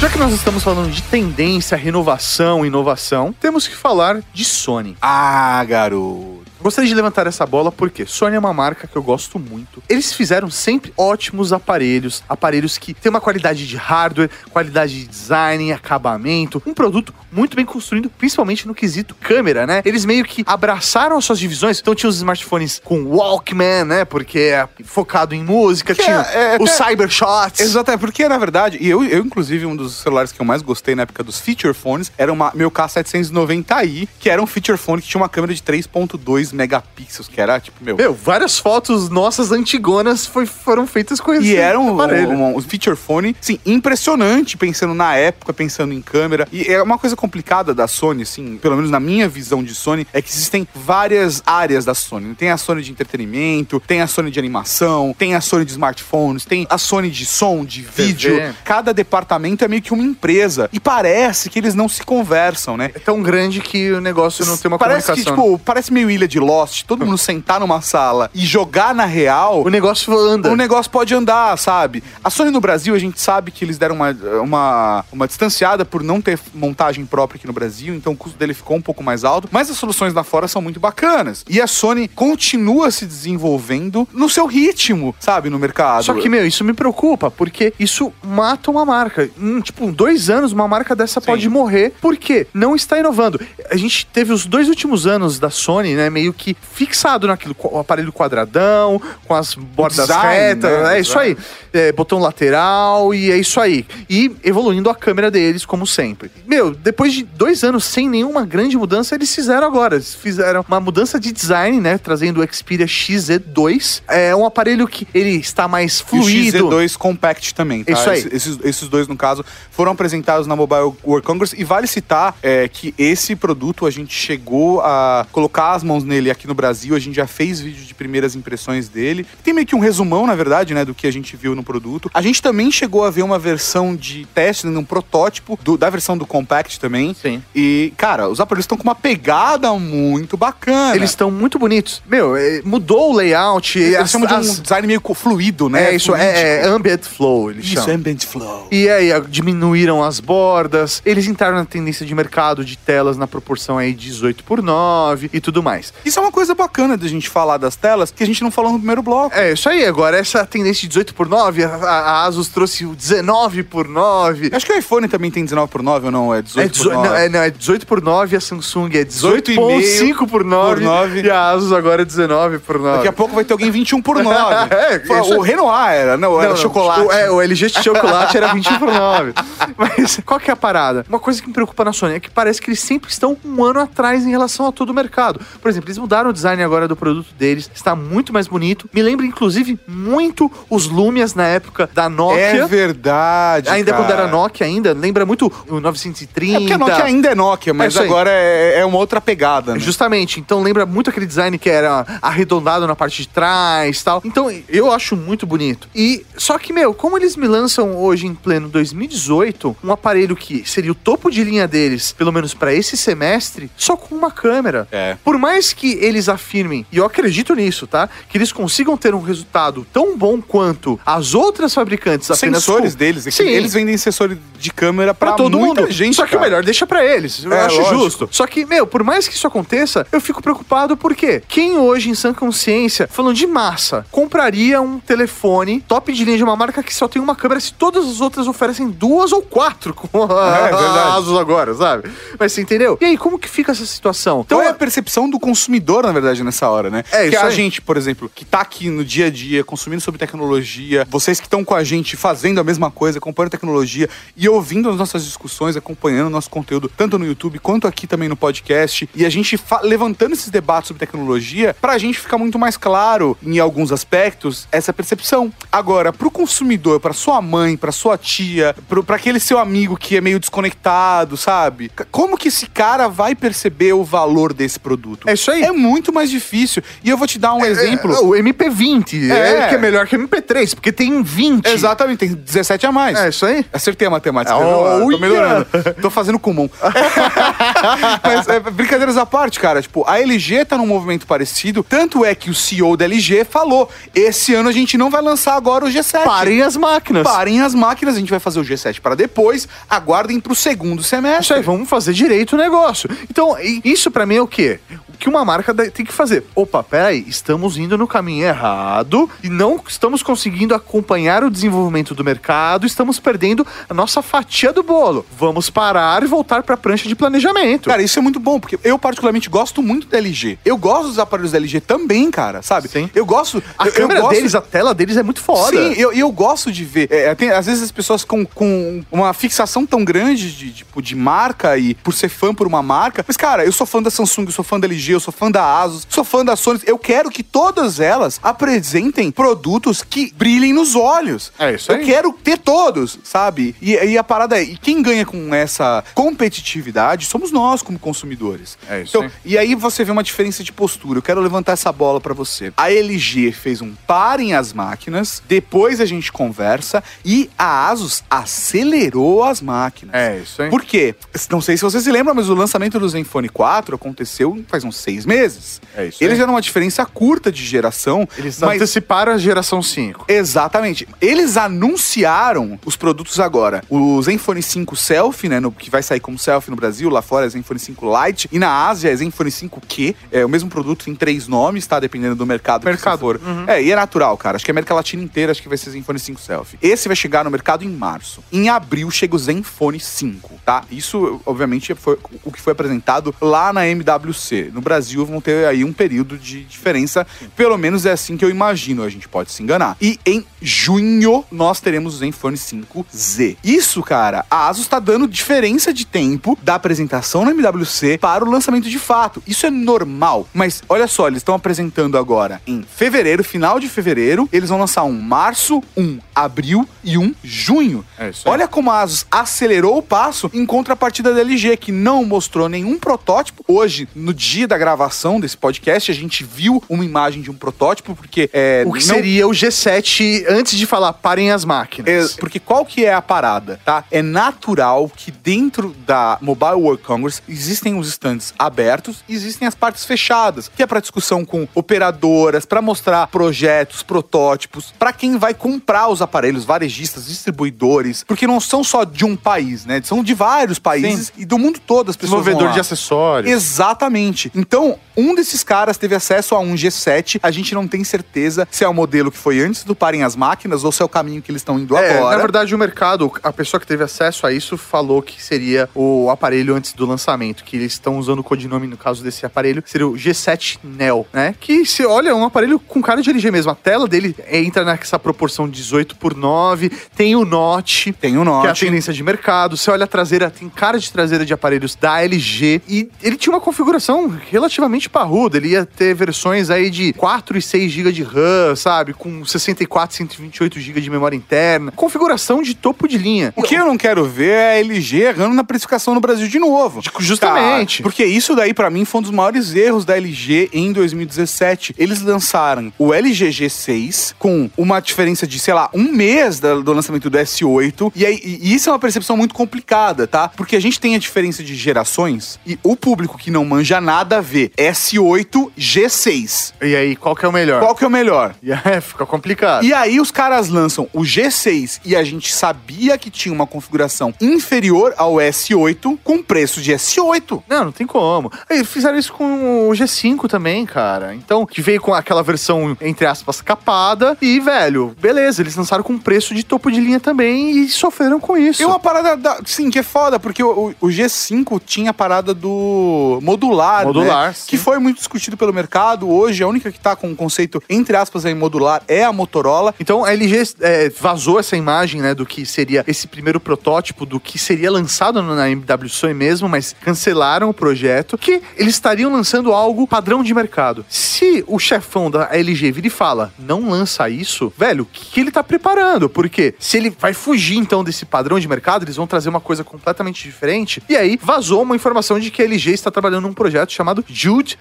Já 0.00 0.10
que 0.10 0.18
nós 0.18 0.32
estamos 0.32 0.62
falando 0.62 0.90
de 0.90 1.02
tendência, 1.02 1.76
renovação, 1.76 2.64
inovação, 2.64 3.32
temos 3.32 3.66
que 3.66 3.74
falar 3.74 4.20
de 4.32 4.44
Sony. 4.44 4.96
Ah, 5.00 5.64
garoto. 5.66 6.33
Gostaria 6.64 6.88
de 6.88 6.94
levantar 6.94 7.26
essa 7.26 7.44
bola 7.44 7.70
porque 7.70 8.06
Sony 8.06 8.36
é 8.36 8.38
uma 8.38 8.54
marca 8.54 8.86
que 8.86 8.96
eu 8.96 9.02
gosto 9.02 9.38
muito. 9.38 9.82
Eles 9.86 10.14
fizeram 10.14 10.48
sempre 10.48 10.94
ótimos 10.96 11.52
aparelhos, 11.52 12.24
aparelhos 12.26 12.78
que 12.78 12.94
têm 12.94 13.10
uma 13.10 13.20
qualidade 13.20 13.68
de 13.68 13.76
hardware, 13.76 14.30
qualidade 14.50 14.98
de 14.98 15.06
design, 15.06 15.70
acabamento, 15.74 16.62
um 16.64 16.72
produto 16.72 17.12
muito 17.30 17.54
bem 17.54 17.66
construído, 17.66 18.08
principalmente 18.08 18.66
no 18.66 18.74
quesito 18.74 19.14
câmera, 19.16 19.66
né? 19.66 19.82
Eles 19.84 20.06
meio 20.06 20.24
que 20.24 20.42
abraçaram 20.46 21.18
as 21.18 21.26
suas 21.26 21.38
divisões, 21.38 21.80
então 21.80 21.94
tinha 21.94 22.08
os 22.08 22.16
smartphones 22.16 22.80
com 22.82 23.04
Walkman, 23.14 23.84
né? 23.84 24.04
Porque 24.06 24.38
é 24.38 24.66
focado 24.86 25.34
em 25.34 25.44
música, 25.44 25.94
Que 25.94 26.02
tinha 26.02 26.22
é- 26.32 26.54
é- 26.54 26.58
os 26.58 26.70
é- 26.70 26.82
Cybershots. 26.82 27.60
Exatamente, 27.60 28.00
porque 28.00 28.26
na 28.26 28.38
verdade, 28.38 28.78
e 28.80 28.88
eu, 28.88 29.04
eu 29.04 29.22
inclusive, 29.22 29.66
um 29.66 29.76
dos 29.76 29.96
celulares 29.96 30.32
que 30.32 30.40
eu 30.40 30.46
mais 30.46 30.62
gostei 30.62 30.94
na 30.94 31.02
época 31.02 31.22
dos 31.22 31.38
feature 31.38 31.74
phones 31.74 32.10
era 32.16 32.32
uma 32.32 32.52
meu 32.54 32.70
K790i, 32.70 34.08
que 34.18 34.30
era 34.30 34.40
um 34.42 34.46
feature 34.46 34.78
phone 34.78 35.02
que 35.02 35.08
tinha 35.08 35.20
uma 35.20 35.28
câmera 35.28 35.52
de 35.52 35.62
3.2 35.62 36.53
megapixels, 36.54 37.28
que 37.28 37.40
era 37.40 37.58
tipo, 37.60 37.82
meu. 37.84 37.96
Meu, 37.96 38.14
várias 38.14 38.58
fotos 38.58 39.08
nossas 39.10 39.52
antigonas 39.52 40.26
foi- 40.26 40.46
foram 40.46 40.86
feitas 40.86 41.20
com 41.20 41.32
esse 41.34 41.48
E 41.48 41.56
era 41.56 41.78
um, 41.78 41.94
um, 42.30 42.56
um 42.56 42.60
feature 42.62 42.96
phone, 42.96 43.36
sim, 43.40 43.58
impressionante, 43.66 44.56
pensando 44.56 44.94
na 44.94 45.14
época, 45.16 45.52
pensando 45.52 45.92
em 45.92 46.00
câmera. 46.02 46.46
E 46.52 46.62
é 46.72 46.82
uma 46.82 46.98
coisa 46.98 47.14
complicada 47.16 47.74
da 47.74 47.86
Sony, 47.86 48.22
assim, 48.22 48.56
pelo 48.58 48.76
menos 48.76 48.90
na 48.90 48.98
minha 49.00 49.28
visão 49.28 49.62
de 49.62 49.74
Sony, 49.74 50.06
é 50.12 50.20
que 50.22 50.30
existem 50.30 50.66
várias 50.74 51.42
áreas 51.46 51.84
da 51.84 51.94
Sony. 51.94 52.34
Tem 52.34 52.50
a 52.50 52.56
Sony 52.56 52.82
de 52.82 52.90
entretenimento, 52.90 53.80
tem 53.86 54.00
a 54.00 54.06
Sony 54.06 54.30
de 54.30 54.38
animação, 54.38 55.14
tem 55.18 55.34
a 55.34 55.40
Sony 55.40 55.64
de 55.64 55.72
smartphones, 55.72 56.44
tem 56.44 56.66
a 56.70 56.78
Sony 56.78 57.10
de 57.10 57.26
som, 57.26 57.64
de 57.64 57.82
vídeo. 57.82 58.40
Cada 58.64 58.92
departamento 58.92 59.64
é 59.64 59.68
meio 59.68 59.82
que 59.82 59.92
uma 59.92 60.02
empresa. 60.02 60.68
E 60.72 60.80
parece 60.80 61.48
que 61.50 61.58
eles 61.58 61.74
não 61.74 61.88
se 61.88 62.02
conversam, 62.02 62.76
né? 62.76 62.90
É 62.94 62.98
tão 62.98 63.22
grande 63.22 63.60
que 63.60 63.92
o 63.92 64.00
negócio 64.00 64.44
não 64.46 64.56
tem 64.56 64.68
uma 64.68 64.78
parece 64.78 65.12
que, 65.12 65.22
comunicação. 65.24 65.44
tipo, 65.54 65.58
parece 65.64 65.92
meio 65.92 66.10
ilha 66.10 66.26
de 66.28 66.38
Lost, 66.44 66.84
todo 66.84 67.04
mundo 67.04 67.18
sentar 67.18 67.60
numa 67.60 67.80
sala 67.80 68.30
e 68.34 68.44
jogar 68.44 68.94
na 68.94 69.04
real. 69.04 69.62
o 69.64 69.70
negócio 69.70 70.16
anda. 70.16 70.50
O 70.50 70.56
negócio 70.56 70.90
pode 70.90 71.14
andar, 71.14 71.56
sabe? 71.58 72.02
A 72.22 72.30
Sony 72.30 72.50
no 72.50 72.60
Brasil, 72.60 72.94
a 72.94 72.98
gente 72.98 73.20
sabe 73.20 73.50
que 73.50 73.64
eles 73.64 73.78
deram 73.78 73.94
uma, 73.96 74.10
uma, 74.42 75.04
uma 75.12 75.26
distanciada 75.26 75.84
por 75.84 76.02
não 76.02 76.20
ter 76.20 76.38
montagem 76.54 77.04
própria 77.04 77.38
aqui 77.38 77.46
no 77.46 77.52
Brasil, 77.52 77.94
então 77.94 78.12
o 78.12 78.16
custo 78.16 78.38
dele 78.38 78.54
ficou 78.54 78.76
um 78.76 78.82
pouco 78.82 79.02
mais 79.02 79.24
alto, 79.24 79.48
mas 79.50 79.70
as 79.70 79.76
soluções 79.76 80.12
lá 80.14 80.22
fora 80.24 80.46
são 80.48 80.62
muito 80.62 80.78
bacanas. 80.78 81.44
E 81.48 81.60
a 81.60 81.66
Sony 81.66 82.08
continua 82.08 82.90
se 82.90 83.06
desenvolvendo 83.06 84.08
no 84.12 84.28
seu 84.28 84.46
ritmo, 84.46 85.14
sabe, 85.18 85.50
no 85.50 85.58
mercado. 85.58 86.04
Só 86.04 86.14
que, 86.14 86.28
meu, 86.28 86.46
isso 86.46 86.64
me 86.64 86.72
preocupa, 86.72 87.30
porque 87.30 87.72
isso 87.78 88.12
mata 88.22 88.70
uma 88.70 88.84
marca. 88.84 89.28
Em, 89.38 89.60
tipo, 89.60 89.90
dois 89.92 90.30
anos, 90.30 90.52
uma 90.52 90.68
marca 90.68 90.94
dessa 90.94 91.20
pode 91.20 91.48
morrer, 91.48 91.92
porque 92.00 92.46
não 92.52 92.74
está 92.74 92.98
inovando. 92.98 93.40
A 93.70 93.76
gente 93.76 94.06
teve 94.06 94.32
os 94.32 94.46
dois 94.46 94.68
últimos 94.68 95.06
anos 95.06 95.38
da 95.38 95.50
Sony, 95.50 95.94
né, 95.94 96.10
meio 96.10 96.23
que 96.32 96.56
fixado 96.72 97.26
naquilo, 97.26 97.54
o 97.64 97.78
aparelho 97.78 98.12
quadradão, 98.12 99.00
com 99.26 99.34
as 99.34 99.54
bordas 99.54 100.06
design, 100.06 100.34
retas, 100.34 100.82
né? 100.82 100.96
é 100.96 101.00
isso 101.00 101.18
aí. 101.18 101.36
É, 101.72 101.90
botão 101.92 102.18
lateral 102.20 103.12
e 103.12 103.30
é 103.32 103.36
isso 103.36 103.58
aí. 103.60 103.84
E 104.08 104.30
evoluindo 104.44 104.88
a 104.88 104.94
câmera 104.94 105.30
deles, 105.30 105.64
como 105.66 105.86
sempre. 105.86 106.30
Meu, 106.46 106.72
depois 106.72 107.12
de 107.12 107.24
dois 107.24 107.64
anos 107.64 107.84
sem 107.84 108.08
nenhuma 108.08 108.44
grande 108.46 108.76
mudança, 108.76 109.14
eles 109.14 109.34
fizeram 109.34 109.66
agora. 109.66 109.96
Eles 109.96 110.14
fizeram 110.14 110.64
uma 110.68 110.78
mudança 110.80 111.18
de 111.18 111.32
design, 111.32 111.80
né, 111.80 111.98
trazendo 111.98 112.40
o 112.40 112.46
Xperia 112.54 112.86
XZ2. 112.86 114.02
É 114.08 114.34
um 114.36 114.44
aparelho 114.46 114.86
que 114.86 115.06
ele 115.14 115.30
está 115.36 115.66
mais 115.66 115.98
E 115.98 116.02
o 116.02 116.06
fluido. 116.06 116.68
XZ2 116.70 116.96
Compact 116.96 117.54
também, 117.54 117.82
tá? 117.84 117.92
Isso 117.92 118.10
aí. 118.10 118.18
Esse- 118.18 118.34
Esses, 118.34 118.58
esses 118.64 118.88
dois, 118.88 119.08
no 119.08 119.16
caso, 119.16 119.44
foram 119.70 119.92
apresentados 119.92 120.46
na 120.46 120.54
Mobile 120.54 120.92
World 121.04 121.26
Congress. 121.26 121.54
E 121.58 121.64
vale 121.64 121.86
citar 121.86 122.36
é, 122.42 122.68
que 122.68 122.94
esse 122.98 123.34
produto 123.34 123.86
a 123.86 123.90
gente 123.90 124.14
chegou 124.14 124.80
a 124.80 125.26
colocar 125.32 125.72
as 125.72 125.82
mãos 125.82 126.04
nele 126.04 126.13
aqui 126.30 126.46
no 126.46 126.54
Brasil. 126.54 126.94
A 126.94 126.98
gente 126.98 127.14
já 127.16 127.26
fez 127.26 127.60
vídeo 127.60 127.84
de 127.84 127.94
primeiras 127.94 128.34
impressões 128.34 128.88
dele. 128.88 129.26
Tem 129.42 129.52
meio 129.54 129.66
que 129.66 129.74
um 129.76 129.78
resumão, 129.80 130.26
na 130.26 130.34
verdade, 130.34 130.74
né, 130.74 130.84
do 130.84 130.94
que 130.94 131.06
a 131.06 131.12
gente 131.12 131.36
viu 131.36 131.54
no 131.54 131.62
produto. 131.62 132.10
A 132.14 132.22
gente 132.22 132.40
também 132.42 132.70
chegou 132.70 133.04
a 133.04 133.10
ver 133.10 133.22
uma 133.22 133.38
versão 133.38 133.94
de 133.94 134.26
teste, 134.34 134.66
né, 134.66 134.78
um 134.78 134.84
protótipo 134.84 135.58
do- 135.62 135.76
da 135.76 135.90
versão 135.90 136.16
do 136.16 136.26
Compact 136.26 136.78
também. 136.80 137.14
Sim. 137.14 137.42
E, 137.54 137.92
cara, 137.96 138.28
os 138.28 138.40
aparelhos 138.40 138.64
estão 138.64 138.76
com 138.78 138.84
uma 138.84 138.94
pegada 138.94 139.72
muito 139.74 140.36
bacana. 140.36 140.94
Eles 140.96 141.10
estão 141.10 141.30
muito 141.30 141.58
bonitos. 141.58 142.02
Meu, 142.08 142.36
é, 142.36 142.60
mudou 142.64 143.12
o 143.12 143.16
layout. 143.16 143.78
Eles 143.78 143.96
as- 143.96 144.10
chamam 144.10 144.26
de 144.28 144.34
um 144.34 144.36
as- 144.38 144.60
design 144.60 144.86
meio 144.86 145.00
fluido, 145.14 145.68
né? 145.68 145.90
É, 145.90 145.94
isso, 145.96 146.14
é, 146.14 146.62
é 146.62 146.66
ambient 146.66 147.02
flow, 147.04 147.50
eles 147.50 147.64
Isso, 147.66 147.74
chamam. 147.74 147.94
ambient 147.96 148.24
flow. 148.24 148.68
E 148.70 148.88
aí, 148.88 149.10
diminuíram 149.28 150.02
as 150.02 150.18
bordas, 150.20 151.02
eles 151.04 151.26
entraram 151.26 151.56
na 151.56 151.64
tendência 151.64 152.04
de 152.04 152.14
mercado 152.14 152.64
de 152.64 152.76
telas 152.76 153.16
na 153.16 153.26
proporção 153.26 153.78
aí 153.78 153.92
18 153.92 154.42
por 154.44 154.62
9 154.62 155.30
e 155.32 155.40
tudo 155.40 155.62
mais. 155.62 155.92
Isso 156.04 156.18
é 156.18 156.22
uma 156.22 156.32
coisa 156.32 156.54
bacana 156.54 156.96
da 156.96 157.06
gente 157.08 157.28
falar 157.28 157.56
das 157.56 157.76
telas 157.76 158.10
que 158.10 158.22
a 158.22 158.26
gente 158.26 158.42
não 158.42 158.50
falou 158.50 158.72
no 158.72 158.78
primeiro 158.78 159.02
bloco. 159.02 159.34
É, 159.34 159.52
isso 159.52 159.68
aí. 159.68 159.84
Agora, 159.84 160.16
essa 160.18 160.44
tendência 160.44 160.82
de 160.82 160.88
18 160.88 161.14
por 161.14 161.28
9, 161.28 161.64
a, 161.64 161.68
a 161.76 162.24
Asus 162.24 162.48
trouxe 162.48 162.84
o 162.84 162.94
19 162.94 163.62
por 163.64 163.88
9. 163.88 164.50
Acho 164.52 164.66
que 164.66 164.72
o 164.72 164.78
iPhone 164.78 165.08
também 165.08 165.30
tem 165.30 165.44
19 165.44 165.70
por 165.70 165.82
9 165.82 166.06
ou 166.06 166.12
não? 166.12 166.34
É 166.34 166.42
18 166.42 166.60
É, 166.64 166.68
por 166.68 166.76
dezo- 166.76 166.90
9. 166.92 167.08
não, 167.08 167.14
é, 167.16 167.28
não, 167.28 167.40
é 167.40 167.50
18 167.50 167.86
por 167.86 168.02
9 168.02 168.36
a 168.36 168.40
Samsung 168.40 168.90
é 168.94 169.04
18,5 169.04 169.54
18,5 169.56 170.28
por 170.28 170.44
9, 170.44 170.74
por 170.74 170.82
9. 170.82 171.22
e 171.22 171.30
a 171.30 171.50
Asus 171.50 171.72
agora 171.72 172.02
é 172.02 172.04
19 172.04 172.58
por 172.58 172.78
9. 172.78 172.96
Daqui 172.96 173.08
a 173.08 173.12
pouco 173.12 173.34
vai 173.34 173.44
ter 173.44 173.52
alguém 173.52 173.70
21 173.70 174.02
por 174.02 174.16
9. 174.22 174.34
É, 174.74 175.02
o 175.36 175.40
Renoir 175.40 175.90
era, 175.92 176.16
não, 176.16 176.38
era 176.38 176.48
Não, 176.50 176.56
não, 176.56 176.62
chocolate. 176.62 177.00
O, 177.00 177.12
é, 177.12 177.30
o 177.30 177.40
LG 177.40 177.66
de 177.70 177.82
chocolate 177.82 178.36
era 178.36 178.52
21 178.52 178.78
por 178.78 178.92
9. 178.92 179.32
Mas 179.76 180.20
qual 180.24 180.38
que 180.38 180.50
é 180.50 180.52
a 180.52 180.56
parada? 180.56 181.04
Uma 181.08 181.18
coisa 181.18 181.40
que 181.40 181.48
me 181.48 181.54
preocupa 181.54 181.84
na 181.84 181.92
Sony 181.92 182.14
é 182.14 182.20
que 182.20 182.30
parece 182.30 182.60
que 182.60 182.68
eles 182.70 182.80
sempre 182.80 183.10
estão 183.10 183.36
um 183.44 183.64
ano 183.64 183.80
atrás 183.80 184.24
em 184.26 184.30
relação 184.30 184.66
a 184.66 184.72
todo 184.72 184.90
o 184.90 184.94
mercado. 184.94 185.40
Por 185.60 185.68
exemplo, 185.70 185.90
eles 185.94 185.98
mudaram 185.98 186.30
o 186.30 186.32
design 186.32 186.62
agora 186.62 186.88
do 186.88 186.96
produto 186.96 187.28
deles, 187.38 187.70
está 187.74 187.94
muito 187.94 188.32
mais 188.32 188.48
bonito. 188.48 188.88
Me 188.92 189.02
lembra, 189.02 189.24
inclusive, 189.24 189.78
muito 189.86 190.50
os 190.68 190.86
Lumias 190.86 191.34
na 191.34 191.46
época 191.46 191.88
da 191.92 192.08
Nokia. 192.08 192.42
É 192.42 192.66
verdade. 192.66 193.68
Ainda 193.68 193.92
cara. 193.92 194.02
quando 194.02 194.10
era 194.10 194.26
Nokia 194.26 194.66
ainda, 194.66 194.92
lembra 194.92 195.24
muito 195.24 195.50
o 195.68 195.80
930. 195.80 196.56
É 196.56 196.60
porque 196.60 196.72
a 196.72 196.78
Nokia 196.78 197.04
ainda 197.04 197.28
é 197.28 197.34
Nokia, 197.34 197.72
mas 197.72 197.92
isso 197.92 198.02
aí. 198.02 198.08
agora 198.08 198.30
é, 198.30 198.80
é 198.80 198.84
uma 198.84 198.98
outra 198.98 199.20
pegada, 199.20 199.74
né? 199.74 199.78
Justamente, 199.78 200.40
então 200.40 200.62
lembra 200.62 200.84
muito 200.84 201.10
aquele 201.10 201.26
design 201.26 201.56
que 201.58 201.70
era 201.70 202.04
arredondado 202.20 202.86
na 202.86 202.96
parte 202.96 203.22
de 203.22 203.28
trás 203.28 204.02
tal. 204.02 204.20
Então 204.24 204.50
eu 204.68 204.90
acho 204.90 205.16
muito 205.16 205.46
bonito. 205.46 205.88
E 205.94 206.24
só 206.36 206.58
que, 206.58 206.72
meu, 206.72 206.92
como 206.92 207.16
eles 207.16 207.36
me 207.36 207.46
lançam 207.46 207.96
hoje 207.96 208.26
em 208.26 208.34
pleno 208.34 208.68
2018 208.68 209.76
um 209.84 209.92
aparelho 209.92 210.34
que 210.34 210.68
seria 210.68 210.92
o 210.92 210.94
topo 210.94 211.30
de 211.30 211.44
linha 211.44 211.68
deles, 211.68 212.12
pelo 212.12 212.32
menos 212.32 212.54
pra 212.54 212.72
esse 212.74 212.96
semestre, 212.96 213.70
só 213.76 213.96
com 213.96 214.14
uma 214.14 214.30
câmera. 214.30 214.88
É. 214.90 215.16
Por 215.22 215.38
mais 215.38 215.72
que 215.72 215.83
eles 215.92 216.28
afirmem, 216.28 216.86
e 216.90 216.96
eu 216.98 217.04
acredito 217.04 217.54
nisso, 217.54 217.86
tá? 217.86 218.08
Que 218.28 218.38
eles 218.38 218.52
consigam 218.52 218.96
ter 218.96 219.14
um 219.14 219.20
resultado 219.20 219.86
tão 219.92 220.16
bom 220.16 220.40
quanto 220.40 220.98
as 221.04 221.34
outras 221.34 221.72
fabricantes 221.74 222.28
Os 222.30 222.38
apenas 222.38 222.62
sensores 222.64 222.92
com- 222.92 222.98
deles, 222.98 223.26
é 223.26 223.30
que 223.30 223.36
Sim. 223.36 223.48
eles 223.48 223.72
vendem 223.72 223.96
sensor 223.96 224.36
de 224.58 224.70
câmera 224.72 225.12
pra, 225.14 225.28
Pra 225.28 225.36
todo 225.36 225.58
muita 225.58 225.82
mundo. 225.82 225.90
gente. 225.92 226.16
Só 226.16 226.26
que 226.26 226.36
o 226.36 226.40
melhor 226.40 226.62
deixa 226.64 226.86
pra 226.86 227.04
eles. 227.04 227.44
Eu 227.44 227.52
É, 227.52 227.62
acho 227.66 227.76
lógico. 227.76 227.94
justo. 227.98 228.28
Só 228.30 228.46
que, 228.46 228.64
meu, 228.64 228.86
por 228.86 229.02
mais 229.02 229.28
que 229.28 229.34
isso 229.34 229.46
aconteça, 229.46 230.06
eu 230.10 230.20
fico 230.20 230.42
preocupado 230.42 230.96
porque 230.96 231.42
quem 231.48 231.76
hoje, 231.78 232.08
em 232.10 232.14
sã 232.14 232.32
consciência, 232.32 233.08
falando 233.10 233.34
de 233.36 233.46
massa, 233.46 234.06
compraria 234.10 234.80
um 234.80 234.98
telefone 234.98 235.80
top 235.86 236.12
de 236.12 236.24
linha 236.24 236.36
de 236.36 236.44
uma 236.44 236.56
marca 236.56 236.82
que 236.82 236.94
só 236.94 237.06
tem 237.08 237.20
uma 237.20 237.34
câmera 237.36 237.60
se 237.60 237.72
todas 237.72 238.06
as 238.06 238.20
outras 238.20 238.46
oferecem 238.46 238.88
duas 238.88 239.32
ou 239.32 239.42
quatro 239.42 239.92
com 239.94 240.24
a, 240.24 240.54
É, 240.68 241.14
Asus 241.18 241.38
agora, 241.38 241.74
sabe? 241.74 242.10
Mas 242.38 242.52
você 242.52 242.60
entendeu? 242.62 242.98
E 243.00 243.04
aí, 243.04 243.16
como 243.18 243.38
que 243.38 243.48
fica 243.48 243.72
essa 243.72 243.84
situação? 243.86 244.40
Então 244.44 244.60
é 244.62 244.68
a 244.68 244.74
percepção 244.74 245.28
do 245.28 245.38
consumidor, 245.38 245.73
na 245.80 246.12
verdade, 246.12 246.42
nessa 246.42 246.68
hora, 246.68 246.90
né? 246.90 247.04
É, 247.10 247.28
que 247.28 247.36
isso 247.36 247.44
a 247.44 247.48
aí. 247.48 247.54
gente, 247.54 247.80
por 247.80 247.96
exemplo, 247.96 248.30
que 248.32 248.44
tá 248.44 248.60
aqui 248.60 248.88
no 248.88 249.04
dia 249.04 249.26
a 249.26 249.30
dia, 249.30 249.64
consumindo 249.64 250.02
sobre 250.02 250.18
tecnologia, 250.18 251.06
vocês 251.10 251.40
que 251.40 251.46
estão 251.46 251.64
com 251.64 251.74
a 251.74 251.84
gente 251.84 252.16
fazendo 252.16 252.60
a 252.60 252.64
mesma 252.64 252.90
coisa, 252.90 253.18
acompanhando 253.18 253.50
tecnologia 253.50 254.08
e 254.36 254.48
ouvindo 254.48 254.88
as 254.88 254.96
nossas 254.96 255.24
discussões, 255.24 255.76
acompanhando 255.76 256.26
o 256.28 256.30
nosso 256.30 256.50
conteúdo, 256.50 256.90
tanto 256.94 257.18
no 257.18 257.26
YouTube 257.26 257.58
quanto 257.58 257.86
aqui 257.86 258.06
também 258.06 258.28
no 258.28 258.36
podcast, 258.36 259.08
e 259.14 259.24
a 259.24 259.30
gente 259.30 259.58
levantando 259.82 260.32
esses 260.34 260.48
debates 260.48 260.88
sobre 260.88 261.00
tecnologia, 261.00 261.74
pra 261.80 261.98
gente 261.98 262.18
ficar 262.18 262.38
muito 262.38 262.58
mais 262.58 262.76
claro, 262.76 263.36
em 263.42 263.58
alguns 263.58 263.92
aspectos, 263.92 264.66
essa 264.70 264.92
percepção. 264.92 265.52
Agora, 265.70 266.12
pro 266.12 266.30
consumidor, 266.30 267.00
pra 267.00 267.12
sua 267.12 267.40
mãe, 267.40 267.76
pra 267.76 267.92
sua 267.92 268.16
tia, 268.16 268.74
pro, 268.88 269.02
pra 269.02 269.16
aquele 269.16 269.40
seu 269.40 269.58
amigo 269.58 269.96
que 269.96 270.16
é 270.16 270.20
meio 270.20 270.38
desconectado, 270.38 271.36
sabe? 271.36 271.90
Como 272.10 272.36
que 272.36 272.48
esse 272.48 272.66
cara 272.66 273.08
vai 273.08 273.34
perceber 273.34 273.92
o 273.92 274.04
valor 274.04 274.52
desse 274.52 274.78
produto? 274.78 275.28
É 275.28 275.34
isso 275.34 275.50
aí. 275.50 275.63
É 275.64 275.72
muito 275.72 276.12
mais 276.12 276.30
difícil. 276.30 276.82
E 277.02 277.10
eu 277.10 277.16
vou 277.16 277.26
te 277.26 277.38
dar 277.38 277.54
um 277.54 277.64
exemplo. 277.64 278.12
É, 278.12 278.18
o 278.18 278.30
MP20 278.30 279.30
é. 279.30 279.64
É. 279.64 279.68
que 279.68 279.74
é 279.74 279.78
melhor 279.78 280.06
que 280.06 280.16
MP3, 280.16 280.74
porque 280.74 280.92
tem 280.92 281.22
20. 281.22 281.66
Exatamente, 281.66 282.18
tem 282.18 282.32
17 282.32 282.86
a 282.86 282.92
mais. 282.92 283.18
É 283.18 283.28
isso 283.28 283.46
aí. 283.46 283.64
Acertei 283.72 284.06
a 284.06 284.10
matemática. 284.10 284.56
Oh, 284.56 285.10
tô 285.10 285.18
melhorando. 285.18 285.66
Tô 286.00 286.10
fazendo 286.10 286.38
comum. 286.38 286.68
Mas 288.22 288.48
é, 288.48 288.60
brincadeiras 288.60 289.16
à 289.16 289.26
parte, 289.26 289.60
cara. 289.60 289.80
Tipo, 289.82 290.04
a 290.06 290.20
LG 290.20 290.64
tá 290.64 290.76
num 290.76 290.86
movimento 290.86 291.26
parecido. 291.26 291.82
Tanto 291.82 292.24
é 292.24 292.34
que 292.34 292.50
o 292.50 292.54
CEO 292.54 292.96
da 292.96 293.04
LG 293.04 293.44
falou: 293.44 293.88
esse 294.14 294.54
ano 294.54 294.68
a 294.68 294.72
gente 294.72 294.96
não 294.96 295.10
vai 295.10 295.22
lançar 295.22 295.54
agora 295.54 295.84
o 295.84 295.88
G7. 295.88 296.24
Parem 296.24 296.62
as 296.62 296.76
máquinas. 296.76 297.22
Parem 297.24 297.60
as 297.60 297.74
máquinas, 297.74 298.16
a 298.16 298.18
gente 298.18 298.30
vai 298.30 298.40
fazer 298.40 298.60
o 298.60 298.64
G7 298.64 299.00
para 299.00 299.14
depois. 299.14 299.68
Aguardem 299.88 300.40
pro 300.40 300.54
segundo 300.54 301.02
semestre. 301.02 301.44
Isso 301.44 301.54
aí, 301.54 301.62
vamos 301.62 301.88
fazer 301.88 302.12
direito 302.12 302.54
o 302.54 302.56
negócio. 302.56 303.08
Então, 303.30 303.56
isso 303.84 304.10
pra 304.10 304.26
mim 304.26 304.36
é 304.36 304.42
o 304.42 304.46
quê? 304.46 304.78
O 305.08 305.16
que 305.16 305.28
uma 305.28 305.44
marca 305.54 305.72
tem 305.90 306.04
que 306.04 306.12
fazer? 306.12 306.44
Opa, 306.54 306.82
peraí, 306.82 307.24
estamos 307.28 307.76
indo 307.78 307.96
no 307.96 308.06
caminho 308.08 308.44
errado 308.44 309.30
e 309.42 309.48
não 309.48 309.80
estamos 309.86 310.20
conseguindo 310.22 310.74
acompanhar 310.74 311.44
o 311.44 311.50
desenvolvimento 311.50 312.14
do 312.14 312.24
mercado, 312.24 312.86
estamos 312.86 313.20
perdendo 313.20 313.64
a 313.88 313.94
nossa 313.94 314.20
fatia 314.20 314.72
do 314.72 314.82
bolo. 314.82 315.24
Vamos 315.38 315.70
parar 315.70 316.22
e 316.22 316.26
voltar 316.26 316.62
pra 316.64 316.76
prancha 316.76 317.08
de 317.08 317.14
planejamento. 317.14 317.88
Cara, 317.88 318.02
isso 318.02 318.18
é 318.18 318.22
muito 318.22 318.40
bom, 318.40 318.58
porque 318.58 318.78
eu 318.82 318.98
particularmente 318.98 319.48
gosto 319.48 319.80
muito 319.82 320.08
da 320.08 320.18
LG. 320.18 320.58
Eu 320.64 320.76
gosto 320.76 321.08
dos 321.08 321.18
aparelhos 321.20 321.52
da 321.52 321.58
LG 321.58 321.80
também, 321.80 322.30
cara, 322.30 322.60
sabe? 322.62 322.88
Sim. 322.88 323.08
Eu 323.14 323.24
gosto... 323.24 323.62
a 323.78 323.84
eu, 323.84 323.88
eu 323.88 323.92
câmera 323.94 324.20
gosto- 324.22 324.34
deles, 324.34 324.54
a 324.56 324.60
tela 324.60 324.92
deles 324.92 325.16
é 325.16 325.22
muito 325.22 325.40
foda. 325.40 325.76
Sim, 325.76 325.92
eu, 326.00 326.12
eu 326.12 326.30
gosto 326.32 326.72
de 326.72 326.84
ver. 326.84 327.08
É, 327.12 327.32
tem- 327.34 327.50
às 327.50 327.66
vezes 327.66 327.82
as 327.82 327.92
pessoas 327.92 328.24
com, 328.24 328.44
com 328.44 329.04
uma 329.12 329.32
fixação 329.32 329.86
tão 329.86 330.04
grande 330.04 330.52
de, 330.52 330.72
tipo, 330.72 331.00
de 331.00 331.14
marca 331.14 331.78
e 331.78 331.94
por 331.94 332.12
ser 332.12 332.28
fã 332.28 332.52
por 332.52 332.66
uma 332.66 332.82
marca. 332.82 333.24
Mas, 333.26 333.36
cara, 333.36 333.64
eu 333.64 333.70
sou 333.72 333.86
fã 333.86 334.02
da 334.02 334.10
Samsung, 334.10 334.46
eu 334.46 334.52
sou 334.52 334.64
fã 334.64 334.80
da 334.80 334.86
LG, 334.86 335.12
eu 335.14 335.20
sou 335.20 335.32
fã 335.32 335.43
da 335.50 335.80
Asus, 335.82 336.06
sou 336.08 336.24
fã 336.24 336.44
da 336.44 336.56
Sony. 336.56 336.80
Eu 336.84 336.98
quero 336.98 337.30
que 337.30 337.42
todas 337.42 338.00
elas 338.00 338.38
apresentem 338.42 339.30
produtos 339.30 340.02
que 340.02 340.32
brilhem 340.36 340.72
nos 340.72 340.94
olhos. 340.94 341.52
É 341.58 341.74
isso 341.74 341.92
aí. 341.92 342.00
Eu 342.00 342.06
quero 342.06 342.32
ter 342.32 342.58
todos, 342.58 343.18
sabe? 343.22 343.74
E, 343.80 343.92
e 343.94 344.18
a 344.18 344.24
parada 344.24 344.58
é, 344.58 344.62
e 344.62 344.76
quem 344.76 345.02
ganha 345.02 345.24
com 345.26 345.54
essa 345.54 346.02
competitividade 346.14 347.26
somos 347.26 347.50
nós 347.50 347.82
como 347.82 347.98
consumidores. 347.98 348.76
É 348.88 349.02
isso 349.02 349.16
Então, 349.16 349.22
aí. 349.22 349.30
e 349.44 349.58
aí 349.58 349.74
você 349.74 350.04
vê 350.04 350.10
uma 350.12 350.22
diferença 350.22 350.62
de 350.62 350.72
postura. 350.72 351.18
Eu 351.18 351.22
quero 351.22 351.40
levantar 351.40 351.72
essa 351.72 351.90
bola 351.92 352.20
pra 352.20 352.34
você. 352.34 352.72
A 352.76 352.90
LG 352.92 353.52
fez 353.52 353.80
um 353.80 353.92
parem 354.06 354.54
as 354.54 354.72
máquinas, 354.72 355.42
depois 355.48 356.00
a 356.00 356.04
gente 356.06 356.30
conversa 356.32 357.02
e 357.24 357.50
a 357.58 357.88
Asus 357.88 358.22
acelerou 358.30 359.44
as 359.44 359.60
máquinas. 359.60 360.14
É 360.14 360.38
isso 360.38 360.62
aí. 360.62 360.70
Por 360.70 360.82
quê? 360.84 361.14
Não 361.50 361.60
sei 361.60 361.76
se 361.76 361.82
você 361.82 362.00
se 362.00 362.10
lembra, 362.10 362.34
mas 362.34 362.48
o 362.48 362.54
lançamento 362.54 362.98
do 362.98 363.08
Zenfone 363.08 363.48
4 363.48 363.94
aconteceu 363.94 364.62
faz 364.68 364.84
uns 364.84 364.96
seis 364.96 365.23
meses. 365.24 365.80
É 365.96 366.06
isso 366.06 366.18
Eles 366.22 366.32
aí. 366.32 366.38
já 366.38 366.42
eram 366.44 366.54
uma 366.54 366.60
diferença 366.60 367.04
curta 367.06 367.50
de 367.52 367.64
geração. 367.64 368.28
Eles 368.36 368.58
mas 368.60 368.76
anteciparam 368.76 369.32
a 369.32 369.38
geração 369.38 369.82
5. 369.82 370.24
Exatamente. 370.28 371.06
Eles 371.20 371.56
anunciaram 372.04 372.78
os 372.84 372.96
produtos 372.96 373.38
agora. 373.40 373.82
O 373.88 374.20
Zenfone 374.22 374.62
5 374.62 374.96
Selfie, 374.96 375.48
né, 375.48 375.60
no- 375.60 375.70
que 375.72 375.88
vai 375.90 376.02
sair 376.02 376.20
como 376.20 376.38
Selfie 376.38 376.70
no 376.70 376.76
Brasil, 376.76 377.08
lá 377.08 377.22
fora 377.22 377.46
é 377.46 377.48
Zenfone 377.48 377.78
5 377.78 378.04
Lite, 378.26 378.48
e 378.52 378.58
na 378.58 378.88
Ásia 378.88 379.10
é 379.10 379.16
Zenfone 379.16 379.50
5Q, 379.50 380.14
é 380.32 380.44
o 380.44 380.48
mesmo 380.48 380.68
produto 380.68 381.08
em 381.08 381.14
três 381.14 381.46
nomes, 381.46 381.86
tá? 381.86 382.00
Dependendo 382.00 382.34
do 382.34 382.44
mercado. 382.46 382.80
que 382.80 382.86
Mercado. 382.86 383.18
for. 383.20 383.40
É, 383.66 383.82
e 383.82 383.90
é 383.92 383.96
natural, 383.96 384.36
cara. 384.36 384.56
Acho 384.56 384.64
que 384.64 384.70
a 384.70 384.74
América 384.74 384.94
Latina 384.94 385.22
inteira 385.22 385.52
acho 385.52 385.62
que 385.62 385.68
vai 385.68 385.78
ser 385.78 385.90
Zenfone 385.90 386.18
5 386.18 386.40
Selfie. 386.40 386.78
Esse 386.82 387.08
vai 387.08 387.16
chegar 387.16 387.44
no 387.44 387.50
mercado 387.50 387.84
em 387.84 387.88
março. 387.88 388.42
Em 388.52 388.68
abril 388.68 389.10
chega 389.10 389.36
o 389.36 389.38
Zenfone 389.38 390.00
5, 390.00 390.58
tá? 390.64 390.82
Isso, 390.90 391.40
obviamente, 391.46 391.94
foi 391.94 392.18
o 392.44 392.50
que 392.50 392.60
foi 392.60 392.72
apresentado 392.72 393.34
lá 393.40 393.72
na 393.72 393.86
MWC. 393.86 394.70
No 394.72 394.80
Brasil 394.80 395.13
vão 395.16 395.40
ter 395.40 395.66
aí 395.66 395.84
um 395.84 395.92
período 395.92 396.36
de 396.36 396.64
diferença, 396.64 397.26
pelo 397.56 397.76
menos 397.76 398.06
é 398.06 398.12
assim 398.12 398.36
que 398.36 398.44
eu 398.44 398.50
imagino, 398.50 399.02
a 399.02 399.08
gente 399.08 399.28
pode 399.28 399.52
se 399.52 399.62
enganar. 399.62 399.96
E 400.00 400.18
em 400.24 400.44
junho 400.60 401.44
nós 401.50 401.80
teremos 401.80 402.14
o 402.14 402.18
Zenfone 402.18 402.56
5Z. 402.56 403.56
Isso, 403.62 404.02
cara, 404.02 404.44
a 404.50 404.68
Asus 404.68 404.86
tá 404.86 404.98
dando 404.98 405.28
diferença 405.28 405.92
de 405.92 406.06
tempo 406.06 406.58
da 406.62 406.74
apresentação 406.74 407.44
na 407.44 407.50
MWC 407.50 408.18
para 408.18 408.44
o 408.44 408.50
lançamento 408.50 408.88
de 408.88 408.98
fato. 408.98 409.42
Isso 409.46 409.66
é 409.66 409.70
normal, 409.70 410.48
mas 410.52 410.82
olha 410.88 411.06
só, 411.06 411.28
eles 411.28 411.38
estão 411.38 411.54
apresentando 411.54 412.18
agora 412.18 412.60
em 412.66 412.82
fevereiro, 412.82 413.44
final 413.44 413.78
de 413.78 413.88
fevereiro, 413.88 414.48
eles 414.52 414.68
vão 414.68 414.78
lançar 414.78 415.04
um 415.04 415.12
março, 415.12 415.82
um 415.96 416.18
abril 416.34 416.88
e 417.02 417.18
um 417.18 417.34
junho. 417.42 418.04
É. 418.18 418.30
Olha 418.44 418.66
como 418.66 418.90
a 418.90 419.00
Asus 419.00 419.26
acelerou 419.30 419.98
o 419.98 420.02
passo 420.02 420.50
em 420.52 420.64
contrapartida 420.64 421.32
da 421.32 421.40
LG, 421.40 421.76
que 421.76 421.92
não 421.92 422.24
mostrou 422.24 422.68
nenhum 422.68 422.98
protótipo. 422.98 423.64
Hoje, 423.68 424.08
no 424.14 424.32
dia 424.32 424.66
da 424.66 424.78
gravação 424.78 425.03
desse 425.40 425.56
podcast, 425.56 426.10
a 426.10 426.14
gente 426.14 426.44
viu 426.44 426.82
uma 426.88 427.04
imagem 427.04 427.42
de 427.42 427.50
um 427.50 427.54
protótipo, 427.54 428.14
porque. 428.14 428.48
É, 428.52 428.84
O 428.86 428.92
que 428.92 429.06
não- 429.06 429.14
seria 429.14 429.46
o 429.46 429.50
G7 429.50 430.44
antes 430.48 430.78
de 430.78 430.86
falar 430.86 431.12
parem 431.12 431.50
as 431.50 431.64
é, 431.64 431.66
máquinas. 431.66 432.34
porque 432.34 432.58
qual 432.58 432.84
que 432.84 433.04
é 433.04 433.12
a 433.12 433.22
parada, 433.22 433.80
tá? 433.84 434.04
É 434.10 434.22
natural 434.22 435.10
que 435.14 435.30
dentro 435.30 435.94
da 436.06 436.38
Mobile 436.40 436.72
World 436.74 437.02
Congress 437.02 437.42
existem 437.48 437.98
os 437.98 438.08
stands 438.08 438.52
abertos 438.58 439.24
e 439.28 439.34
existem 439.34 439.66
as 439.68 439.74
partes 439.74 440.04
fechadas, 440.04 440.68
que 440.74 440.82
é 440.82 440.86
para 440.86 441.00
discussão 441.00 441.44
com 441.44 441.66
operadoras, 441.74 442.64
para 442.66 442.80
mostrar 442.82 443.26
projetos, 443.28 444.02
protótipos, 444.02 444.92
para 444.98 445.12
quem 445.12 445.36
vai 445.38 445.54
comprar 445.54 446.08
os 446.08 446.20
aparelhos, 446.22 446.64
varejistas, 446.64 447.26
distribuidores, 447.26 448.24
porque 448.26 448.46
não 448.46 448.60
são 448.60 448.82
só 448.84 449.04
de 449.04 449.24
um 449.24 449.36
país, 449.36 449.84
né? 449.84 450.00
São 450.04 450.22
de 450.22 450.34
vários 450.34 450.78
países 450.78 451.32
e 451.36 451.44
do 451.44 451.58
mundo 451.58 451.78
todo 451.84 452.10
as 452.10 452.16
pessoas 452.16 452.30
vão 452.30 452.44
Desenvolvedor 452.44 452.74
de 452.74 452.80
acessórios. 452.80 453.50
Exatamente. 453.52 454.50
Então, 454.54 454.93
um 455.16 455.34
desses 455.34 455.62
caras 455.62 455.96
teve 455.96 456.14
acesso 456.14 456.54
a 456.54 456.60
um 456.60 456.74
G7. 456.74 457.38
A 457.42 457.50
gente 457.50 457.74
não 457.74 457.86
tem 457.86 458.02
certeza 458.04 458.66
se 458.70 458.82
é 458.84 458.88
o 458.88 458.94
modelo 458.94 459.30
que 459.30 459.38
foi 459.38 459.60
antes 459.60 459.84
do 459.84 459.94
parem 459.94 460.22
as 460.22 460.34
máquinas 460.36 460.84
ou 460.84 460.90
se 460.92 461.00
é 461.02 461.04
o 461.04 461.08
caminho 461.08 461.40
que 461.40 461.50
eles 461.50 461.60
estão 461.60 461.78
indo 461.78 461.96
É, 461.96 462.18
agora. 462.18 462.36
na 462.36 462.42
verdade, 462.42 462.74
o 462.74 462.78
mercado, 462.78 463.30
a 463.42 463.52
pessoa 463.52 463.80
que 463.80 463.86
teve 463.86 464.02
acesso 464.04 464.46
a 464.46 464.52
isso 464.52 464.76
falou 464.76 465.22
que 465.22 465.42
seria 465.42 465.88
o 465.94 466.28
aparelho 466.30 466.74
antes 466.74 466.92
do 466.92 467.06
lançamento, 467.06 467.64
que 467.64 467.76
eles 467.76 467.92
estão 467.92 468.18
usando 468.18 468.40
o 468.40 468.44
codinome 468.44 468.86
no 468.86 468.96
caso 468.96 469.22
desse 469.22 469.46
aparelho, 469.46 469.82
seria 469.86 470.06
o 470.06 470.14
G7 470.14 470.78
Neo, 470.82 471.26
né? 471.32 471.54
Que 471.60 471.84
se 471.86 472.04
olha, 472.04 472.30
é 472.30 472.34
um 472.34 472.44
aparelho 472.44 472.78
com 472.78 473.00
cara 473.00 473.22
de 473.22 473.30
LG 473.30 473.50
mesmo. 473.50 473.70
A 473.70 473.74
tela 473.74 474.08
dele 474.08 474.34
entra 474.50 474.84
nessa 474.84 475.18
proporção 475.18 475.68
18 475.68 476.16
por 476.16 476.34
9, 476.34 476.90
tem 477.16 477.36
o 477.36 477.44
Note, 477.44 478.12
Tem 478.12 478.36
o 478.36 478.42
que 478.42 478.48
é 478.48 478.52
a 478.52 478.66
Note. 478.66 478.84
tendência 478.86 479.12
de 479.12 479.22
mercado. 479.22 479.76
Você 479.76 479.90
olha 479.90 480.04
a 480.04 480.08
traseira, 480.08 480.50
tem 480.50 480.68
cara 480.68 480.98
de 480.98 481.10
traseira 481.12 481.44
de 481.46 481.52
aparelhos 481.52 481.94
da 481.94 482.20
LG. 482.22 482.82
E 482.88 483.08
ele 483.22 483.36
tinha 483.36 483.52
uma 483.54 483.60
configuração 483.60 484.28
relativamente 484.50 484.83
parruda. 485.08 485.56
Ele 485.56 485.68
ia 485.68 485.84
ter 485.86 486.14
versões 486.14 486.70
aí 486.70 486.90
de 486.90 487.12
4 487.12 487.58
e 487.58 487.62
6 487.62 487.92
GB 487.92 488.12
de 488.12 488.22
RAM, 488.22 488.76
sabe? 488.76 489.12
Com 489.12 489.44
64, 489.44 490.16
128 490.16 490.80
GB 490.80 491.00
de 491.00 491.10
memória 491.10 491.36
interna. 491.36 491.92
Configuração 491.92 492.62
de 492.62 492.74
topo 492.74 493.08
de 493.08 493.18
linha. 493.18 493.52
O 493.56 493.62
que 493.62 493.74
eu 493.74 493.86
não 493.86 493.96
quero 493.96 494.24
ver 494.24 494.50
é 494.50 494.72
a 494.72 494.78
LG 494.80 495.22
errando 495.22 495.54
na 495.54 495.64
precificação 495.64 496.14
no 496.14 496.20
Brasil 496.20 496.48
de 496.48 496.58
novo. 496.58 497.00
Justamente. 497.18 497.98
Cara, 497.98 498.02
porque 498.02 498.24
isso 498.24 498.54
daí, 498.54 498.74
pra 498.74 498.90
mim, 498.90 499.04
foi 499.04 499.20
um 499.20 499.22
dos 499.22 499.30
maiores 499.30 499.74
erros 499.74 500.04
da 500.04 500.16
LG 500.16 500.70
em 500.72 500.92
2017. 500.92 501.94
Eles 501.98 502.20
lançaram 502.22 502.92
o 502.98 503.12
LG 503.12 503.50
G6 503.50 504.34
com 504.38 504.70
uma 504.76 505.00
diferença 505.00 505.46
de, 505.46 505.58
sei 505.58 505.74
lá, 505.74 505.90
um 505.92 506.12
mês 506.12 506.60
do 506.60 506.92
lançamento 506.92 507.28
do 507.30 507.38
S8. 507.38 508.12
E, 508.14 508.26
aí, 508.26 508.40
e 508.44 508.74
isso 508.74 508.88
é 508.88 508.92
uma 508.92 508.98
percepção 508.98 509.36
muito 509.36 509.54
complicada, 509.54 510.26
tá? 510.26 510.48
Porque 510.48 510.76
a 510.76 510.80
gente 510.80 511.00
tem 511.00 511.14
a 511.14 511.18
diferença 511.18 511.62
de 511.62 511.74
gerações 511.74 512.58
e 512.66 512.78
o 512.82 512.96
público 512.96 513.38
que 513.38 513.50
não 513.50 513.64
manja 513.64 514.00
nada 514.00 514.40
vê 514.40 514.70
S8 514.76 515.70
G6. 515.78 516.72
E 516.82 516.94
aí, 516.96 517.16
qual 517.16 517.34
que 517.34 517.44
é 517.44 517.48
o 517.48 517.52
melhor? 517.52 517.80
Qual 517.80 517.94
que 517.94 518.04
é 518.04 518.06
o 518.06 518.10
melhor? 518.10 518.54
E 518.62 518.72
aí, 518.72 519.00
fica 519.00 519.24
complicado. 519.26 519.84
E 519.84 519.92
aí 519.92 520.20
os 520.20 520.30
caras 520.30 520.68
lançam 520.68 521.08
o 521.12 521.20
G6 521.20 522.00
e 522.04 522.14
a 522.16 522.24
gente 522.24 522.52
sabia 522.52 523.16
que 523.18 523.30
tinha 523.30 523.54
uma 523.54 523.66
configuração 523.66 524.32
inferior 524.40 525.14
ao 525.16 525.34
S8 525.34 526.18
com 526.22 526.42
preço 526.42 526.80
de 526.80 526.92
S8. 526.92 527.62
Não, 527.68 527.84
não 527.86 527.92
tem 527.92 528.06
como. 528.06 528.50
Aí 528.68 528.84
fizeram 528.84 529.18
isso 529.18 529.32
com 529.32 529.88
o 529.88 529.92
G5 529.92 530.48
também, 530.48 530.84
cara. 530.86 531.34
Então, 531.34 531.64
que 531.66 531.80
veio 531.80 532.00
com 532.00 532.12
aquela 532.14 532.42
versão, 532.42 532.96
entre 533.00 533.26
aspas, 533.26 533.60
capada. 533.60 534.36
E, 534.40 534.60
velho, 534.60 535.14
beleza, 535.20 535.62
eles 535.62 535.76
lançaram 535.76 536.02
com 536.02 536.18
preço 536.18 536.54
de 536.54 536.62
topo 536.62 536.90
de 536.90 537.00
linha 537.00 537.20
também 537.20 537.70
e 537.70 537.88
sofreram 537.88 538.40
com 538.40 538.56
isso. 538.56 538.82
É 538.82 538.86
uma 538.86 538.98
parada, 538.98 539.36
da, 539.36 539.58
sim, 539.64 539.90
que 539.90 539.98
é 539.98 540.02
foda, 540.02 540.38
porque 540.38 540.62
o, 540.62 540.94
o- 541.00 541.06
o 541.06 541.08
G5 541.08 541.80
tinha 541.84 542.10
a 542.10 542.14
parada 542.14 542.52
do 542.54 543.38
modular, 543.42 544.04
Modular, 544.06 544.48
né? 544.48 544.54
Que 544.66 544.76
foi 544.76 544.98
muito 544.98 545.18
discutido 545.18 545.56
pelo 545.56 545.72
mercado. 545.72 546.28
Hoje, 546.28 546.62
a 546.62 546.68
única 546.68 546.90
que 546.90 547.00
tá 547.00 547.14
com 547.14 547.30
o 547.30 547.36
conceito, 547.36 547.82
entre 547.88 548.16
aspas, 548.16 548.44
aí, 548.44 548.54
modular 548.54 549.02
é 549.06 549.24
a 549.24 549.32
Motorola. 549.32 549.94
Então 550.00 550.24
a 550.24 550.32
LG 550.32 550.74
é, 550.80 551.10
vazou 551.10 551.58
essa 551.58 551.76
imagem, 551.76 552.20
né, 552.20 552.34
do 552.34 552.46
que 552.46 552.64
seria 552.64 553.04
esse 553.06 553.26
primeiro 553.26 553.60
protótipo, 553.60 554.26
do 554.26 554.40
que 554.40 554.58
seria 554.58 554.90
lançado 554.90 555.42
na 555.42 555.68
MWSOI 555.70 556.34
mesmo, 556.34 556.68
mas 556.68 556.94
cancelaram 557.00 557.68
o 557.70 557.74
projeto, 557.74 558.38
que 558.38 558.62
eles 558.76 558.94
estariam 558.94 559.32
lançando 559.32 559.72
algo 559.72 560.06
padrão 560.06 560.42
de 560.42 560.54
mercado. 560.54 561.04
Se 561.08 561.64
o 561.66 561.78
chefão 561.78 562.30
da 562.30 562.48
LG 562.52 562.92
vira 562.92 563.06
e 563.06 563.10
fala, 563.10 563.52
não 563.58 563.90
lança 563.90 564.28
isso, 564.28 564.72
velho, 564.76 565.02
o 565.02 565.06
que, 565.06 565.40
ele 565.40 565.50
tá 565.50 565.62
preparando? 565.62 566.28
Porque 566.28 566.74
se 566.78 566.96
ele 566.96 567.10
vai 567.10 567.34
fugir 567.34 567.76
então 567.76 568.04
desse 568.04 568.24
padrão 568.24 568.58
de 568.58 568.68
mercado, 568.68 569.04
eles 569.04 569.16
vão 569.16 569.26
trazer 569.26 569.48
uma 569.48 569.60
coisa 569.60 569.84
completamente 569.84 570.42
diferente. 570.42 571.02
E 571.08 571.16
aí 571.16 571.38
vazou 571.40 571.82
uma 571.82 571.96
informação 571.96 572.38
de 572.38 572.50
que 572.50 572.62
a 572.62 572.64
LG 572.64 572.92
está 572.92 573.10
trabalhando 573.10 573.44
num 573.44 573.52
projeto 573.52 573.92
chamado 573.92 574.24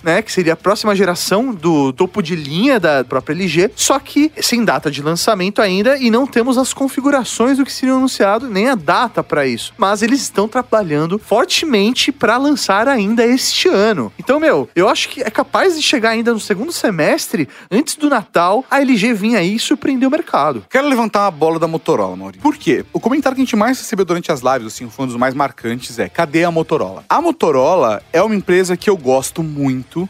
Né, 0.04 0.22
que 0.22 0.32
seria 0.32 0.54
a 0.54 0.58
próxima 0.58 0.96
geração 0.96 1.54
do 1.54 1.92
topo 1.94 2.22
de 2.22 2.36
linha 2.36 2.80
da 2.80 3.04
própria 3.04 3.34
LG, 3.34 3.72
só 3.76 4.00
que 4.00 4.32
sem 4.42 4.64
data 4.64 4.90
de 4.92 5.02
lançamento 5.02 5.62
ainda 5.62 5.98
e 5.98 6.10
não 6.10 6.28
temos 6.28 6.58
as 6.58 6.74
configurações 6.74 7.58
do 7.58 7.66
que 7.66 7.72
seria 7.72 7.96
anunciado, 7.96 8.50
nem 8.50 8.70
a 8.70 8.76
data 8.76 9.24
para 9.24 9.48
isso. 9.48 9.74
Mas 9.78 10.02
eles 10.02 10.22
estão 10.22 10.48
trabalhando 10.48 11.18
fortemente 11.18 12.12
para 12.12 12.38
lançar 12.38 12.88
ainda 12.88 13.26
este 13.26 13.68
ano. 13.68 14.12
Então, 14.20 14.40
meu, 14.40 14.70
eu 14.76 14.90
acho 14.90 15.10
que 15.10 15.22
é 15.22 15.30
capaz 15.30 15.76
de 15.76 15.82
chegar 15.82 16.12
ainda 16.12 16.34
no 16.34 16.40
segundo 16.40 16.72
semestre, 16.72 17.48
antes 17.72 17.96
do 17.96 18.10
Natal, 18.10 18.66
a 18.70 18.82
LG 18.82 19.14
vir 19.14 19.36
aí 19.36 19.56
e 19.56 19.60
surpreender 19.60 20.08
o 20.08 20.12
mercado. 20.12 20.66
Quero 20.70 20.88
levantar 20.88 21.28
a 21.28 21.32
bola 21.32 21.60
da 21.60 21.68
Motorola, 21.68 22.16
Maurício. 22.16 22.42
Por 22.42 22.58
quê? 22.58 22.86
O 22.92 23.00
comentário 23.00 23.36
que 23.36 23.42
a 23.42 23.46
gente 23.46 23.56
mais 23.56 23.80
recebeu 23.80 24.06
durante 24.06 24.32
as 24.32 24.42
lives, 24.42 24.68
assim, 24.68 24.90
foi 24.90 25.06
um 25.06 25.08
dos 25.08 25.18
mais 25.18 25.34
marcantes, 25.34 26.00
é 26.00 26.10
cadê 26.10 26.44
a 26.44 26.52
Motorola? 26.52 27.04
A 27.10 27.22
Motorola 27.22 28.02
é 28.12 28.22
uma 28.22 28.36
empresa 28.36 28.76
que 28.78 28.90
eu 28.90 28.98
gosto 28.98 29.44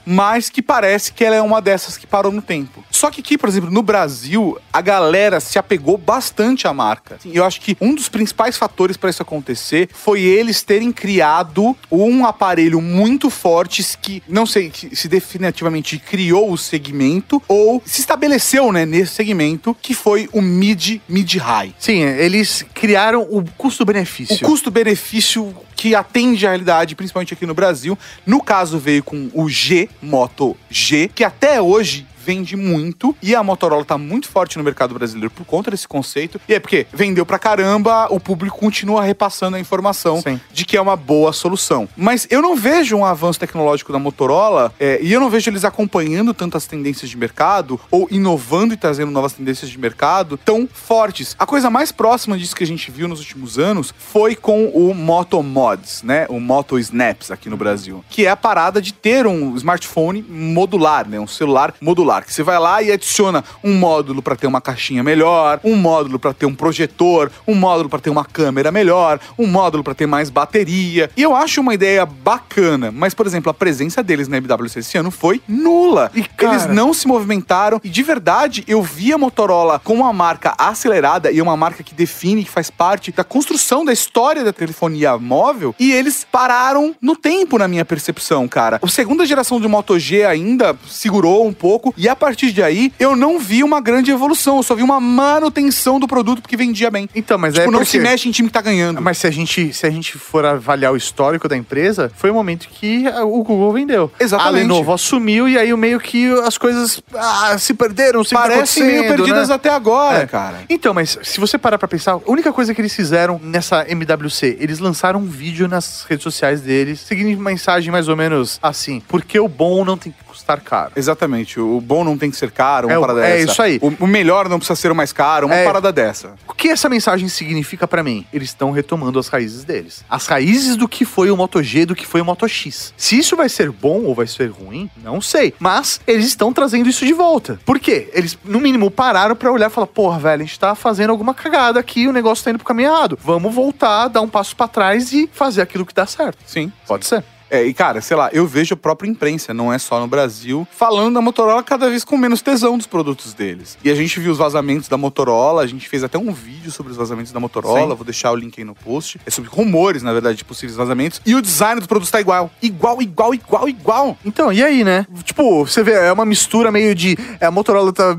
mas 0.06 0.50
que 0.50 0.62
parece 0.62 1.14
que 1.14 1.24
ela 1.24 1.36
é 1.36 1.42
uma 1.42 1.62
dessas 1.62 1.98
que 1.98 2.08
parou 2.08 2.32
no 2.32 2.42
tempo. 2.42 2.84
Só 2.90 3.10
que 3.10 3.22
aqui, 3.22 3.38
por 3.38 3.50
exemplo, 3.50 3.70
no 3.70 3.82
Brasil, 3.82 4.58
a 4.72 4.82
galera 4.82 5.40
se 5.40 5.60
apegou 5.60 5.98
bastante 5.98 6.68
à 6.68 6.74
marca. 6.74 7.16
Assim, 7.16 7.32
Eu 7.34 7.44
acho 7.44 7.62
que 7.62 7.76
um 7.82 7.94
dos 7.94 8.10
principais 8.10 8.58
fatores 8.58 8.98
para 8.98 9.10
isso 9.10 9.22
acontecer 9.22 9.90
foi 9.94 10.22
eles 10.22 10.64
terem 10.64 10.92
criado 10.92 11.76
um 11.92 12.26
aparelho 12.26 12.82
muito 12.82 13.30
forte 13.30 13.84
que, 14.02 14.24
não 14.28 14.46
sei 14.46 14.72
se 14.94 15.08
definitivamente 15.08 15.98
criou 16.00 16.52
o 16.52 16.58
segmento 16.58 17.42
ou 17.48 17.82
se 17.86 18.02
estabeleceu, 18.02 18.72
né, 18.72 18.86
nesse 18.86 19.14
segmento, 19.14 19.76
que 19.82 19.94
foi 19.94 20.30
o 20.32 20.42
mid, 20.42 21.00
mid-high. 21.08 21.74
Sim, 21.80 22.02
eles 22.02 22.66
criaram 22.74 23.22
o 23.22 23.44
custo-benefício. 23.58 24.36
O 24.36 24.40
custo-benefício 24.40 25.56
que 25.84 25.96
atende 25.96 26.46
a 26.46 26.52
realidade, 26.52 26.96
principalmente 26.96 27.34
aqui 27.34 27.46
no 27.46 27.54
Brasil. 27.54 28.00
No 28.26 28.42
caso, 28.42 28.80
veio 28.80 29.04
com 29.04 29.30
o 29.34 29.50
G 29.50 29.90
Moto 30.02 30.56
G, 30.70 31.12
que 31.14 31.26
até 31.26 31.62
hoje 31.62 32.08
vende 32.24 32.56
muito 32.56 33.16
e 33.22 33.36
a 33.36 33.44
Motorola 33.44 33.84
tá 33.84 33.98
muito 33.98 34.30
forte 34.30 34.58
no 34.58 34.64
mercado 34.64 34.94
brasileiro 34.94 35.30
por 35.30 35.46
conta 35.46 35.72
desse 35.72 35.88
conceito. 35.88 36.40
E 36.48 36.54
é 36.54 36.60
porque 36.60 36.88
vendeu 36.94 37.26
pra 37.26 37.38
caramba, 37.38 38.08
o 38.10 38.20
público 38.20 38.58
continua 38.58 39.04
repassando 39.04 39.58
a 39.58 39.60
informação 39.60 40.22
Sim. 40.22 40.40
de 40.52 40.66
que 40.66 40.78
é 40.78 40.82
uma 40.82 40.96
boa 40.96 41.34
solução. 41.34 41.88
Mas 41.98 42.28
eu 42.30 42.42
não 42.42 42.56
vejo 42.56 42.96
um 42.96 43.06
avanço 43.06 43.40
tecnológico 43.40 43.92
da 43.92 44.00
Motorola 44.00 44.74
é, 44.80 45.00
e 45.02 45.12
eu 45.12 45.20
não 45.20 45.30
vejo 45.30 45.50
eles 45.50 45.66
acompanhando 45.66 46.34
tantas 46.34 46.66
tendências 46.66 47.10
de 47.10 47.18
mercado 47.18 47.80
ou 47.92 48.08
inovando 48.10 48.74
e 48.74 48.78
trazendo 48.78 49.12
novas 49.12 49.34
tendências 49.34 49.70
de 49.70 49.78
mercado 49.78 50.38
tão 50.38 50.68
fortes. 50.72 51.36
A 51.38 51.46
coisa 51.46 51.70
mais 51.70 51.92
próxima 51.92 52.38
disso 52.38 52.56
que 52.56 52.64
a 52.64 52.68
gente 52.68 52.90
viu 52.90 53.08
nos 53.08 53.20
últimos 53.20 53.60
anos 53.60 53.94
foi 53.98 54.36
com 54.36 54.68
o 54.68 54.94
Moto 54.94 55.42
Mods, 55.44 56.04
né? 56.04 56.26
O 56.30 56.40
Moto 56.40 56.80
Snaps 56.80 57.32
aqui 57.32 57.50
no 57.50 57.58
Brasil, 57.58 58.04
que 58.10 58.26
é 58.26 58.30
a 58.30 58.38
parada 58.38 58.82
de 58.82 58.94
ter 58.94 59.28
um 59.28 59.56
smartphone 59.56 60.22
modular, 60.22 61.08
né? 61.08 61.20
Um 61.20 61.28
celular 61.28 61.74
modular 61.82 62.13
que 62.22 62.34
você 62.34 62.44
vai 62.44 62.60
lá 62.60 62.82
e 62.84 62.92
adiciona 62.92 63.44
um 63.64 63.74
módulo 63.76 64.22
para 64.22 64.36
ter 64.36 64.46
uma 64.48 64.62
caixinha 64.62 65.02
melhor, 65.04 65.60
um 65.64 65.76
módulo 65.76 66.20
para 66.20 66.34
ter 66.34 66.46
um 66.46 66.54
projetor, 66.54 67.32
um 67.48 67.56
módulo 67.56 67.90
para 67.90 68.00
ter 68.00 68.10
uma 68.10 68.24
câmera 68.26 68.72
melhor, 68.72 69.20
um 69.40 69.48
módulo 69.48 69.84
para 69.84 69.96
ter 69.96 70.06
mais 70.06 70.30
bateria. 70.30 71.10
E 71.18 71.22
eu 71.22 71.36
acho 71.36 71.62
uma 71.62 71.74
ideia 71.74 72.06
bacana, 72.06 72.92
mas 72.92 73.14
por 73.14 73.26
exemplo, 73.26 73.50
a 73.50 73.54
presença 73.54 74.04
deles 74.04 74.28
na 74.28 74.38
MWC 74.38 74.80
esse 74.80 74.98
ano 74.98 75.10
foi 75.12 75.42
nula. 75.48 76.12
E, 76.14 76.24
cara- 76.24 76.54
Eles 76.54 76.68
não 76.68 76.94
se 76.94 77.08
movimentaram 77.08 77.80
e 77.84 77.90
de 77.90 78.04
verdade 78.04 78.64
eu 78.68 78.82
vi 78.82 79.12
a 79.14 79.18
Motorola 79.18 79.80
com 79.80 79.94
uma 79.96 80.12
marca 80.14 80.54
acelerada 80.58 81.32
e 81.32 81.42
uma 81.42 81.56
marca 81.58 81.84
que 81.84 81.94
define, 81.96 82.44
que 82.44 82.50
faz 82.52 82.70
parte 82.70 83.12
da 83.12 83.24
construção 83.24 83.86
da 83.86 83.94
história 83.94 84.44
da 84.44 84.52
telefonia 84.54 85.18
móvel 85.18 85.74
e 85.80 85.92
eles 85.92 86.26
pararam 86.32 86.96
no 87.02 87.16
tempo 87.16 87.58
na 87.58 87.68
minha 87.68 87.86
percepção, 87.86 88.48
cara. 88.48 88.80
A 88.82 88.88
segunda 88.88 89.26
geração 89.26 89.60
do 89.60 89.70
Moto 89.70 89.98
G 89.98 90.24
ainda 90.26 90.76
segurou 90.88 91.48
um 91.48 91.54
pouco 91.54 91.94
e 92.04 92.10
a 92.10 92.16
partir 92.16 92.52
de 92.52 92.62
aí 92.62 92.92
eu 93.00 93.16
não 93.16 93.40
vi 93.40 93.64
uma 93.64 93.80
grande 93.82 94.12
evolução, 94.12 94.58
eu 94.58 94.64
só 94.64 94.76
vi 94.76 94.84
uma 94.84 95.00
manutenção 95.00 96.00
do 96.00 96.08
produto 96.08 96.42
porque 96.42 96.56
vendia 96.58 96.90
bem. 96.92 97.10
Então, 97.16 97.38
mas 97.38 97.54
tipo, 97.54 97.64
é 97.68 97.72
não 97.72 97.80
porque- 97.80 97.86
se 97.92 98.00
mexe 98.00 98.28
em 98.30 98.32
time 98.32 98.48
que 98.50 98.54
tá 98.54 98.62
ganhando. 98.62 99.02
Mas 99.02 99.18
se 99.18 99.28
a 99.28 99.32
gente, 99.32 99.74
se 99.74 99.86
a 99.86 99.90
gente 99.90 100.18
for 100.18 100.46
avaliar 100.46 100.92
o 100.94 100.98
histórico 100.98 101.48
da 101.48 101.56
empresa, 101.58 102.12
foi 102.16 102.30
o 102.30 102.34
momento 102.34 102.68
que 102.70 103.06
o 103.24 103.44
Google 103.44 103.74
vendeu. 103.74 104.12
Exatamente. 104.20 104.56
A 104.56 104.62
Lenovo 104.62 104.94
assumiu 104.94 105.48
e 105.48 105.58
aí 105.58 105.74
meio 105.76 106.00
que 106.00 106.28
as 106.46 106.58
coisas 106.58 107.02
ah, 107.16 107.58
se 107.58 107.74
perderam, 107.74 108.24
se 108.24 108.34
Parecem 108.34 108.84
meio 108.84 109.08
perdidas 109.08 109.50
né? 109.50 109.56
até 109.56 109.70
agora, 109.70 110.20
É. 110.20 110.28
cara. 110.28 110.62
Então, 110.70 110.94
mas 110.94 111.18
se 111.24 111.40
você 111.40 111.58
parar 111.58 111.78
pra 111.78 111.88
pensar, 111.88 112.14
a 112.14 112.20
única 112.26 112.52
coisa 112.54 112.74
que 112.74 112.82
eles 112.82 112.94
fizeram 112.96 113.40
nessa 113.44 113.86
MWC, 113.90 114.58
eles 114.60 114.80
lançaram 114.80 115.20
um 115.20 115.26
vídeo 115.26 115.68
nas 115.68 116.06
redes 116.08 116.24
sociais 116.24 116.62
deles, 116.62 117.00
seguindo 117.00 117.36
uma 117.40 117.50
mensagem 117.50 117.92
mais 117.92 118.08
ou 118.08 118.16
menos 118.16 118.60
assim: 118.62 119.02
porque 119.08 119.40
o 119.40 119.48
bom 119.48 119.84
não 119.86 119.98
tem 119.98 120.12
que 120.12 120.24
custar 120.34 120.60
caro. 120.62 120.92
Exatamente. 120.96 121.60
O 121.60 121.80
bom 121.80 122.04
não 122.04 122.18
tem 122.18 122.30
que 122.32 122.38
ser 122.38 122.52
caro, 122.52 122.88
uma 122.88 122.96
É, 122.96 123.00
parada 123.00 123.26
é 123.26 123.38
dessa. 123.38 123.52
isso 123.52 123.62
aí. 123.62 123.80
O, 123.82 124.04
o 124.04 124.08
melhor 124.08 124.50
não 124.50 124.58
precisa 124.58 124.76
ser 124.80 124.92
o 124.92 124.96
mais 124.96 125.14
caro, 125.14 125.46
uma 125.48 125.56
É. 125.56 125.64
parada 125.66 125.92
dessa. 125.92 126.34
O 126.48 126.54
que 126.54 126.70
essa 126.70 126.90
mensagem 126.90 127.28
significa 127.30 127.88
pra 127.88 128.04
mim? 128.04 128.26
Eles 128.34 128.50
estão 128.50 128.72
retomando 128.72 129.20
as 129.20 129.28
raízes 129.28 129.64
deles. 129.64 130.04
As 130.10 130.28
raízes 130.28 130.76
do 130.76 130.88
que 130.88 131.06
foi 131.06 131.30
o 131.32 131.38
Moto 131.38 131.62
G, 131.62 131.86
do 131.86 131.96
que 131.96 132.06
foi 132.06 132.22
o 132.22 132.26
Moto 132.26 132.48
X. 132.48 132.94
Se 132.98 133.18
isso 133.18 133.36
vai 133.36 133.50
ser 133.50 133.72
bom 133.72 134.02
ou 134.04 134.16
vai 134.16 134.28
ser 134.28 134.48
ruim, 134.50 134.90
não 135.04 135.22
sei. 135.22 135.54
Mas 135.60 136.02
eles 136.08 136.26
estão 136.26 136.52
trazendo 136.52 136.90
isso 136.90 137.06
de 137.06 137.14
volta. 137.14 137.60
Por 137.66 137.80
quê? 137.80 138.10
Eles, 138.14 138.38
no 138.44 138.60
mínimo, 138.60 138.90
pararam 138.90 139.36
pra 139.36 139.52
olhar 139.52 139.68
e 139.68 139.74
falar: 139.74 139.88
porra, 139.88 140.20
velho, 140.20 140.42
a 140.42 140.46
gente 140.46 140.60
tá 140.60 140.74
fazendo 140.76 141.10
alguma 141.12 141.34
cagada 141.34 141.80
aqui, 141.80 142.08
o 142.08 142.14
negócio 142.14 142.44
tá 142.44 142.50
indo 142.50 142.58
pro 142.60 142.68
caminho 142.68 142.90
errado. 142.90 143.20
Vamos 143.24 143.54
voltar, 143.54 144.08
dar 144.08 144.22
um 144.22 144.28
passo 144.28 144.56
pra 144.56 144.68
trás 144.68 145.12
e 145.14 145.30
fazer 145.32 145.62
aquilo 145.62 145.86
que 145.86 145.94
dá 145.94 146.06
certo. 146.06 146.38
Sim. 146.46 146.72
Pode 146.88 147.06
ser. 147.06 147.24
É, 147.54 147.64
e 147.64 147.72
cara, 147.72 148.02
sei 148.02 148.18
lá, 148.18 148.32
eu 148.34 148.48
vejo 148.48 148.74
a 148.74 148.78
própria 148.78 149.08
imprensa, 149.08 149.54
não 149.54 149.72
é 149.72 149.78
só 149.78 150.00
no 150.00 150.08
Brasil, 150.08 150.68
falando 150.72 151.14
da 151.14 151.22
Motorola 151.22 151.62
cada 151.62 151.88
vez 151.88 152.04
com 152.04 152.18
menos 152.18 152.42
tesão 152.42 152.80
dos 152.80 152.88
produtos 152.88 153.32
deles. 153.36 153.78
E 153.84 153.92
a 153.92 153.96
gente 153.96 154.20
viu 154.20 154.32
os 154.32 154.40
vazamentos 154.40 154.90
da 154.90 154.98
Motorola, 154.98 155.62
a 155.62 155.68
gente 155.68 155.88
fez 155.88 156.04
até 156.04 156.18
um 156.18 156.34
vídeo 156.34 156.72
sobre 156.72 156.92
os 156.92 156.98
vazamentos 156.98 157.32
da 157.32 157.40
Motorola, 157.40 157.92
Sim. 157.92 157.96
vou 157.96 158.04
deixar 158.04 158.32
o 158.32 158.36
link 158.36 158.60
aí 158.60 158.66
no 158.66 158.74
post. 158.74 159.22
É 159.24 159.30
sobre 159.30 159.52
rumores, 159.52 160.02
na 160.02 160.12
verdade, 160.12 160.40
de 160.40 160.44
possíveis 160.44 160.76
vazamentos. 160.76 161.22
E 161.24 161.36
o 161.36 161.44
design 161.44 161.80
dos 161.80 161.86
produtos 161.86 162.10
tá 162.10 162.20
igual. 162.20 162.50
Igual, 162.60 163.04
igual, 163.04 163.36
igual, 163.36 163.70
igual. 163.70 164.18
Então, 164.26 164.52
e 164.52 164.64
aí, 164.64 164.84
né? 164.84 165.06
Tipo, 165.24 165.64
você 165.64 165.84
vê, 165.84 165.92
é 165.92 166.12
uma 166.12 166.26
mistura 166.26 166.72
meio 166.72 166.96
de. 166.96 167.16
A 167.40 167.52
Motorola 167.52 167.94
tá 167.94 168.18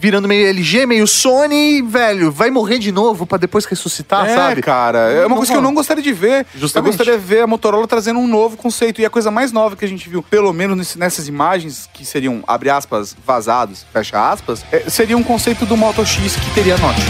virando 0.00 0.26
meio 0.26 0.48
LG, 0.48 0.86
meio 0.86 1.06
Sony, 1.06 1.82
velho, 1.82 2.32
vai 2.32 2.50
morrer 2.50 2.78
de 2.78 2.90
novo 2.90 3.26
pra 3.26 3.36
depois 3.36 3.66
ressuscitar, 3.66 4.26
é, 4.26 4.34
sabe? 4.34 4.62
cara, 4.62 4.98
é 4.98 5.20
uma 5.20 5.28
Não 5.28 5.36
coisa 5.36 5.52
que 5.52 5.58
eu 5.58 5.62
não 5.62 5.74
gostaria 5.74 6.02
de 6.02 6.12
ver. 6.12 6.46
Justamente. 6.54 6.86
Eu 6.86 6.96
gostaria 6.96 7.20
de 7.20 7.24
ver 7.24 7.42
a 7.42 7.46
Motorola 7.46 7.86
trazendo 7.86 8.18
um 8.18 8.26
novo 8.26 8.56
conceito. 8.56 9.02
E 9.02 9.04
a 9.04 9.10
coisa 9.10 9.30
mais 9.30 9.52
nova 9.52 9.76
que 9.76 9.84
a 9.84 9.88
gente 9.88 10.08
viu, 10.08 10.22
pelo 10.22 10.52
menos 10.54 10.96
nessas 10.96 11.28
imagens, 11.28 11.88
que 11.92 12.04
seriam, 12.06 12.42
abre 12.46 12.70
aspas, 12.70 13.14
vazados, 13.26 13.84
fecha 13.92 14.30
aspas, 14.30 14.64
é, 14.72 14.88
seria 14.88 15.18
um 15.18 15.22
conceito 15.22 15.66
do 15.66 15.76
Moto 15.76 16.04
X 16.06 16.34
que 16.34 16.54
teria 16.54 16.78
Note. 16.78 17.00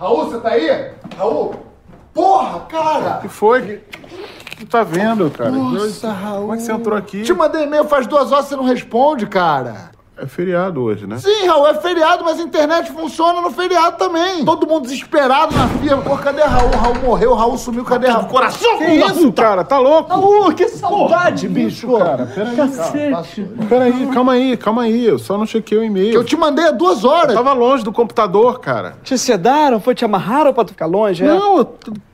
Raul, 0.00 0.24
você 0.24 0.38
tá 0.38 0.48
aí? 0.48 0.90
Raul? 1.18 1.54
Porra, 2.14 2.60
cara! 2.60 3.18
que 3.20 3.28
foi? 3.28 3.60
O 3.60 3.64
que, 3.64 3.76
que 4.56 4.56
tu 4.64 4.66
tá 4.66 4.82
vendo, 4.82 5.30
cara? 5.30 5.50
Nossa, 5.50 6.10
Raul. 6.10 6.40
Como 6.42 6.54
é 6.54 6.56
que 6.56 6.62
você 6.62 6.72
entrou 6.72 6.96
aqui? 6.96 7.22
Te 7.22 7.34
mandei 7.34 7.64
e-mail 7.64 7.84
faz 7.84 8.06
duas 8.06 8.32
horas 8.32 8.46
você 8.46 8.56
não 8.56 8.64
responde, 8.64 9.26
cara. 9.26 9.93
É 10.16 10.26
feriado 10.26 10.80
hoje, 10.80 11.08
né? 11.08 11.18
Sim, 11.18 11.44
Raul, 11.48 11.66
é 11.66 11.74
feriado, 11.74 12.22
mas 12.24 12.38
a 12.38 12.42
internet 12.42 12.92
funciona 12.92 13.40
no 13.40 13.50
feriado 13.50 13.96
também. 13.96 14.44
Todo 14.44 14.64
mundo 14.64 14.82
desesperado 14.84 15.52
na 15.56 15.66
firma. 15.66 16.02
Pô, 16.02 16.16
cadê 16.16 16.42
Raul? 16.42 16.70
Raul 16.70 16.94
morreu, 17.02 17.34
Raul 17.34 17.58
sumiu, 17.58 17.84
cadê 17.84 18.06
Raul? 18.06 18.26
Coração, 18.26 18.78
Que 18.78 18.84
isso, 18.92 19.32
cara? 19.32 19.64
Tá 19.64 19.76
louco? 19.76 20.08
Raul, 20.10 20.52
que 20.54 20.68
saudade, 20.68 21.48
bicho. 21.48 21.98
Cara, 21.98 22.26
peraí, 22.26 22.54
cara. 22.56 23.24
Peraí, 23.68 24.06
calma 24.12 24.32
aí, 24.34 24.56
calma 24.56 24.82
aí. 24.82 25.04
Eu 25.04 25.18
só 25.18 25.36
não 25.36 25.46
chequei 25.46 25.78
o 25.78 25.82
e-mail. 25.82 26.14
Eu 26.14 26.22
te 26.22 26.36
mandei 26.36 26.66
há 26.66 26.70
duas 26.70 27.04
horas. 27.04 27.30
Eu 27.30 27.42
tava 27.42 27.52
longe 27.52 27.82
do 27.82 27.92
computador, 27.92 28.60
cara. 28.60 28.94
Te 29.02 29.18
sedaram? 29.18 29.80
Foi 29.80 29.96
te 29.96 30.04
amarraram 30.04 30.52
pra 30.54 30.64
tu 30.64 30.68
ficar 30.70 30.86
longe, 30.86 31.24
é? 31.24 31.26
Não, 31.26 31.58
eu 31.58 31.64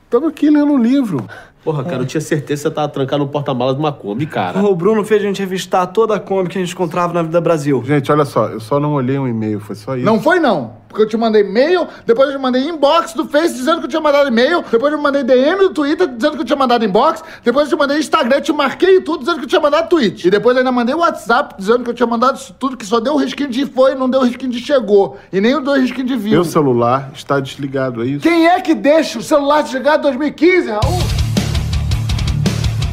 tava 0.09 0.27
aqui 0.27 0.49
lendo 0.49 0.73
um 0.73 0.77
livro. 0.79 1.27
Porra, 1.63 1.83
cara, 1.83 2.01
eu 2.01 2.07
tinha 2.07 2.21
certeza 2.21 2.63
que 2.63 2.69
você 2.69 2.73
tava 2.73 2.87
trancado 2.87 3.23
no 3.23 3.29
porta-malas 3.29 3.75
de 3.75 3.79
uma 3.79 3.91
Kombi, 3.91 4.25
cara. 4.25 4.63
O 4.63 4.75
Bruno 4.75 5.03
fez 5.03 5.21
a 5.21 5.25
gente 5.25 5.39
revistar 5.39 5.85
toda 5.87 6.15
a 6.15 6.19
Kombi 6.19 6.49
que 6.49 6.57
a 6.57 6.61
gente 6.61 6.73
encontrava 6.73 7.13
na 7.13 7.21
Vida 7.21 7.39
Brasil. 7.39 7.83
Gente, 7.85 8.11
olha 8.11 8.25
só, 8.25 8.47
eu 8.47 8.59
só 8.59 8.79
não 8.79 8.93
olhei 8.93 9.19
um 9.19 9.27
e-mail, 9.27 9.59
foi 9.59 9.75
só 9.75 9.95
isso. 9.95 10.03
Não 10.03 10.19
foi, 10.19 10.39
não. 10.39 10.81
Porque 10.87 11.03
eu 11.03 11.07
te 11.07 11.15
mandei 11.15 11.43
e-mail, 11.43 11.87
depois 12.05 12.29
eu 12.29 12.35
te 12.35 12.41
mandei 12.41 12.67
inbox 12.67 13.13
do 13.13 13.25
Face 13.25 13.53
dizendo 13.53 13.79
que 13.79 13.85
eu 13.85 13.89
tinha 13.89 14.01
mandado 14.01 14.27
e-mail, 14.27 14.63
depois 14.69 14.91
eu 14.91 14.99
te 14.99 15.03
mandei 15.03 15.23
DM 15.23 15.59
do 15.59 15.69
Twitter 15.69 16.07
dizendo 16.07 16.35
que 16.35 16.41
eu 16.41 16.45
tinha 16.45 16.57
mandado 16.57 16.83
inbox, 16.83 17.23
depois 17.43 17.71
eu 17.71 17.77
te 17.77 17.79
mandei 17.79 17.99
Instagram, 17.99 18.41
te 18.41 18.51
marquei 18.51 18.97
e 18.97 19.01
tudo 19.01 19.19
dizendo 19.19 19.37
que 19.37 19.45
eu 19.45 19.49
tinha 19.49 19.61
mandado 19.61 19.87
tweet. 19.87 20.27
E 20.27 20.31
depois 20.31 20.55
eu 20.55 20.61
ainda 20.61 20.71
mandei 20.71 20.95
WhatsApp 20.95 21.55
dizendo 21.57 21.83
que 21.83 21.91
eu 21.91 21.93
tinha 21.93 22.07
mandado 22.07 22.37
isso 22.37 22.53
tudo, 22.59 22.75
que 22.75 22.85
só 22.85 22.99
deu 22.99 23.13
o 23.13 23.17
risquinho 23.17 23.49
de 23.49 23.67
foi, 23.67 23.95
não 23.95 24.09
deu 24.09 24.21
o 24.21 24.23
risquinho 24.23 24.51
de 24.51 24.59
chegou. 24.59 25.17
E 25.31 25.39
nem 25.39 25.55
o 25.55 25.61
deu 25.61 25.73
o 25.73 25.79
risquinho 25.79 26.07
de 26.07 26.17
viu. 26.17 26.31
Meu 26.31 26.43
celular 26.43 27.11
está 27.13 27.39
desligado, 27.39 28.03
é 28.03 28.07
isso? 28.07 28.21
Quem 28.21 28.47
é 28.47 28.59
que 28.59 28.73
deixa 28.73 29.19
o 29.19 29.21
celular 29.21 29.65
chegar 29.65 29.99
em 29.99 30.01
2015, 30.01 30.71
Raul? 30.71 31.20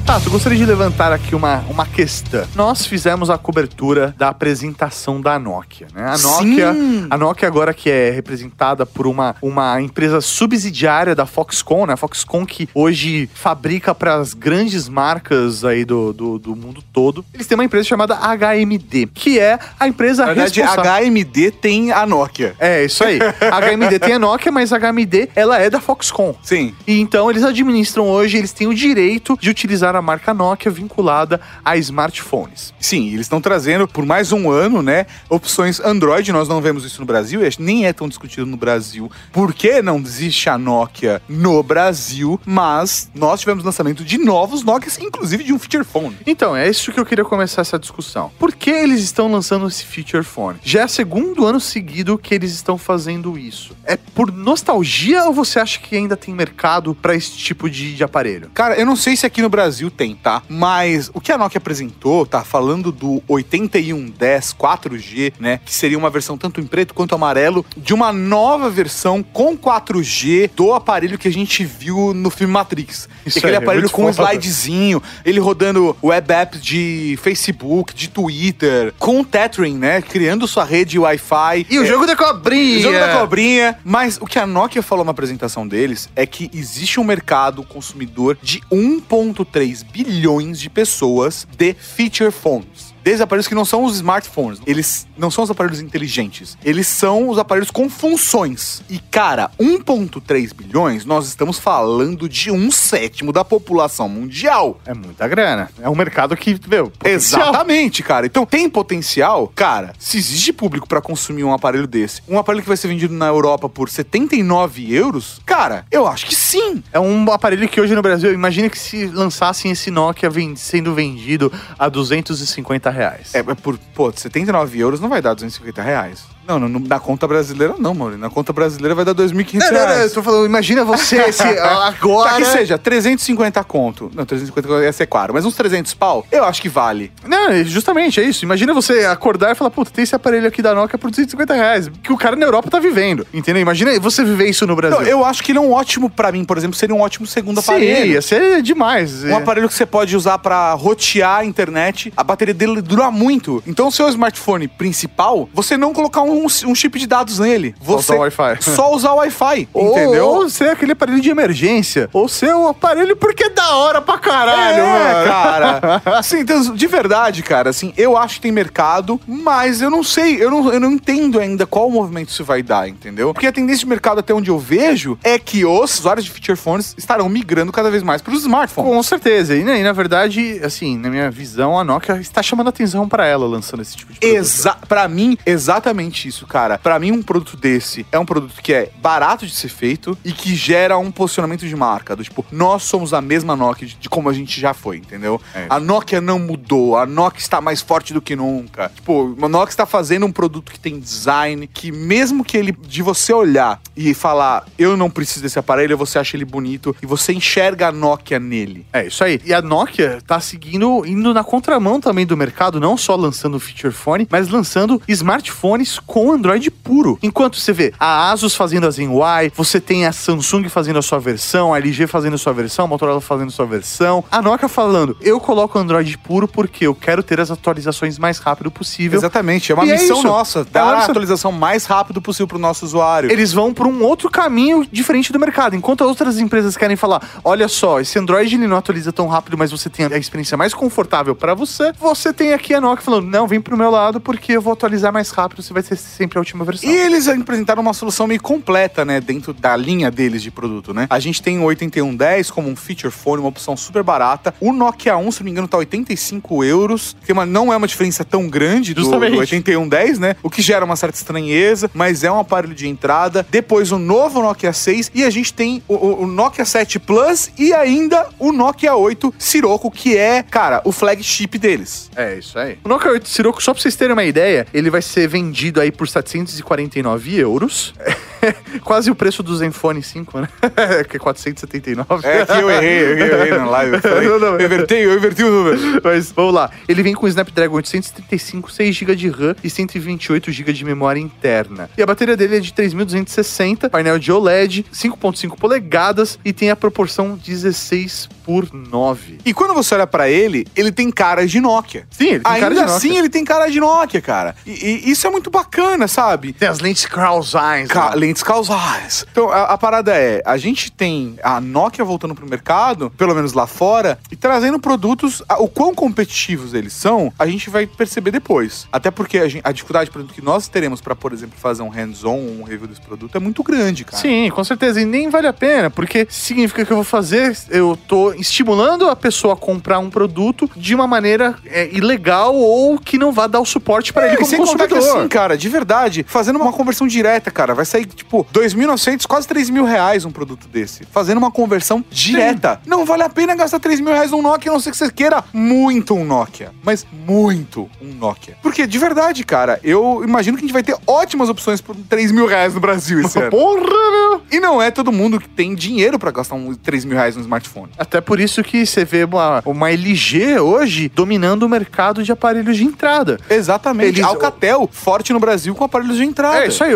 Tato, 0.09 0.29
eu 0.29 0.33
gostaria 0.33 0.57
de 0.57 0.65
levantar 0.65 1.13
aqui 1.13 1.35
uma, 1.35 1.63
uma 1.69 1.85
questão. 1.85 2.43
Nós 2.55 2.87
fizemos 2.87 3.29
a 3.29 3.37
cobertura 3.37 4.15
da 4.17 4.29
apresentação 4.29 5.21
da 5.21 5.39
Nokia, 5.39 5.87
né? 5.95 6.03
A 6.03 6.17
Nokia, 6.17 6.75
a 7.11 7.19
Nokia 7.19 7.47
agora 7.47 7.75
que 7.75 7.91
é 7.91 8.09
representada 8.09 8.87
por 8.87 9.07
uma, 9.07 9.37
uma 9.43 9.83
empresa 9.83 10.23
subsidiária 10.23 11.15
da 11.15 11.27
Foxconn, 11.27 11.85
né? 11.85 11.93
A 11.93 11.97
Foxconn 11.99 12.47
que 12.47 12.67
hoje 12.73 13.29
fabrica 13.35 13.95
para 13.95 14.15
as 14.15 14.33
grandes 14.33 14.89
marcas 14.89 15.63
aí 15.63 15.85
do, 15.85 16.15
do, 16.15 16.39
do 16.39 16.57
mundo 16.57 16.83
todo. 16.91 17.23
Eles 17.35 17.47
têm 17.47 17.55
uma 17.55 17.65
empresa 17.65 17.87
chamada 17.87 18.17
HMD, 18.17 19.11
que 19.13 19.39
é 19.39 19.59
a 19.79 19.87
empresa 19.87 20.25
Na 20.25 20.33
verdade, 20.33 20.63
responsável... 20.63 21.07
HMD 21.07 21.51
tem 21.51 21.93
a 21.93 22.07
Nokia. 22.07 22.55
É, 22.59 22.83
isso 22.83 23.05
aí. 23.05 23.19
HMD 23.19 23.99
tem 23.99 24.15
a 24.15 24.19
Nokia, 24.19 24.51
mas 24.51 24.73
a 24.73 24.79
HMD, 24.79 25.29
ela 25.37 25.59
é 25.59 25.69
da 25.69 25.83
Foxconn. 25.83 26.33
Sim. 26.43 26.75
E 26.87 26.99
então 26.99 27.29
eles 27.29 27.45
administram 27.45 28.09
hoje, 28.09 28.39
eles 28.39 28.55
têm 28.55 28.67
o 28.67 28.75
direito 28.75 29.37
de 29.39 29.51
utilizar 29.51 29.98
a 29.98 29.98
marca 30.03 30.35
Nokia 30.35 30.71
vinculada 30.71 31.41
a 31.65 31.77
smartphones. 31.77 32.73
Sim, 32.81 33.09
eles 33.09 33.23
estão 33.23 33.41
trazendo 33.41 33.87
por 33.87 34.05
mais 34.05 34.33
um 34.33 34.51
ano, 34.51 34.83
né, 34.83 35.07
opções 35.29 35.81
Android. 35.81 36.33
Nós 36.33 36.49
não 36.49 36.61
vemos 36.61 36.85
isso 36.85 37.01
no 37.01 37.07
Brasil, 37.07 37.41
e 37.45 37.51
nem 37.59 37.87
é 37.87 37.93
tão 37.93 38.09
discutido 38.09 38.47
no 38.47 38.57
Brasil. 38.57 39.11
Por 39.33 39.53
que 39.53 39.83
não 39.83 39.99
existe 39.99 40.49
a 40.49 40.59
Nokia 40.59 41.23
no 41.29 41.63
Brasil? 41.63 42.41
Mas 42.45 43.11
nós 43.15 43.41
tivemos 43.41 43.65
lançamento 43.65 44.05
de 44.05 44.19
novos 44.19 44.63
Nokias, 44.63 44.99
inclusive 44.99 45.45
de 45.45 45.53
um 45.53 45.59
feature 45.59 45.85
phone. 45.85 46.17
Então, 46.27 46.57
é 46.57 46.69
isso 46.69 46.93
que 46.93 47.01
eu 47.01 47.07
queria 47.07 47.25
começar 47.25 47.63
essa 47.63 47.79
discussão. 47.79 48.31
Por 48.39 48.55
que 48.55 48.71
eles 48.71 49.01
estão 49.01 49.31
lançando 49.31 49.67
esse 49.67 49.85
feature 49.85 50.25
phone? 50.25 50.59
Já 50.63 50.83
é 50.83 50.85
o 50.85 50.89
segundo 50.89 51.47
ano 51.47 51.61
seguido 51.61 52.19
que 52.19 52.35
eles 52.35 52.53
estão 52.53 52.77
fazendo 52.79 53.39
isso. 53.39 53.77
É 53.85 53.97
por 53.97 54.33
nostalgia 54.33 55.25
ou 55.25 55.33
você 55.33 55.59
acha 55.59 55.79
que 55.79 55.97
ainda 55.97 56.17
tem 56.17 56.35
mercado 56.35 56.95
para 56.95 57.15
esse 57.15 57.33
tipo 57.33 57.69
de, 57.69 57.95
de 57.95 58.05
aparelho? 58.05 58.51
Cara, 58.55 58.77
eu 58.77 58.87
não 58.87 58.97
sei 58.97 59.17
se 59.17 59.27
aqui 59.27 59.43
no 59.43 59.49
Brasil 59.49 59.88
tem, 59.91 60.15
tá? 60.15 60.43
Mas 60.49 61.11
o 61.15 61.21
que 61.21 61.33
a 61.33 61.39
Nokia 61.39 61.59
apresentou, 61.59 62.27
tá? 62.27 62.43
Falando 62.45 62.91
do 62.93 63.23
8110 63.29 64.55
4G, 64.59 65.33
né? 65.39 65.61
Que 65.65 65.75
seria 65.75 65.99
uma 65.99 66.11
versão 66.11 66.37
tanto 66.39 66.61
em 66.61 66.67
preto 66.67 66.95
quanto 66.95 67.15
amarelo, 67.15 67.65
de 67.77 67.93
uma 67.95 68.13
nova 68.13 68.69
versão 68.71 69.23
com 69.23 69.57
4G 69.57 70.51
do 70.55 70.73
aparelho 70.73 71.19
que 71.19 71.29
a 71.29 71.33
gente 71.33 71.65
viu 71.65 72.13
no 72.15 72.31
filme 72.31 72.53
Matrix. 72.53 73.09
Isso 73.25 73.39
aquele 73.39 73.55
é 73.55 73.59
aparelho 73.59 73.91
com 73.91 74.07
um 74.07 74.11
slidezinho, 74.11 75.03
ele 75.25 75.41
rodando 75.41 75.97
web 76.03 76.33
apps 76.33 76.61
de 76.63 77.19
Facebook, 77.23 77.95
de 77.95 78.09
Twitter, 78.09 78.93
com 78.99 79.21
o 79.21 79.25
Tethering, 79.25 79.77
né? 79.77 80.03
Criando 80.03 80.47
sua 80.47 80.65
rede 80.65 80.99
Wi-Fi. 80.99 81.67
E 81.71 81.79
o 81.79 81.83
É, 81.85 81.87
jogo 81.87 82.07
da 82.07 82.17
cobrinha! 82.17 82.79
o 82.79 82.83
jogo 82.83 82.99
da 82.99 83.19
cobrinha. 83.21 83.79
Mas 83.85 84.19
o 84.21 84.27
que 84.27 84.39
a 84.39 84.47
Nokia 84.47 84.83
falou 84.83 85.05
na 85.05 85.11
apresentação 85.11 85.67
deles 85.67 86.09
é 86.17 86.27
que 86.27 86.51
existe 86.53 86.99
um 87.01 87.05
mercado 87.05 87.63
consumidor 87.63 88.39
de 88.43 88.61
1,3 88.73 89.78
bilhões 89.83 90.61
de 90.61 90.71
pessoas 90.71 91.47
de 91.57 91.75
feature 91.75 92.31
phones. 92.31 92.95
Desde 93.03 93.23
aparelhos 93.23 93.49
que 93.49 93.55
não 93.55 93.65
são 93.65 93.85
os 93.85 93.97
smartphones. 93.97 94.61
Eles 94.67 95.07
não 95.17 95.31
são 95.31 95.45
os 95.45 95.51
aparelhos 95.51 95.81
inteligentes. 95.81 96.57
Eles 96.65 96.87
são 96.87 97.29
os 97.29 97.39
aparelhos 97.39 97.71
com 97.71 97.89
funções. 97.89 98.83
E, 98.89 98.99
cara, 98.99 99.51
1,3 99.59 100.55
bilhões, 100.55 101.05
nós 101.05 101.27
estamos 101.27 101.59
falando 101.59 102.29
de 102.29 102.51
um 102.51 102.71
sétimo 102.71 103.33
da 103.33 103.45
população 103.45 104.09
mundial. 104.09 104.81
É 104.85 104.95
muita 104.95 105.27
grana. 105.27 105.71
É 105.81 105.89
um 105.89 105.95
mercado 105.95 106.37
que, 106.37 106.59
meu, 106.69 106.91
potencial. 106.91 107.43
Exatamente, 107.43 108.03
cara. 108.03 108.27
Então 108.27 108.45
tem 108.45 108.69
potencial, 108.69 109.51
cara. 109.55 109.93
Se 109.99 110.19
existe 110.19 110.53
público 110.53 110.89
pra 110.89 111.01
consumir 111.01 111.45
um 111.45 111.53
aparelho 111.53 111.87
desse, 111.87 112.23
um 112.29 112.39
aparelho 112.39 112.63
que 112.63 112.69
vai 112.69 112.77
ser 112.77 112.89
vendido 112.89 113.15
na 113.15 113.27
Europa 113.27 113.69
por 113.69 113.89
79 113.89 114.95
euros, 114.95 115.41
cara, 115.45 115.85
eu 115.91 116.07
acho 116.07 116.27
que 116.27 116.35
sim. 116.35 116.83
É 116.93 117.01
um 117.01 117.31
aparelho 117.33 117.69
que 117.69 117.81
hoje 117.81 117.95
no 117.95 118.03
Brasil, 118.03 118.33
imagina 118.33 118.69
que 118.69 118.79
se 118.79 119.07
lançassem 119.07 119.71
esse 119.71 119.91
Nokia 119.91 120.31
sendo 120.57 120.95
vendido 120.95 121.53
a 121.79 121.89
250 121.89 122.88
reais. 122.91 123.35
É, 123.35 123.39
é 123.39 123.43
por, 123.43 123.79
pô, 123.95 124.13
79 124.13 124.79
euros 124.79 125.01
não 125.01 125.09
vai 125.09 125.23
dar 125.23 125.35
250 125.35 125.83
reais. 125.83 126.27
Não, 126.49 126.59
não, 126.59 126.81
na 126.81 126.99
conta 126.99 127.29
brasileira 127.29 127.75
não, 127.79 127.93
mano. 127.93 128.17
Na 128.17 128.31
conta 128.31 128.55
brasileira 128.55 128.95
vai 128.95 129.05
dar 129.05 129.15
2.500 129.15 129.53
Não, 129.55 129.67
não, 129.67 129.73
não, 129.73 129.81
eu 129.81 129.87
reais. 129.97 130.13
tô 130.13 130.23
falando, 130.23 130.47
imagina 130.47 130.83
você 130.83 131.31
se 131.33 131.43
agora. 131.43 132.31
Tá, 132.31 132.37
que 132.37 132.45
seja, 132.47 132.79
350 132.79 133.63
conto. 133.65 134.11
Não, 134.15 134.25
350 134.25 134.85
ia 134.85 134.93
ser 134.93 135.07
caro, 135.07 135.35
mas 135.35 135.45
uns 135.45 135.55
300 135.55 135.93
pau, 135.95 136.27
eu 136.33 136.45
acho 136.45 136.63
que 136.63 136.69
vale. 136.69 137.13
Não, 137.27 137.51
é 137.51 137.65
justamente, 137.65 138.19
é 138.19 138.25
isso. 138.25 138.45
Imagina 138.45 138.73
você 138.73 139.05
acordar 139.05 139.53
e 139.53 139.55
falar, 139.55 139.71
puta, 139.71 139.91
tem 139.91 140.03
esse 140.05 140.15
aparelho 140.15 140.49
aqui 140.49 140.63
da 140.63 140.75
Nokia 140.75 140.99
por 140.99 141.11
250 141.11 141.55
reais, 141.55 141.91
que 142.03 142.13
o 142.13 142.17
cara 142.17 142.35
na 142.35 142.47
Europa 142.47 142.71
tá 142.71 142.81
vivendo, 142.81 143.27
entendeu? 143.35 143.61
Imagina 143.61 143.99
você 144.01 144.25
viver 144.25 144.49
isso 144.49 144.67
no 144.67 144.75
Brasil. 144.75 144.99
Não, 145.01 145.07
eu 145.07 145.25
acho 145.27 145.43
que 145.45 145.53
ele 145.53 145.59
é 145.59 145.63
um 145.63 145.73
ótimo, 145.73 146.09
pra 146.09 146.33
mim, 146.33 146.45
por 146.45 146.57
exemplo, 146.57 146.77
seria 146.77 146.95
um 146.95 147.01
ótimo 147.01 147.27
segundo 147.27 147.61
Sim, 147.61 147.73
aparelho. 147.73 148.13
ia 148.13 148.23
ser 148.23 148.63
demais. 148.63 149.23
Um 149.25 149.37
aparelho 149.37 149.69
que 149.69 149.75
você 149.75 149.85
pode 149.87 150.17
usar 150.17 150.39
pra 150.39 150.73
rotear 150.73 151.41
a 151.41 151.45
internet, 151.45 152.11
a 152.17 152.25
bateria 152.25 152.55
dele 152.55 152.81
dura 152.81 153.11
muito. 153.11 153.63
Então, 153.67 153.89
o 153.89 153.93
seu 153.93 154.09
smartphone 154.09 154.67
principal, 154.67 155.49
você 155.53 155.77
não 155.77 155.93
colocar 155.93 156.23
um, 156.23 156.38
um 156.47 156.75
chip 156.75 156.99
de 156.99 157.07
dados 157.07 157.39
nele. 157.39 157.75
Você 157.81 158.13
usar 158.13 158.17
o 158.17 158.19
Wi-Fi. 158.21 158.57
Só 158.75 158.95
usar 158.95 159.13
o 159.13 159.17
Wi-Fi, 159.17 159.69
Ou- 159.75 159.91
entendeu? 159.91 160.27
Ou 160.27 160.49
ser 160.51 160.71
aquele 160.71 160.93
aparelho 160.93 161.21
de 161.21 161.31
emergência. 161.31 162.09
Ou 162.13 162.29
ser 162.29 162.55
o 162.55 162.69
aparelho 162.69 163.17
porque 163.17 163.45
é 163.45 163.51
da 163.51 163.77
hora 163.77 164.01
pra 164.01 164.19
caralho, 164.19 164.81
é, 164.83 165.15
mano. 165.15 165.29
cara. 165.29 166.03
Assim, 166.19 166.41
então, 166.41 166.75
de 166.75 166.87
verdade, 166.87 167.43
cara, 167.43 167.71
assim, 167.71 167.93
eu 167.97 168.17
acho 168.17 168.37
que 168.37 168.41
tem 168.43 168.53
mercado, 168.53 169.21
mas 169.27 169.81
eu 169.81 169.91
não 169.91 170.03
sei, 170.03 170.43
eu 170.43 170.51
não, 170.51 170.73
eu 170.73 170.81
não 170.81 170.93
entendo 170.93 171.39
ainda 171.39 171.67
qual 171.67 171.91
movimento 171.91 172.29
isso 172.31 172.45
vai 172.45 172.63
dar, 172.63 172.89
entendeu? 172.89 173.33
Porque 173.33 173.47
a 173.47 173.53
tendência 173.53 173.81
de 173.81 173.87
mercado, 173.87 174.19
até 174.21 174.33
onde 174.35 174.51
eu 174.51 174.59
vejo, 174.59 175.19
é 175.23 175.39
que 175.39 175.65
os 175.65 175.99
usuários 175.99 176.25
de 176.25 176.31
feature 176.31 176.57
phones 176.57 176.95
estarão 176.99 177.29
migrando 177.29 177.73
cada 177.73 177.91
vez 177.91 178.03
mais 178.03 178.21
para 178.23 178.33
os 178.33 178.41
smartphones. 178.41 178.91
Com 178.91 179.03
certeza. 179.03 179.55
E, 179.55 179.63
né, 179.65 179.81
e, 179.81 179.83
na 179.83 179.93
verdade, 179.93 180.61
assim, 180.65 180.97
na 180.99 181.09
minha 181.09 181.31
visão, 181.31 181.79
a 181.79 181.85
Nokia 181.85 182.17
está 182.17 182.43
chamando 182.43 182.69
atenção 182.69 183.09
pra 183.09 183.27
ela 183.27 183.47
lançando 183.47 183.83
esse 183.83 183.97
tipo 183.97 184.13
de 184.13 184.19
produto. 184.21 184.37
Exa 184.39 184.77
pra 184.89 185.07
mim, 185.09 185.37
exatamente 185.47 185.79
exatamente 185.89 186.28
isso, 186.29 186.47
cara. 186.47 186.79
Pra 186.79 186.99
mim, 186.99 187.11
um 187.11 187.23
produto 187.23 187.57
desse 187.57 188.07
é 188.13 188.19
um 188.19 188.25
produto 188.25 188.63
que 188.63 188.73
é 188.73 188.91
barato 189.01 189.47
de 189.47 189.55
ser 189.55 189.69
feito 189.69 190.17
e 190.25 190.33
que 190.33 190.55
gera 190.55 190.99
um 190.99 191.11
posicionamento 191.11 191.67
de 191.67 191.75
marca. 191.75 192.15
Do 192.15 192.23
tipo, 192.23 192.45
nós 192.53 192.85
somos 192.85 193.13
a 193.13 193.21
mesma 193.21 193.57
Nokia 193.57 193.89
de, 193.89 193.97
de 193.97 194.09
como 194.09 194.29
a 194.29 194.33
gente 194.33 194.61
já 194.61 194.73
foi, 194.73 194.99
entendeu? 194.99 195.41
a 195.69 195.81
Nokia 195.81 196.21
não 196.21 196.39
mudou, 196.39 196.97
a 196.97 197.07
Nokia 197.07 197.41
está 197.41 197.61
mais 197.61 197.81
forte 197.81 198.13
do 198.13 198.21
que 198.21 198.37
nunca. 198.37 198.91
Tipo, 198.95 199.37
a 199.41 199.49
Nokia 199.49 199.71
está 199.71 199.87
fazendo 199.87 200.27
um 200.27 200.33
produto 200.33 200.73
que 200.73 200.79
tem 200.79 200.99
design, 200.99 201.67
que 201.67 201.91
mesmo 201.91 202.45
que 202.45 202.57
ele, 202.57 202.73
de 202.73 203.03
você 203.03 203.33
olhar 203.33 203.81
e 203.97 204.15
falar, 204.15 204.67
eu 204.79 204.97
não 204.97 205.11
preciso 205.11 205.43
desse 205.43 205.59
aparelho, 205.59 205.97
você 205.97 206.19
acha 206.19 206.37
ele 206.37 206.45
bonito 206.45 206.95
e 207.03 207.07
você 207.07 207.33
enxerga 207.33 207.89
a 207.89 207.93
Nokia 207.93 208.39
nele. 208.39 208.87
É 208.93 209.07
isso 209.07 209.25
aí. 209.25 209.41
E 209.45 209.53
a 209.53 209.63
Nokia 209.63 210.19
tá 210.27 210.41
seguindo, 210.41 211.05
indo 211.07 211.33
na 211.33 211.43
contramão 211.43 212.01
também 212.01 212.27
do 212.27 212.37
mercado, 212.37 212.81
não 212.81 212.97
só 212.97 213.17
lançando 213.17 213.59
feature 213.59 213.93
phone, 213.93 214.27
mas 214.31 214.49
lançando 214.49 215.01
smartphones 215.09 215.99
com 215.99 216.18
Android 216.33 216.71
puro. 216.71 217.19
Enquanto 217.23 217.59
você 217.59 217.73
vê 217.73 217.93
a 217.99 218.31
Asus 218.31 218.55
fazendo 218.55 218.87
a 218.87 218.91
ZenY, 218.91 219.53
você 219.55 219.81
tem 219.81 220.07
a 220.07 220.13
Samsung 220.13 220.69
fazendo 220.69 220.99
a 220.99 221.03
sua 221.03 221.19
versão, 221.19 221.73
a 221.73 221.79
LG 221.79 222.07
fazendo 222.07 222.35
a 222.35 222.39
sua 222.39 222.53
versão, 222.53 222.85
a 222.85 222.89
Motorola 222.89 223.21
fazendo 223.21 223.49
a 223.49 223.53
sua 223.53 223.67
versão, 223.67 224.25
a 224.31 224.43
Nokia 224.43 224.69
falando, 224.69 225.17
eu 225.21 225.39
coloco 225.41 225.79
Android 225.79 226.17
puro 226.19 226.49
porque 226.49 226.87
eu 226.87 226.95
quero 226.95 227.23
ter 227.23 227.41
as 227.41 227.51
atualizações 227.51 228.19
mais 228.19 228.39
rápido 228.39 228.71
possível. 228.71 229.19
Exatamente, 229.19 229.71
é 229.73 229.75
uma 229.75 229.87
E 229.87 229.93
missão 229.93 230.19
isso. 230.19 230.27
nossa, 230.27 230.61
É 230.61 230.65
dar 230.65 230.85
uma 230.85 230.93
a 230.95 231.05
atualização 231.05 231.53
mais 231.53 231.85
rápido 231.87 232.21
possível 232.21 232.47
pro 232.49 232.59
nosso 232.59 232.85
usuário. 232.85 233.31
Eles 233.31 233.53
vão 233.53 233.73
por 233.73 233.87
um 233.87 234.03
outro 234.03 234.31
caminho 234.31 234.87
diferente 234.91 235.33
do 235.33 235.39
mercado. 235.39 235.77
Enquanto 235.77 236.03
outras 236.03 236.39
empresas 236.39 236.77
querem 236.77 236.97
falar, 236.97 237.23
olha 237.45 237.69
só, 237.69 238.01
esse 238.01 238.19
Android 238.19 238.55
ele 238.55 238.67
não 238.67 238.77
atualiza 238.77 239.13
tão 239.13 239.27
rápido, 239.29 239.57
mas 239.59 239.71
você 239.71 239.89
tem 239.89 240.07
a 240.07 240.17
experiência 240.19 240.57
mais 240.57 240.73
confortável 240.75 241.35
pra 241.35 241.55
você. 241.55 241.93
Você 241.99 242.33
tem 242.33 242.53
aqui 242.53 242.75
a 242.75 242.81
Nokia 242.81 243.05
falando, 243.05 243.27
não, 243.27 243.47
vem 243.47 243.61
pro 243.61 243.77
meu 243.77 243.91
lado 243.91 244.21
porque 244.21 244.53
eu 244.53 244.63
vou 244.63 244.73
atualizar 244.73 245.13
mais 245.13 245.31
rápido, 245.31 245.63
você 245.63 245.73
vai 245.73 245.83
ter 245.83 245.97
sempre 246.17 246.39
a 246.39 246.41
última 246.41 246.65
versão. 246.65 246.89
E 246.91 246.95
eles 246.97 247.29
apresentaram 247.29 247.83
uma 247.83 247.93
solução 247.93 248.27
meio 248.27 248.41
completa, 248.43 249.05
né, 249.05 249.21
dentro 249.21 249.53
da 249.53 249.77
linha 249.77 250.11
deles 250.11 250.43
de 250.43 250.51
produto, 250.51 250.93
né? 250.95 251.07
A 251.11 251.19
gente 251.19 251.43
tem 251.43 251.59
o 251.59 251.65
8110 251.65 252.51
como 252.51 252.69
um 252.69 252.77
feature 252.77 253.13
phone, 253.13 253.41
uma 253.41 253.49
opção 253.49 253.77
super 253.77 254.03
barata. 254.03 254.55
O 254.61 254.73
Nokia 254.73 255.17
1, 255.17 255.31
se 255.33 255.41
não 255.41 255.45
me 255.45 255.51
engano, 255.51 255.69
tá 255.69 255.77
85 255.79 256.65
euros, 256.65 257.17
que 257.25 257.31
é 257.31 257.35
uma- 257.35 257.47
não 257.47 257.73
é 257.73 257.77
uma 257.77 257.87
diferença 257.87 258.25
tão 258.25 258.49
grande 258.49 258.95
do, 258.95 259.01
do 259.03 259.05
Justamente. 259.05 259.37
8110, 259.39 260.19
né? 260.19 260.37
O 260.43 260.51
que 260.51 260.63
gera 260.63 260.85
uma 260.85 260.97
certa 260.97 261.17
estranheza, 261.17 261.91
mas 261.95 262.25
é 262.25 262.31
um 262.31 262.39
aparelho 262.39 262.75
de 262.75 262.87
entrada. 262.89 263.47
Depois 263.51 263.93
o 263.93 263.99
novo 263.99 264.41
Nokia 264.43 264.73
6 264.73 265.11
e 265.15 265.25
a 265.25 265.31
gente 265.31 265.53
tem 265.53 265.83
o, 265.89 265.95
o- 265.95 266.23
o 266.23 266.27
Nokia 266.27 266.65
7 266.65 266.99
Plus 266.99 267.51
e 267.59 267.73
ainda 267.73 268.27
o 268.39 268.53
Nokia 268.53 268.95
8 268.95 269.35
Sirocco, 269.39 269.91
que 269.91 270.17
é, 270.17 270.43
cara, 270.43 270.81
o 270.85 270.93
flagship 270.93 271.59
deles. 271.59 272.11
É, 272.17 272.37
isso 272.39 272.59
aí. 272.59 272.79
O 272.85 272.89
Nokia 272.89 273.11
8 273.11 273.29
Sirocco, 273.29 273.63
só 273.63 273.73
pra 273.73 273.83
vocês 273.83 273.97
terem 273.97 274.13
uma 274.13 274.25
ideia, 274.25 274.67
ele 274.73 274.91
vai 274.91 275.03
ser 275.03 275.29
vendido 275.29 275.81
aí 275.81 275.88
por 275.91 276.09
749 276.09 277.37
euros. 277.37 277.95
Quase 278.85 279.11
o 279.11 279.15
preço 279.15 279.43
do 279.43 279.57
Zenfone 279.57 280.03
5, 280.03 280.41
né? 280.41 280.49
que 281.09 281.17
é 281.17 281.19
479. 281.19 282.27
É 282.27 282.47
que 282.47 282.53
eu 282.53 282.71
errei, 282.71 283.03
eu 283.03 283.19
errei 283.19 283.51
na 283.51 283.67
live. 283.67 283.95
Eu, 283.95 284.01
falei, 284.01 284.29
Não, 284.29 284.39
não. 284.39 284.59
eu 284.59 284.67
inverti, 284.67 284.95
eu 284.95 285.17
inverti 285.17 285.45
o 285.45 285.51
número. 285.51 286.01
Mas 286.03 286.33
vamos 286.33 286.55
lá. 286.55 286.71
Ele 286.89 287.03
vem 287.03 287.15
com 287.15 287.27
o 287.27 287.29
Snapdragon 287.29 287.77
835, 287.77 288.71
6 288.71 288.97
GB 288.97 289.17
de 289.17 289.29
RAM 289.29 289.57
e 289.63 289.71
128 289.71 290.53
GB 290.53 290.73
de 290.73 290.85
memória 290.85 291.21
interna. 291.21 291.91
E 291.97 292.03
a 292.03 292.07
bateria 292.07 292.37
dele 292.37 292.57
é 292.57 292.61
de 292.61 292.73
3260, 292.73 293.91
painel 293.91 294.19
de 294.19 294.31
OLED, 294.31 294.87
5.5 294.93 295.57
polegadas 295.59 296.39
e 296.45 296.53
tem 296.53 296.71
a 296.71 296.77
proporção 296.77 297.37
16 297.37 298.29
por 298.49 298.67
9. 298.73 299.41
E 299.45 299.53
quando 299.53 299.75
você 299.75 299.95
olha 299.95 300.07
pra 300.07 300.31
ele, 300.31 300.67
ele 300.75 300.91
tem 300.91 301.11
cara 301.11 301.47
de 301.47 301.61
Nokia. 301.61 302.07
Sim, 302.11 302.29
ele 302.29 302.41
tem 302.41 302.53
Ainda 302.53 302.61
cara 302.61 302.75
de 302.75 302.81
Nokia. 302.81 302.97
assim, 302.97 303.19
ele 303.19 303.29
tem 303.29 303.45
cara 303.45 303.69
de 303.69 303.79
Nokia, 303.79 304.23
cara. 304.23 304.57
E, 304.67 304.71
e 305.05 305.11
isso 305.11 305.27
é 305.27 305.31
muito 305.31 305.51
bacana, 305.51 306.09
sabe? 306.09 306.55
Tem 306.55 306.67
as 306.67 306.81
lentes 306.81 307.05
Krauss 307.05 307.53
Eyes. 307.53 307.89
Ca 307.91 308.09
né? 308.09 308.17
lentes 308.17 308.43
causais. 308.43 309.27
Então, 309.31 309.51
a, 309.51 309.65
a 309.65 309.77
parada 309.77 310.17
é, 310.17 310.41
a 310.47 310.57
gente 310.57 310.91
tem 310.91 311.39
a 311.43 311.61
Nokia 311.61 312.03
voltando 312.07 312.35
pro 312.35 312.49
mercado, 312.49 313.11
pelo 313.19 313.35
menos 313.35 313.53
lá 313.53 313.67
fora, 313.67 314.19
e 314.33 314.37
trazendo 314.37 314.79
produtos, 314.81 315.43
a- 315.47 315.59
o 315.63 315.69
quão 315.69 315.95
competitivos 315.95 316.73
eles 316.73 316.95
são, 316.95 317.31
a 317.39 317.47
gente 317.47 317.69
vai 317.69 317.87
perceber 317.87 318.31
depois. 318.31 318.89
Até 318.91 319.11
porque 319.11 319.37
a, 319.41 319.47
gen- 319.49 319.61
a 319.63 319.73
dificuldade 319.73 320.11
produto 320.11 320.33
que 320.33 320.41
nós 320.43 320.69
teremos 320.69 321.03
pra, 321.03 321.15
por 321.15 321.35
exemplo, 321.35 321.59
fazer 321.61 321.83
um 321.83 321.91
hands-on, 321.91 322.39
um 322.39 322.63
review 322.63 322.89
desse 322.89 323.03
produto 323.03 323.37
é 323.37 323.39
muito 323.39 323.63
grande, 323.63 324.07
cara. 324.07 324.17
Sim, 324.17 324.49
com 324.49 324.65
certeza. 324.65 325.03
E 325.03 325.05
nem 325.05 325.29
vale 325.29 325.47
a 325.49 325.53
pena, 325.53 325.91
porque 325.91 326.27
significa 326.31 326.83
que 326.83 326.91
eu 326.91 326.97
vou 326.97 327.05
fazer, 327.05 327.55
eu 327.69 327.95
tô 328.09 328.38
estimulando 328.39 329.09
a 329.09 329.17
pessoa 329.17 329.55
a 329.55 329.57
comprar 329.57 329.99
um 329.99 330.11
produto 330.11 330.71
de 330.77 330.95
uma 330.95 331.07
maneira 331.07 331.57
é, 331.67 331.89
ilegal 331.93 332.55
ou 332.55 332.99
que 332.99 333.19
não 333.19 333.33
vá 333.33 333.47
dar 333.47 333.61
o 333.61 333.65
suporte 333.65 334.13
para 334.13 334.27
É, 334.27 334.29
ele 334.29 334.37
como 334.39 334.49
sem 334.49 334.59
contar 334.59 334.89
consumidor. 334.89 335.13
que 335.13 335.19
assim, 335.19 335.29
cara, 335.29 335.57
de 335.57 335.69
verdade, 335.69 336.25
fazendo 336.29 336.59
uma 336.59 336.73
conversão 336.73 337.07
direta, 337.07 337.51
cara, 337.51 337.75
vai 337.75 337.85
sair, 337.85 338.07
tipo, 338.07 338.47
2.900, 338.53 339.27
quase 339.27 339.47
3 339.49 339.71
mil 339.71 339.85
reais 339.85 340.25
um 340.25 340.31
produto 340.31 340.69
desse. 340.69 341.05
Fazendo 341.11 341.39
uma 341.39 341.51
conversão 341.51 342.05
direta. 342.11 342.81
Não 342.87 343.05
vale 343.05 343.23
a 343.23 343.29
pena 343.29 343.55
gastar 343.55 343.79
3 343.81 344.01
mil 344.01 344.13
reais 344.13 344.31
num 344.31 344.43
Nokia, 344.43 344.71
a 344.71 344.75
não 344.75 344.81
ser 344.81 344.91
que 344.91 344.97
você 344.97 345.11
queira 345.11 345.43
muito 345.53 346.15
um 346.15 346.25
Nokia. 346.25 346.71
Mas 346.83 347.07
muito 347.27 347.89
um 348.01 348.13
Nokia. 348.15 348.57
Porque, 348.63 348.87
de 348.87 348.99
verdade, 348.99 349.45
cara, 349.45 349.81
eu 349.83 350.23
imagino 350.25 350.57
que 350.57 350.65
a 350.65 350.67
gente 350.67 350.73
vai 350.73 350.83
ter 350.83 350.97
ótimas 351.07 351.49
opções 351.49 351.81
por 351.81 351.95
3 351.97 352.33
mil 352.33 352.47
reais 352.47 352.75
no 352.75 352.81
Brasil 352.81 353.21
esse 353.21 353.39
ano. 353.41 353.51
Porra, 353.51 353.81
meu! 353.83 354.43
E 354.51 354.61
não 354.61 354.81
é 354.81 354.91
todo 354.91 355.11
mundo 355.13 355.39
que 355.41 355.49
tem 355.49 355.75
dinheiro 355.75 356.19
pra 356.19 356.31
gastar 356.31 356.55
um 356.55 356.75
3 356.75 357.05
mil 357.05 357.17
reais 357.17 357.37
no 357.37 357.43
smartphone. 357.43 357.91
Até 357.99 358.21
por 358.29 358.39
isso 358.39 358.63
que 358.63 358.85
você 358.85 359.07
vê 359.07 359.25
uma, 359.25 359.63
uma 359.65 359.91
LG 359.91 360.59
hoje 360.61 361.11
dominando 361.15 361.63
o 361.63 361.69
mercado 361.69 362.23
de 362.23 362.31
aparelhos 362.31 362.77
de 362.77 362.85
entrada. 362.85 363.39
Exatamente. 363.49 364.09
Eles- 364.21 364.23
Alcatel, 364.25 364.87
forte 364.93 365.33
no 365.33 365.41
Brasil 365.41 365.75
com 365.75 365.83
aparelhos 365.83 366.19
de 366.19 366.25
entrada. 366.25 366.63
É 366.65 366.69
isso 366.69 366.85
aí. 366.85 366.93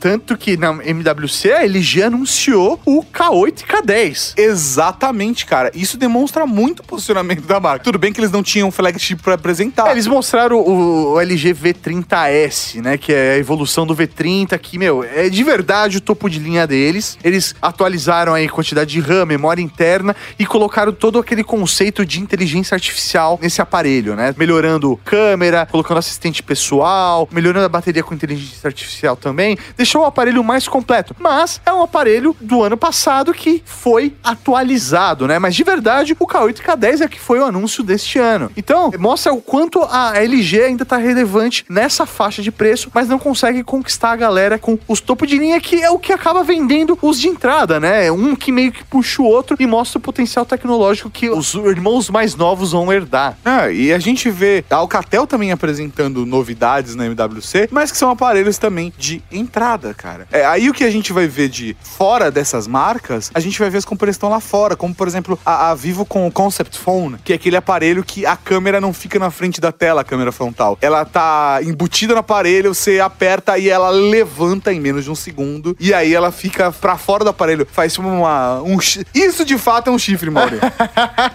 Tanto 0.00 0.36
que 0.36 0.56
na 0.56 0.70
MWC 0.84 1.52
a 1.52 1.62
LG 1.64 2.02
anunciou 2.02 2.80
o 2.84 3.04
K8 3.04 3.60
e 3.60 3.64
K10. 3.64 4.32
Exatamente, 4.36 5.46
cara. 5.46 5.70
Isso 5.72 5.96
demonstra 5.96 6.46
muito 6.46 6.80
o 6.80 6.82
posicionamento 6.84 7.42
da 7.46 7.60
marca. 7.60 7.84
Tudo 7.84 7.96
bem 7.98 8.12
que 8.12 8.18
eles 8.18 8.32
não 8.32 8.42
tinham 8.42 8.68
flagship 8.72 9.22
pra 9.22 9.34
apresentar. 9.34 9.86
É, 9.88 9.92
eles 9.92 10.08
mostraram 10.08 10.58
o, 10.58 11.12
o 11.12 11.20
LG 11.20 11.54
V30S, 11.54 12.80
né? 12.82 12.98
Que 12.98 13.12
é 13.12 13.34
a 13.34 13.38
evolução 13.38 13.86
do 13.86 13.94
V30, 13.94 14.58
que, 14.58 14.78
meu, 14.78 15.04
é 15.04 15.28
de 15.28 15.44
verdade 15.44 15.98
o 15.98 16.00
topo 16.00 16.28
de 16.28 16.40
linha 16.40 16.66
deles. 16.66 17.16
Eles 17.22 17.54
atualizaram 17.62 18.34
aí 18.34 18.48
quantidade 18.48 18.90
de 18.90 19.00
RAM, 19.00 19.26
memória 19.26 19.62
interna 19.62 20.16
e 20.38 20.44
colocaram 20.44 20.71
todo 20.98 21.18
aquele 21.18 21.44
conceito 21.44 22.04
de 22.04 22.20
inteligência 22.20 22.74
artificial 22.74 23.38
nesse 23.40 23.60
aparelho, 23.60 24.16
né? 24.16 24.34
Melhorando 24.36 24.98
câmera, 25.04 25.66
colocando 25.70 25.98
assistente 25.98 26.42
pessoal, 26.42 27.28
melhorando 27.30 27.66
a 27.66 27.68
bateria 27.68 28.02
com 28.02 28.14
inteligência 28.14 28.66
artificial 28.66 29.16
também. 29.16 29.56
Deixou 29.76 30.02
o 30.02 30.04
aparelho 30.04 30.42
mais 30.42 30.66
completo. 30.66 31.14
Mas 31.18 31.60
é 31.64 31.72
um 31.72 31.82
aparelho 31.82 32.34
do 32.40 32.62
ano 32.62 32.76
passado 32.76 33.32
que 33.32 33.62
foi 33.64 34.14
atualizado, 34.24 35.28
né? 35.28 35.38
Mas 35.38 35.54
de 35.54 35.62
verdade, 35.62 36.16
o 36.18 36.26
K8 36.26 36.58
e 36.58 36.62
K10 36.62 37.00
é 37.02 37.08
que 37.08 37.20
foi 37.20 37.38
o 37.38 37.44
anúncio 37.44 37.84
deste 37.84 38.18
ano. 38.18 38.50
Então, 38.56 38.90
mostra 38.98 39.32
o 39.32 39.40
quanto 39.40 39.82
a 39.82 40.14
LG 40.16 40.62
ainda 40.62 40.84
tá 40.84 40.96
relevante 40.96 41.64
nessa 41.68 42.06
faixa 42.06 42.42
de 42.42 42.50
preço, 42.50 42.90
mas 42.94 43.08
não 43.08 43.18
consegue 43.18 43.62
conquistar 43.62 44.12
a 44.12 44.16
galera 44.16 44.58
com 44.58 44.78
os 44.88 45.00
topo 45.00 45.26
de 45.26 45.38
linha, 45.38 45.60
que 45.60 45.82
é 45.82 45.90
o 45.90 45.98
que 45.98 46.12
acaba 46.12 46.42
vendendo 46.42 46.98
os 47.02 47.20
de 47.20 47.28
entrada, 47.28 47.78
né? 47.78 48.10
Um 48.10 48.34
que 48.34 48.50
meio 48.50 48.72
que 48.72 48.84
puxa 48.84 49.22
o 49.22 49.26
outro 49.26 49.56
e 49.60 49.66
mostra 49.66 49.98
o 49.98 50.02
potencial 50.02 50.44
tecnológico 50.44 50.61
que 51.10 51.30
os 51.30 51.54
irmãos 51.54 52.10
mais 52.10 52.34
novos 52.34 52.72
vão 52.72 52.92
herdar. 52.92 53.36
Ah, 53.44 53.70
e 53.70 53.92
a 53.92 53.98
gente 53.98 54.30
vê 54.30 54.64
a 54.70 54.76
Alcatel 54.76 55.26
também 55.26 55.52
apresentando 55.52 56.26
novidades 56.26 56.94
na 56.94 57.06
MWC, 57.06 57.68
mas 57.70 57.90
que 57.90 57.98
são 57.98 58.10
aparelhos 58.10 58.58
também 58.58 58.92
de 58.96 59.22
entrada, 59.30 59.94
cara. 59.94 60.26
É, 60.30 60.44
aí 60.44 60.68
o 60.68 60.74
que 60.74 60.84
a 60.84 60.90
gente 60.90 61.12
vai 61.12 61.26
ver 61.26 61.48
de 61.48 61.76
fora 61.82 62.30
dessas 62.30 62.66
marcas, 62.66 63.30
a 63.34 63.40
gente 63.40 63.58
vai 63.58 63.70
ver 63.70 63.78
as 63.78 63.84
como 63.84 63.98
eles 64.02 64.16
estão 64.16 64.28
lá 64.28 64.40
fora, 64.40 64.74
como 64.74 64.94
por 64.94 65.06
exemplo 65.06 65.38
a, 65.44 65.70
a 65.70 65.74
Vivo 65.74 66.04
com 66.04 66.26
o 66.26 66.32
Concept 66.32 66.78
Phone, 66.78 67.18
que 67.24 67.32
é 67.32 67.36
aquele 67.36 67.56
aparelho 67.56 68.02
que 68.02 68.26
a 68.26 68.36
câmera 68.36 68.80
não 68.80 68.92
fica 68.92 69.18
na 69.18 69.30
frente 69.30 69.60
da 69.60 69.70
tela, 69.70 70.00
a 70.00 70.04
câmera 70.04 70.32
frontal. 70.32 70.78
Ela 70.80 71.04
tá 71.04 71.60
embutida 71.62 72.14
no 72.14 72.20
aparelho, 72.20 72.74
você 72.74 73.00
aperta 73.00 73.58
e 73.58 73.68
ela 73.68 73.90
levanta 73.90 74.72
em 74.72 74.80
menos 74.80 75.04
de 75.04 75.10
um 75.10 75.14
segundo, 75.14 75.76
e 75.78 75.92
aí 75.92 76.14
ela 76.14 76.32
fica 76.32 76.72
pra 76.72 76.96
fora 76.96 77.24
do 77.24 77.30
aparelho, 77.30 77.66
faz 77.70 77.92
tipo 77.94 78.06
uma... 78.06 78.62
Um, 78.62 78.78
isso 79.14 79.44
de 79.44 79.58
fato 79.58 79.90
é 79.90 79.92
um 79.92 79.98
chifre, 79.98 80.30
Mauro. 80.50 80.58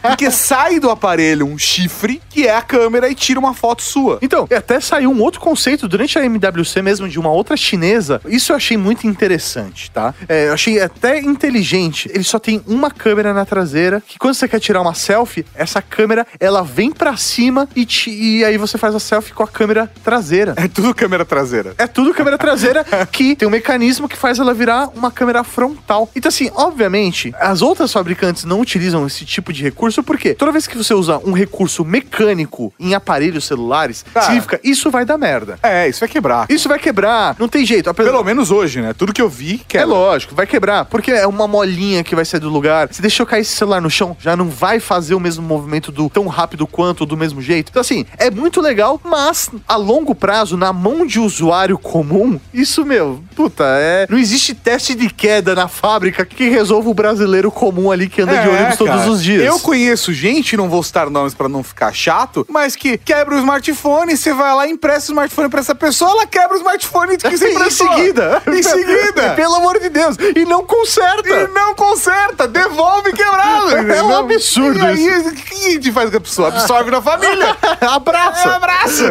Porque 0.02 0.30
sai 0.32 0.80
do 0.80 0.90
aparelho 0.90 1.46
um 1.46 1.58
chifre, 1.58 2.22
que 2.30 2.48
é 2.48 2.56
a 2.56 2.62
câmera, 2.62 3.10
e 3.10 3.16
tira 3.16 3.40
uma 3.40 3.54
foto 3.54 3.82
sua. 3.82 4.20
Então, 4.22 4.48
até 4.56 4.80
saiu 4.80 5.12
um 5.12 5.22
outro 5.22 5.40
conceito 5.40 5.88
durante 5.88 6.18
a 6.18 6.26
MWC 6.26 6.82
mesmo 6.82 7.08
de 7.08 7.20
uma 7.20 7.30
outra 7.32 7.56
chinesa. 7.58 8.22
Isso 8.28 8.52
eu 8.52 8.56
achei 8.56 8.78
muito 8.78 9.06
interessante, 9.08 9.90
tá? 9.92 10.14
É, 10.28 10.48
eu 10.50 10.54
achei 10.54 10.80
até 10.82 11.20
inteligente. 11.20 12.10
Ele 12.14 12.24
só 12.24 12.40
tem 12.40 12.62
uma 12.68 12.90
câmera 12.92 13.34
na 13.34 13.46
traseira, 13.46 14.02
que 14.06 14.18
quando 14.20 14.34
você 14.36 14.48
quer 14.48 14.60
tirar 14.60 14.82
uma 14.82 14.94
selfie, 14.94 15.46
essa 15.56 15.82
câmera, 15.82 16.26
ela 16.40 16.64
vem 16.64 16.92
pra 16.92 17.16
cima 17.18 17.68
e, 17.76 17.86
te- 17.86 18.10
e 18.12 18.44
aí 18.46 18.58
você 18.58 18.78
faz 18.78 18.94
a 18.96 19.00
selfie 19.00 19.34
com 19.34 19.44
a 19.44 19.48
câmera 19.48 19.92
traseira. 20.04 20.54
É 20.58 20.68
tudo 20.68 20.94
câmera 20.94 21.26
traseira. 21.26 21.74
É 21.78 21.88
tudo 21.88 22.14
câmera 22.14 22.38
traseira 22.38 22.86
que 23.12 23.36
tem 23.36 23.48
um 23.48 23.52
mecanismo 23.52 24.08
que 24.08 24.18
faz 24.18 24.40
ela 24.40 24.54
virar 24.54 24.90
uma 24.96 25.12
câmera 25.12 25.44
frontal. 25.44 26.10
Então, 26.16 26.30
assim, 26.30 26.50
obviamente, 26.56 27.34
as 27.40 27.62
outras 27.62 27.92
fabricantes 27.92 28.44
não 28.44 28.60
utilizam 28.60 28.97
utilizam 28.98 29.08
esse 29.08 29.26
tipo 29.26 29.52
de 29.54 29.64
recurso 29.64 30.02
porque 30.04 30.34
toda 30.34 30.52
vez 30.52 30.68
que 30.68 30.78
você 30.78 30.94
usa 30.94 31.20
um 31.26 31.32
recurso 31.32 31.84
mecânico 31.86 32.74
em 32.80 32.94
aparelhos 32.94 33.46
celulares, 33.46 34.06
significa 34.22 34.60
isso 34.64 34.90
vai 34.90 35.06
dar 35.06 35.18
merda. 35.18 35.60
É, 35.62 35.88
isso 35.88 36.00
vai 36.00 36.10
quebrar. 36.10 36.46
Isso 36.50 36.68
vai 36.70 36.80
quebrar, 36.80 37.36
não 37.40 37.48
tem 37.48 37.66
jeito. 37.66 37.90
Apesar- 37.90 38.12
Pelo 38.12 38.24
menos 38.24 38.52
hoje, 38.52 38.82
né? 38.82 38.94
Tudo 38.94 39.14
que 39.14 39.22
eu 39.22 39.30
vi, 39.30 39.56
É 39.56 39.68
quebra. 39.68 39.88
lógico, 39.88 40.34
vai 40.36 40.48
quebrar, 40.48 40.86
porque 40.86 41.12
é 41.12 41.28
uma 41.28 41.48
molinha 41.48 42.04
que 42.04 42.16
vai 42.16 42.26
sair 42.26 42.40
do 42.40 42.50
lugar. 42.50 42.88
Se 42.92 43.02
deixou 43.02 43.26
cair 43.26 43.42
esse 43.42 43.56
celular 43.56 43.82
no 43.82 43.90
chão, 43.90 44.16
já 44.20 44.36
não 44.36 44.50
vai 44.50 44.80
fazer 44.80 45.14
o 45.16 45.20
mesmo 45.20 45.44
movimento 45.46 45.92
do 45.92 46.10
tão 46.10 46.28
rápido 46.28 46.66
quanto 46.66 47.06
do 47.06 47.18
mesmo 47.18 47.42
jeito. 47.42 47.70
Então, 47.70 47.82
assim, 47.82 48.06
é 48.18 48.30
muito 48.32 48.62
legal, 48.62 49.00
mas 49.04 49.50
a 49.68 49.76
longo 49.76 50.16
prazo, 50.16 50.58
na 50.58 50.72
mão 50.74 51.06
de 51.06 51.20
usuário 51.20 51.78
comum, 51.78 52.40
isso, 52.54 52.86
meu, 52.86 53.22
puta, 53.36 53.64
é. 53.66 54.08
Não 54.10 54.18
existe 54.18 54.54
teste 54.54 54.96
de 54.96 55.10
queda 55.10 55.54
na 55.56 55.68
fábrica 55.68 56.26
que 56.26 56.50
resolva 56.50 56.90
o 56.90 56.94
brasileiro 56.94 57.52
comum 57.52 57.92
ali 57.92 58.08
que 58.08 58.22
anda 58.22 58.32
de 58.42 58.48
É, 58.48 58.50
ônibus 58.50 58.78
todos 58.92 59.08
os 59.08 59.24
dias. 59.24 59.44
Eu 59.44 59.60
conheço 59.60 60.14
gente, 60.14 60.58
não 60.58 60.70
vou 60.70 60.82
citar 60.84 61.10
nomes 61.10 61.34
pra 61.34 61.48
não 61.50 61.64
ficar 61.64 61.94
chato, 61.94 62.46
mas 62.50 62.76
que 62.76 62.98
quebra 62.98 63.36
o 63.36 63.40
smartphone, 63.40 64.16
você 64.16 64.34
vai 64.34 64.54
lá 64.54 64.68
e 64.68 64.72
empresta 64.72 65.12
o 65.12 65.14
smartphone 65.14 65.50
pra 65.50 65.60
essa 65.60 65.76
pessoa, 65.76 66.12
ela 66.12 66.26
quebra 66.26 66.56
o 66.56 66.58
smartphone 66.58 67.18
que 67.18 67.38
você 67.38 67.50
em 67.54 67.70
seguida. 67.70 68.42
Em 68.48 68.64
seguida. 68.64 69.34
Pelo 69.36 69.56
amor 69.56 69.80
de 69.80 69.90
Deus. 69.90 70.16
E 70.36 70.46
não 70.46 70.64
conserta. 70.64 71.30
E 71.30 71.48
não 71.48 71.74
conserta, 71.76 72.48
devolve 72.48 73.12
quebrado. 73.14 73.78
É 73.98 74.04
um 74.04 74.16
absurdo 74.16 74.80
E 74.80 74.86
aí, 74.86 75.20
o 75.20 75.32
que 75.34 75.54
a 75.54 75.70
gente 75.72 75.92
faz 75.92 76.10
com 76.10 76.18
a 76.18 76.20
pessoa? 76.20 76.48
Absorve 76.50 76.92
na 76.92 77.02
família. 77.02 77.56
Abraça. 77.82 78.50
É, 78.50 78.52
abraça. 78.54 79.06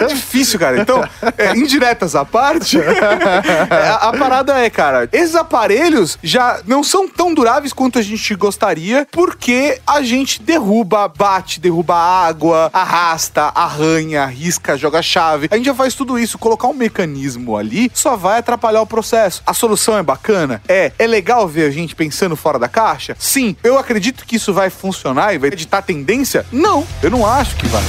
É 0.00 0.04
difícil, 0.04 0.58
cara. 0.58 0.80
Então, 0.80 1.02
é, 1.36 1.56
indiretas 1.56 2.14
à 2.14 2.24
parte, 2.24 2.78
é, 2.78 3.88
a, 3.88 4.08
a 4.08 4.12
parada 4.12 4.58
é, 4.58 4.70
cara, 4.70 5.08
esses 5.12 5.34
aparelhos 5.34 6.18
já 6.22 6.60
não 6.66 6.82
são 6.82 7.08
tão 7.08 7.32
duráveis 7.32 7.72
quanto 7.72 7.98
a 7.98 8.02
gente 8.02 8.34
gostaria, 8.34 9.06
porque 9.10 9.80
a 9.86 10.02
gente 10.02 10.40
derruba, 10.42 11.08
bate, 11.08 11.60
derruba 11.60 11.94
água, 11.94 12.70
arrasta, 12.72 13.42
arranha, 13.54 14.24
risca, 14.26 14.76
joga 14.76 15.02
chave. 15.02 15.48
A 15.50 15.56
gente 15.56 15.66
já 15.66 15.74
faz 15.74 15.94
tudo 15.94 16.18
isso. 16.18 16.38
Colocar 16.38 16.68
um 16.68 16.74
mecanismo 16.74 17.56
ali 17.56 17.90
só 17.94 18.16
vai 18.16 18.38
atrapalhar 18.38 18.82
o 18.82 18.86
processo. 18.86 19.42
A 19.46 19.52
solução 19.54 19.98
é 19.98 20.02
bacana? 20.02 20.62
É. 20.68 20.92
É 20.98 21.06
legal 21.06 21.46
ver 21.48 21.64
a 21.64 21.70
gente 21.70 21.94
pensando 21.94 22.36
fora 22.36 22.58
da 22.58 22.68
caixa? 22.68 23.16
Sim. 23.18 23.56
Eu 23.62 23.78
acredito 23.78 24.24
que 24.24 24.36
isso 24.36 24.52
vai 24.52 24.70
funcionar 24.70 25.34
e 25.34 25.38
vai 25.38 25.48
editar 25.50 25.82
tendência? 25.82 26.46
Não. 26.52 26.86
Eu 27.02 27.10
não 27.10 27.26
acho 27.26 27.56
que 27.56 27.66
vai. 27.66 27.82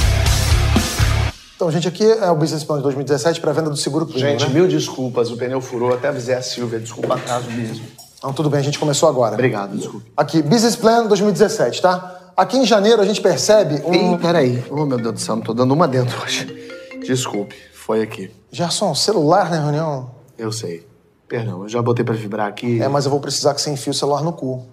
Então, 1.56 1.72
gente, 1.72 1.88
aqui 1.88 2.04
é 2.04 2.32
o 2.32 2.36
Business 2.36 2.64
Plan 2.64 2.78
de 2.78 2.84
2017 2.84 3.40
para 3.40 3.54
venda 3.54 3.70
do 3.70 3.78
seguro 3.78 4.08
primo, 4.08 4.20
Gente, 4.20 4.48
né? 4.48 4.50
mil 4.52 4.68
desculpas, 4.68 5.30
o 5.30 5.38
pneu 5.38 5.62
furou, 5.62 5.94
até 5.94 6.08
avisei 6.08 6.34
a 6.34 6.42
Silvia, 6.42 6.80
desculpa 6.80 7.14
atraso 7.14 7.52
mesmo. 7.52 7.86
Então, 8.22 8.32
tudo 8.32 8.52
bem, 8.52 8.60
a 8.60 8.64
gente 8.64 8.78
começou 8.78 9.10
agora. 9.10 9.34
Obrigado, 9.34 9.76
desculpa. 9.76 10.06
Aqui, 10.16 10.44
Business 10.44 10.76
Plan 10.76 11.08
2017, 11.08 11.82
tá? 11.82 12.34
Aqui 12.38 12.56
em 12.56 12.68
janeiro 12.68 13.02
a 13.02 13.06
gente 13.06 13.20
percebe 13.20 13.82
um... 13.84 14.14
Ih, 14.14 14.18
peraí. 14.20 14.64
Oh, 14.70 14.86
meu 14.86 15.00
Deus 15.00 15.14
do 15.16 15.20
céu, 15.20 15.38
não 15.38 15.44
tô 15.44 15.56
dando 15.56 15.74
uma 15.74 15.88
dentro 15.88 16.22
hoje. 16.22 16.46
Desculpe, 17.04 17.56
foi 17.74 18.04
aqui. 18.04 18.30
Gerson, 18.52 18.94
celular 18.94 19.50
na 19.50 19.60
reunião? 19.60 20.12
Eu 20.38 20.52
sei. 20.52 20.86
Perdão, 21.28 21.64
eu 21.64 21.70
já 21.70 21.82
botei 21.82 22.06
pra 22.06 22.14
vibrar 22.14 22.48
aqui. 22.48 22.80
É, 22.80 22.88
mas 22.88 23.06
eu 23.06 23.12
vou 23.12 23.20
precisar 23.20 23.56
que 23.56 23.62
você 23.62 23.72
enfie 23.72 23.90
o 23.90 23.94
celular 23.94 24.22
no 24.22 24.34
cu. 24.34 24.68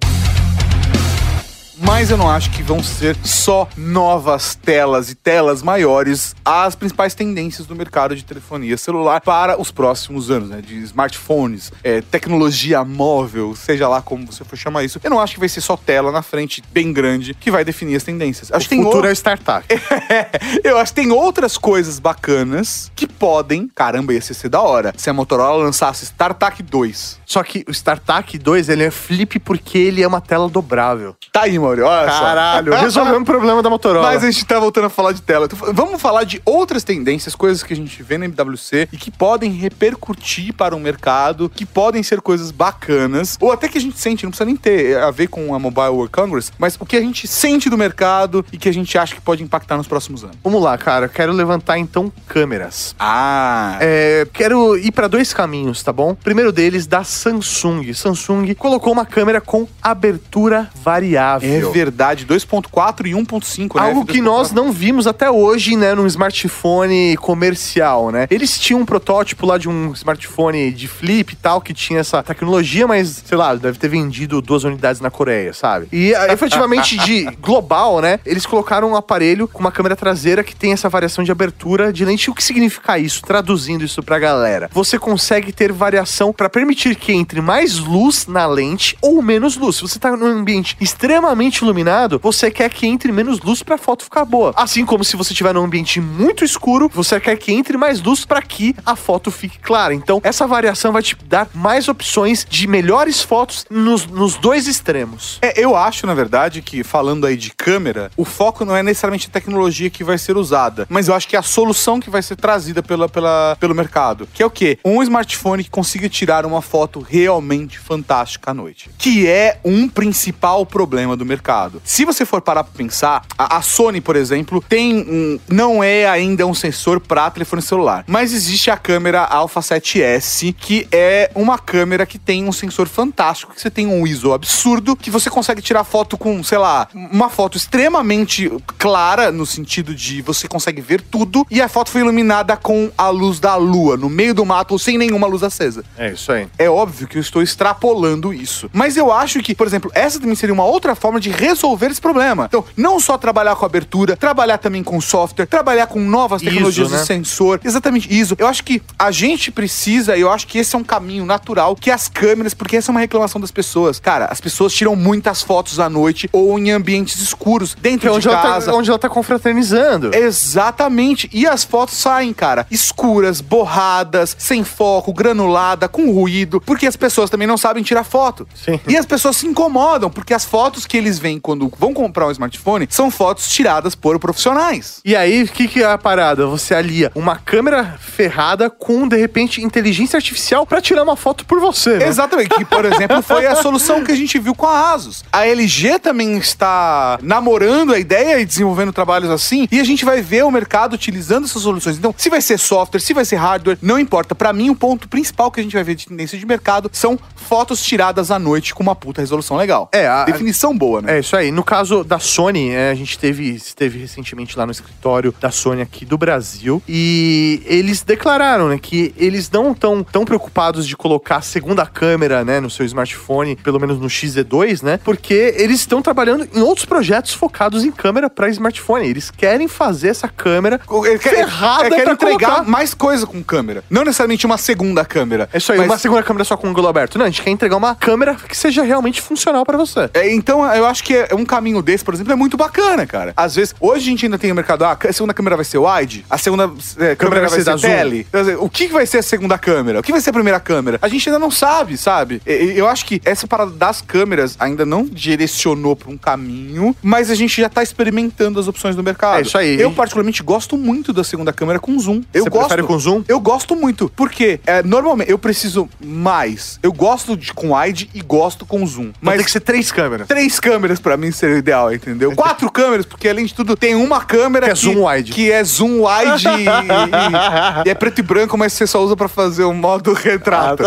Mas 1.99 2.11
eu 2.11 2.16
não 2.16 2.30
acho 2.30 2.53
que 2.53 2.62
vão 2.62 2.80
ser 2.80 3.16
só 3.24 3.68
novas 3.76 4.55
telas 4.55 5.11
e 5.11 5.16
telas 5.16 5.64
maiores 5.64 6.32
as 6.44 6.76
principais 6.76 7.12
tendências 7.12 7.66
do 7.66 7.74
mercado 7.74 8.14
de 8.14 8.24
telefonia 8.24 8.78
celular 8.78 9.20
para 9.20 9.61
os 9.61 9.72
próximos 9.72 10.30
anos, 10.30 10.49
né? 10.49 10.61
De 10.61 10.76
smartphones, 10.84 11.72
é, 11.82 12.01
tecnologia 12.01 12.84
móvel, 12.84 13.57
seja 13.57 13.88
lá 13.88 14.01
como 14.01 14.24
você 14.24 14.44
for 14.44 14.57
chamar 14.57 14.84
isso. 14.84 15.01
Eu 15.03 15.11
não 15.11 15.18
acho 15.18 15.34
que 15.34 15.40
vai 15.40 15.49
ser 15.49 15.61
só 15.61 15.76
tela 15.76 16.12
na 16.12 16.22
frente 16.22 16.62
bem 16.70 16.92
grande 16.92 17.34
que 17.34 17.51
vai 17.51 17.64
definir 17.64 17.96
as 17.96 18.05
tendências. 18.05 18.53
Acho 18.53 18.66
o 18.66 18.68
que 18.68 18.76
tem 18.76 18.84
futuro 18.84 19.09
o- 19.09 19.11
é 19.11 19.12
startup. 19.12 19.66
eu 20.62 20.78
acho 20.78 20.94
que 20.94 21.01
tem 21.03 21.11
outras 21.11 21.59
coisas 21.59 21.99
bacanas 21.99 22.92
que 22.94 23.09
podem. 23.09 23.68
Caramba, 23.74 24.14
ia 24.14 24.20
ser 24.20 24.49
da 24.49 24.61
hora. 24.62 24.94
Se 24.96 25.11
a 25.11 25.12
Motorola 25.12 25.64
lançasse 25.64 26.05
StarTAC 26.05 26.62
2. 26.62 27.17
Só 27.29 27.43
que 27.43 27.62
o 27.68 27.70
StarTAC 27.70 28.39
2, 28.39 28.70
ele 28.70 28.85
é 28.85 28.91
flip 28.91 29.39
porque 29.41 29.76
ele 29.76 30.03
é 30.03 30.09
uma 30.09 30.18
tela 30.20 30.49
dobrável. 30.49 31.14
Tá 31.31 31.43
aí, 31.43 31.59
Mauro. 31.59 31.85
Olha 31.85 32.11
só. 32.11 32.20
Caralho, 32.20 32.74
resolvemos 32.74 33.20
o 33.20 33.24
problema 33.26 33.62
da 33.62 33.68
Motorola. 33.68 34.07
Mas 34.07 34.24
a 34.24 34.31
gente 34.31 34.47
tá 34.47 34.59
voltando 34.59 34.87
a 34.87 34.91
falar 34.91 35.12
de 35.12 35.20
tela. 35.20 35.45
Então, 35.45 35.74
Vamos 35.74 36.01
falar 36.01 36.24
de 36.24 36.41
outras 36.43 36.83
tendências, 36.85 37.35
coisas 37.35 37.62
que 37.62 37.74
a 37.74 37.76
gente 37.76 38.03
vê 38.03 38.16
na 38.16 38.24
MWC 38.24 38.89
e 38.91 38.97
que 38.97 39.11
podem 39.11 39.53
repercutir 39.53 40.55
para 40.55 40.74
o 40.74 40.81
mercado, 40.81 41.51
que 41.51 41.66
podem 41.66 42.03
ser 42.03 42.22
coisas 42.22 42.51
bacanas, 42.51 43.37
ou 43.39 43.53
até 43.53 43.68
que 43.68 43.76
a 43.76 43.81
gente 43.81 43.99
sente, 43.99 44.24
não 44.24 44.31
precisa 44.31 44.47
nem 44.47 44.57
ter 44.57 44.97
a 44.97 45.11
ver 45.11 45.26
com 45.29 45.55
a 45.55 45.59
Mobile 45.59 45.89
World 45.89 46.11
Congress, 46.11 46.51
mas 46.59 46.76
o 46.81 46.87
que 46.87 46.97
a 46.97 47.01
gente 47.01 47.29
sente 47.29 47.68
do 47.68 47.76
mercado 47.76 48.43
e 48.51 48.57
que 48.57 48.70
a 48.70 48.72
gente 48.72 48.97
acha 48.97 49.14
que 49.14 49.20
pode 49.20 49.43
impactar 49.43 49.76
nos 49.76 49.87
próximos 49.87 50.24
anos. 50.24 50.37
Vamos 50.43 50.62
lá, 50.62 50.79
cara. 50.79 51.05
Eu 51.07 51.11
quero 51.11 51.33
levantar 51.33 51.79
então 51.79 52.11
câmeras. 52.26 52.95
Ah, 52.99 53.76
É, 53.81 54.26
quero 54.33 54.76
ir 54.79 54.93
para 54.93 55.09
dois 55.09 55.35
caminhos, 55.35 55.83
tá 55.83 55.93
bom? 55.93 56.14
Primeiro 56.14 56.51
deles, 56.51 56.87
da 56.87 57.05
Samsung. 57.18 57.92
Samsung 57.92 58.54
colocou 58.54 58.92
uma 58.92 59.04
câmera 59.04 59.40
com 59.40 59.66
abertura 59.82 60.70
é 60.74 60.78
variável. 60.82 61.72
verdade. 61.72 62.24
2.4 62.24 63.06
e 63.06 63.10
1.5, 63.10 63.74
né? 63.74 63.82
Algo 63.82 64.06
que 64.06 64.20
nós 64.20 64.52
não 64.52 64.70
vimos 64.70 65.06
até 65.06 65.30
hoje, 65.30 65.76
né, 65.76 65.94
num 65.94 66.06
smartphone 66.06 67.16
comercial, 67.16 68.10
né? 68.10 68.26
Eles 68.30 68.58
tinham 68.58 68.80
um 68.80 68.86
protótipo 68.86 69.46
lá 69.46 69.58
de 69.58 69.68
um 69.68 69.92
smartphone 69.92 70.70
de 70.70 70.86
flip 70.86 71.32
e 71.32 71.36
tal, 71.36 71.60
que 71.60 71.74
tinha 71.74 72.00
essa 72.00 72.22
tecnologia, 72.22 72.86
mas, 72.86 73.22
sei 73.24 73.36
lá, 73.36 73.54
deve 73.54 73.78
ter 73.78 73.88
vendido 73.88 74.40
duas 74.40 74.62
unidades 74.64 75.00
na 75.00 75.10
Coreia, 75.10 75.52
sabe? 75.52 75.88
E 75.92 76.14
ah, 76.14 76.28
efetivamente 76.32 76.96
de 76.98 77.24
global, 77.40 78.00
né, 78.00 78.20
eles 78.24 78.46
colocaram 78.46 78.90
um 78.90 78.96
aparelho 78.96 79.48
com 79.48 79.58
uma 79.58 79.72
câmera 79.72 79.96
traseira 79.96 80.44
que 80.44 80.54
tem 80.54 80.72
essa 80.72 80.88
variação 80.88 81.24
de 81.24 81.32
abertura 81.32 81.92
de 81.92 82.04
lente. 82.04 82.30
O 82.30 82.34
que 82.34 82.44
significa 82.44 82.98
isso? 82.98 83.22
Traduzindo 83.22 83.84
isso 83.84 84.02
pra 84.02 84.18
galera. 84.18 84.70
Você 84.72 84.98
consegue 84.98 85.52
ter 85.52 85.72
variação 85.72 86.32
pra 86.32 86.48
permitir 86.48 86.94
que 86.94 87.07
entre 87.12 87.40
mais 87.40 87.78
luz 87.78 88.26
na 88.26 88.46
lente 88.46 88.96
ou 89.00 89.22
menos 89.22 89.56
luz. 89.56 89.76
Se 89.76 89.82
você 89.82 89.98
tá 89.98 90.16
num 90.16 90.26
ambiente 90.26 90.76
extremamente 90.80 91.59
iluminado, 91.59 92.20
você 92.22 92.50
quer 92.50 92.70
que 92.70 92.86
entre 92.86 93.12
menos 93.12 93.40
luz 93.40 93.62
pra 93.62 93.78
foto 93.78 94.04
ficar 94.04 94.24
boa. 94.24 94.52
Assim 94.56 94.84
como 94.84 95.04
se 95.04 95.16
você 95.16 95.32
estiver 95.32 95.54
num 95.54 95.64
ambiente 95.64 96.00
muito 96.00 96.44
escuro, 96.44 96.90
você 96.92 97.20
quer 97.20 97.36
que 97.36 97.52
entre 97.52 97.76
mais 97.76 98.02
luz 98.02 98.24
pra 98.24 98.42
que 98.42 98.74
a 98.84 98.96
foto 98.96 99.30
fique 99.30 99.59
clara. 99.59 99.94
Então, 99.94 100.20
essa 100.22 100.46
variação 100.46 100.92
vai 100.92 101.02
te 101.02 101.16
dar 101.26 101.48
mais 101.54 101.88
opções 101.88 102.46
de 102.48 102.66
melhores 102.66 103.22
fotos 103.22 103.66
nos, 103.70 104.06
nos 104.06 104.36
dois 104.36 104.66
extremos. 104.66 105.38
É, 105.42 105.61
eu 105.62 105.76
acho, 105.76 106.06
na 106.06 106.14
verdade, 106.14 106.62
que 106.62 106.82
falando 106.82 107.26
aí 107.26 107.36
de 107.36 107.50
câmera, 107.50 108.11
o 108.16 108.24
foco 108.24 108.64
não 108.64 108.76
é 108.76 108.82
necessariamente 108.82 109.28
a 109.28 109.30
tecnologia 109.30 109.90
que 109.90 110.04
vai 110.04 110.18
ser 110.18 110.36
usada, 110.36 110.86
mas 110.88 111.09
eu 111.09 111.14
acho 111.14 111.28
que 111.28 111.36
é 111.36 111.38
a 111.38 111.42
solução 111.42 112.00
que 112.00 112.11
vai 112.11 112.22
ser 112.22 112.36
trazida 112.36 112.82
pela, 112.82 113.09
pela, 113.09 113.56
pelo 113.59 113.74
mercado. 113.74 114.28
Que 114.32 114.42
é 114.42 114.46
o 114.46 114.50
quê? 114.50 114.78
Um 114.84 115.02
smartphone 115.02 115.64
que 115.64 115.70
consiga 115.70 116.09
tirar 116.09 116.44
uma 116.46 116.62
foto 116.62 116.97
realmente 117.01 117.78
fantástica 117.78 118.51
à 118.51 118.55
noite. 118.55 118.90
Que 118.99 119.26
é 119.26 119.59
um 119.64 119.88
principal 119.88 120.64
problema 120.64 121.16
do 121.16 121.24
mercado. 121.24 121.80
Se 121.84 122.05
você 122.05 122.24
for 122.24 122.40
parar 122.40 122.64
pra 122.64 122.72
pensar, 122.76 123.24
a, 123.36 123.57
a 123.57 123.62
Sony, 123.62 124.01
por 124.01 124.16
exemplo, 124.16 124.64
tem 124.68 124.96
um, 124.96 125.38
não 125.49 125.82
é 125.82 126.09
ainda 126.09 126.46
um 126.46 126.55
sensor 126.55 127.01
para 127.01 127.30
telefone 127.30 127.62
celular, 127.62 128.05
mas 128.07 128.32
existe 128.32 128.70
a 128.70 128.76
câmera 128.76 129.22
Alpha 129.24 129.61
7S, 129.61 130.55
que 130.59 130.88
é 130.90 131.30
uma 131.34 131.59
câmera 131.59 132.07
que 132.07 132.18
tem 132.18 132.44
um 132.44 132.53
sensor 132.53 132.88
fantástico, 132.88 133.55
que 133.55 133.61
você 133.61 133.70
tem 133.70 133.86
um 133.86 134.07
ISO 134.07 134.32
absurdo, 134.32 134.96
que 134.96 135.11
você 135.11 135.30
consegue 135.30 135.62
tirar 135.62 135.84
foto 135.84 136.16
com, 136.16 136.42
sei 136.42 136.59
lá, 136.59 136.88
uma 136.94 137.28
foto 137.28 137.57
extremamente 137.57 138.51
clara, 138.78 139.30
no 139.30 139.46
sentido 139.46 139.94
de 139.94 140.22
você 140.22 140.49
consegue 140.49 140.80
ver 140.80 141.01
tudo, 141.01 141.46
e 141.51 141.61
a 141.61 141.68
foto 141.68 141.90
foi 141.90 142.01
iluminada 142.01 142.57
com 142.57 142.90
a 142.96 143.09
luz 143.09 143.38
da 143.38 143.57
lua, 143.57 143.96
no 143.96 144.09
meio 144.09 144.34
do 144.34 144.44
mato, 144.44 144.78
sem 144.78 144.99
nenhuma 144.99 145.26
luz 145.26 145.42
acesa. 145.42 145.84
É 145.96 146.12
isso 146.12 146.32
aí. 146.32 146.49
É 146.59 146.68
óbvio 146.68 146.88
que 146.89 147.18
eu 147.18 147.20
estou 147.20 147.43
extrapolando 147.43 148.32
isso. 148.32 148.70
Mas 148.72 148.97
eu 148.97 149.12
acho 149.12 149.41
que, 149.41 149.55
por 149.55 149.66
exemplo, 149.66 149.91
essa 149.95 150.18
também 150.18 150.34
seria 150.34 150.55
uma 150.55 150.64
outra 150.64 150.95
forma 150.95 151.20
de 151.20 151.30
resolver 151.30 151.91
esse 151.91 152.01
problema. 152.01 152.47
Então, 152.47 152.64
não 152.76 152.99
só 153.01 153.18
trabalhar 153.18 153.57
com 153.57 153.64
abertura, 153.64 154.16
trabalhar 154.16 154.59
também 154.59 154.82
com 154.82 155.01
software, 155.01 155.47
trabalhar 155.47 155.86
com 155.86 156.01
novas 156.01 156.43
ISO, 156.43 156.51
tecnologias 156.51 156.91
né? 156.91 156.99
de 156.99 157.07
sensor. 157.07 157.61
Exatamente 157.64 158.12
isso. 158.12 158.34
Eu 158.39 158.47
acho 158.47 158.64
que 158.64 158.82
a 158.99 159.11
gente 159.11 159.51
precisa, 159.51 160.16
e 160.16 160.20
eu 160.20 160.30
acho 160.30 160.47
que 160.47 160.59
esse 160.59 160.74
é 160.74 160.78
um 160.78 160.84
caminho 160.84 161.24
natural, 161.24 161.76
que 161.76 161.91
as 161.91 162.09
câmeras, 162.09 162.55
porque 162.55 162.76
essa 162.76 162.91
é 162.91 162.93
uma 162.93 163.01
reclamação 163.01 163.41
das 163.41 163.51
pessoas. 163.51 164.01
Cara, 164.01 164.26
as 164.26 164.41
pessoas 164.41 164.72
tiram 164.72 164.95
muitas 164.97 165.43
fotos 165.43 165.80
à 165.80 165.89
noite 165.89 166.28
ou 166.32 166.59
em 166.59 166.70
ambientes 166.70 167.20
escuros, 167.20 167.74
dentro 167.74 168.09
é 168.09 168.11
de 168.11 168.16
onde 168.16 168.28
ela, 168.28 168.43
casa. 168.43 168.70
tá, 168.70 168.76
onde 168.76 168.89
ela 168.89 168.99
tá 168.99 169.09
confraternizando. 169.09 170.14
Exatamente. 170.14 171.28
E 171.32 171.47
as 171.47 171.64
fotos 171.64 171.97
saem, 171.97 172.32
cara, 172.32 172.66
escuras, 172.70 173.41
borradas, 173.41 174.36
sem 174.39 174.64
foco, 174.64 175.12
granulada, 175.12 175.89
com 175.89 176.11
ruído, 176.12 176.61
porque 176.79 176.87
as 176.87 176.95
pessoas 176.95 177.29
também 177.29 177.49
não 177.49 177.59
sabem 177.59 177.83
tirar 177.83 178.05
foto. 178.05 178.47
Sim. 178.55 178.79
E 178.87 178.97
as 178.97 179.05
pessoas 179.05 179.37
se 179.37 179.49
incomodam, 179.49 180.09
porque 180.09 180.33
as 180.33 180.45
fotos 180.45 180.87
que 180.87 180.97
eles 180.97 181.18
veem 181.18 181.41
quando 181.41 181.72
vão 181.76 181.93
comprar 181.93 182.29
um 182.29 182.31
smartphone 182.31 182.87
são 182.89 183.11
fotos 183.11 183.49
tiradas 183.49 183.97
por 183.97 184.16
profissionais. 184.20 185.01
E 185.05 185.16
aí, 185.16 185.43
o 185.43 185.49
que, 185.49 185.66
que 185.66 185.83
é 185.83 185.91
a 185.91 185.99
parada? 185.99 186.47
Você 186.47 186.76
alia 186.76 187.11
uma 187.16 187.35
câmera 187.35 187.97
ferrada 187.99 188.70
com, 188.70 189.09
de 189.09 189.16
repente, 189.16 189.61
inteligência 189.61 190.16
artificial 190.16 190.64
pra 190.64 190.81
tirar 190.81 191.03
uma 191.03 191.16
foto 191.16 191.45
por 191.45 191.59
você, 191.59 191.97
né? 191.97 192.07
Exatamente, 192.07 192.51
que 192.51 192.64
por 192.64 192.85
exemplo 192.85 193.20
foi 193.22 193.45
a 193.45 193.57
solução 193.57 194.05
que 194.05 194.12
a 194.12 194.16
gente 194.16 194.39
viu 194.39 194.55
com 194.55 194.66
a 194.66 194.93
Asus. 194.93 195.24
A 195.33 195.49
LG 195.49 195.99
também 195.99 196.39
está 196.39 197.18
namorando 197.20 197.93
a 197.93 197.99
ideia 197.99 198.39
e 198.39 198.47
desenvolvendo 198.47 198.93
trabalhos 198.93 199.31
assim, 199.31 199.66
e 199.72 199.81
a 199.81 199.85
gente 199.85 200.05
vai 200.05 200.22
ver 200.22 200.45
o 200.45 200.51
mercado 200.51 200.93
utilizando 200.93 201.47
essas 201.47 201.62
soluções. 201.62 201.99
Então, 201.99 202.14
se 202.16 202.31
vai 202.31 202.41
ser 202.41 202.57
software, 202.57 203.01
se 203.01 203.12
vai 203.12 203.24
ser 203.24 203.35
hardware, 203.35 203.79
não 203.83 203.99
importa. 203.99 204.33
Pra 204.33 204.53
mim, 204.53 204.70
o 204.70 204.76
ponto 204.76 205.09
principal 205.09 205.51
que 205.51 205.59
a 205.59 205.62
gente 205.62 205.74
vai 205.74 205.83
ver 205.83 205.97
de 205.97 206.07
tendência 206.07 206.39
de 206.39 206.47
mercado 206.47 206.57
são 206.92 207.18
fotos 207.36 207.82
tiradas 207.82 208.30
à 208.30 208.38
noite 208.38 208.74
com 208.74 208.82
uma 208.82 208.94
puta 208.94 209.20
resolução 209.20 209.56
legal. 209.56 209.88
É, 209.92 210.06
a, 210.06 210.24
Definição 210.24 210.76
boa, 210.76 211.00
né? 211.00 211.16
É 211.16 211.20
isso 211.20 211.34
aí. 211.36 211.50
No 211.50 211.64
caso 211.64 212.04
da 212.04 212.18
Sony, 212.18 212.70
é, 212.70 212.90
a 212.90 212.94
gente 212.94 213.18
teve, 213.18 213.48
esteve 213.54 213.98
recentemente 213.98 214.56
lá 214.59 214.66
no 214.66 214.72
escritório 214.72 215.34
da 215.40 215.50
Sony 215.50 215.80
aqui 215.80 216.04
do 216.04 216.18
Brasil 216.18 216.82
e 216.86 217.62
eles 217.64 218.02
declararam 218.02 218.68
né, 218.68 218.78
que 218.78 219.14
eles 219.16 219.50
não 219.50 219.72
estão 219.72 220.02
tão 220.04 220.24
preocupados 220.24 220.86
de 220.86 220.96
colocar 220.96 221.36
a 221.36 221.42
segunda 221.42 221.86
câmera 221.86 222.44
né, 222.44 222.61
no 222.61 222.68
seu 222.68 222.84
smartphone, 222.84 223.56
pelo 223.56 223.80
menos 223.80 223.98
no 223.98 224.09
XZ2, 224.09 224.82
né? 224.82 224.98
Porque 225.02 225.54
eles 225.56 225.80
estão 225.80 226.02
trabalhando 226.02 226.46
em 226.54 226.61
outros 226.61 226.84
projetos 226.84 227.32
focados 227.32 227.84
em 227.84 227.90
câmera 227.90 228.28
para 228.28 228.48
smartphone. 228.50 229.09
Eles 229.09 229.30
querem 229.30 229.68
fazer 229.68 230.09
essa 230.09 230.28
câmera 230.28 230.80
Ele 231.06 231.18
quer, 231.18 231.30
ferrada 231.30 231.86
ele 231.86 231.96
quer 231.96 232.04
pra 232.04 232.12
entregar 232.12 232.50
colocar. 232.56 232.70
mais 232.70 232.92
coisa 232.94 233.26
com 233.26 233.42
câmera. 233.42 233.82
Não 233.88 234.04
necessariamente 234.04 234.44
uma 234.44 234.59
segunda 234.59 235.04
câmera. 235.04 235.48
É 235.52 235.59
isso 235.59 235.72
aí, 235.72 235.78
Mas- 235.78 235.86
uma 235.88 235.98
segunda 235.98 236.22
câmera 236.22 236.44
só 236.49 236.57
com 236.57 236.66
o 236.66 236.70
ângulo 236.70 236.88
aberto. 236.88 237.18
Não, 237.18 237.26
a 237.26 237.28
gente 237.28 237.42
quer 237.42 237.51
entregar 237.51 237.76
uma 237.76 237.94
câmera 237.94 238.34
que 238.34 238.57
seja 238.57 238.82
realmente 238.82 239.20
funcional 239.20 239.64
para 239.64 239.76
você. 239.76 240.11
É, 240.14 240.32
então, 240.34 240.64
eu 240.74 240.86
acho 240.86 241.05
que 241.05 241.14
é 241.14 241.34
um 241.34 241.44
caminho 241.44 241.82
desse, 241.82 242.05
por 242.05 242.14
exemplo, 242.14 242.32
é 242.32 242.36
muito 242.36 242.57
bacana, 242.57 243.07
cara. 243.07 243.32
Às 243.36 243.55
vezes, 243.55 243.74
hoje 243.78 244.07
a 244.07 244.11
gente 244.11 244.24
ainda 244.26 244.38
tem 244.38 244.49
no 244.49 244.57
mercado, 244.57 244.84
ah, 244.84 244.99
a 245.09 245.12
segunda 245.12 245.34
câmera 245.34 245.57
vai 245.57 245.64
ser 245.64 245.78
wide, 245.78 246.24
a 246.28 246.38
segunda 246.38 246.70
é, 246.99 247.14
câmera 247.14 247.42
vai, 247.42 247.51
vai 247.51 247.61
ser 247.61 247.78
ser, 247.78 247.86
tele. 247.86 248.26
Dizer, 248.32 248.57
O 248.59 248.68
que 248.68 248.88
vai 248.88 249.07
ser 249.07 249.18
a 249.18 249.22
segunda 249.22 249.59
câmera? 249.59 250.01
O 250.01 250.03
que 250.03 250.12
vai 250.12 250.20
ser 250.20 250.30
a 250.30 250.32
primeira 250.32 250.59
câmera? 250.59 250.99
A 251.03 251.09
gente 251.09 251.28
ainda 251.28 251.38
não 251.38 251.51
sabe, 251.51 251.96
sabe? 251.96 252.40
Eu 252.46 252.88
acho 252.88 253.05
que 253.05 253.20
essa 253.24 253.46
parada 253.46 253.70
das 253.70 254.01
câmeras 254.01 254.57
ainda 254.59 254.86
não 254.86 255.05
direcionou 255.05 255.94
pra 255.94 256.11
um 256.11 256.16
caminho, 256.16 256.96
mas 257.03 257.30
a 257.30 257.34
gente 257.34 257.61
já 257.61 257.68
tá 257.68 257.82
experimentando 257.82 258.59
as 258.59 258.68
opções 258.68 258.96
do 258.96 259.03
mercado. 259.03 259.38
É 259.38 259.42
isso 259.42 259.59
aí. 259.59 259.80
Eu, 259.80 259.92
particularmente, 259.92 260.42
gosto 260.42 260.76
muito 260.76 261.12
da 261.12 261.22
segunda 261.22 261.53
câmera 261.53 261.78
com 261.78 261.99
zoom. 261.99 262.22
Eu 262.32 262.44
Você 262.44 262.51
gosto. 262.51 262.68
prefere 262.68 262.86
com 262.86 262.99
zoom? 262.99 263.22
Eu 263.28 263.40
gosto 263.40 263.76
muito. 263.76 264.11
Porque, 264.16 264.61
é, 264.66 264.82
normalmente, 264.82 265.30
eu 265.30 265.38
preciso 265.38 265.88
mais. 266.01 266.38
Eu 266.82 266.93
gosto 266.93 267.36
de 267.36 267.53
com 267.53 267.74
wide 267.76 268.09
e 268.14 268.20
gosto 268.20 268.64
com 268.66 268.84
zoom. 268.86 269.12
Mas 269.20 269.36
tem 269.36 269.45
que 269.45 269.51
ser 269.51 269.61
três 269.61 269.91
câmeras. 269.93 270.26
Três 270.28 270.61
câmeras 270.61 271.01
pra 271.01 271.16
mim 271.16 271.30
seria 271.32 271.57
o 271.57 271.59
ideal, 271.59 271.93
entendeu? 271.93 272.32
Quatro 272.36 272.70
câmeras, 272.70 273.07
porque 273.07 273.28
além 273.28 273.45
de 273.47 273.55
tudo, 273.55 273.76
tem 273.76 273.95
uma 273.95 274.24
câmera 274.24 274.66
Que 274.66 274.72
é 274.72 274.74
zoom 274.74 275.07
wide. 275.09 275.32
Que 275.32 275.51
é 275.53 275.64
zoom 275.64 276.03
wide 276.07 276.47
e, 276.49 276.64
e- 276.64 277.86
e 277.86 277.91
é 277.91 277.95
preto 277.95 278.18
e 278.18 278.22
branco, 278.22 278.57
mas 278.57 278.72
você 278.72 278.86
só 278.86 279.03
usa 279.03 279.16
pra 279.16 279.28
fazer 279.28 279.64
o 279.64 279.72
modo 279.72 280.12
retrato. 280.18 280.82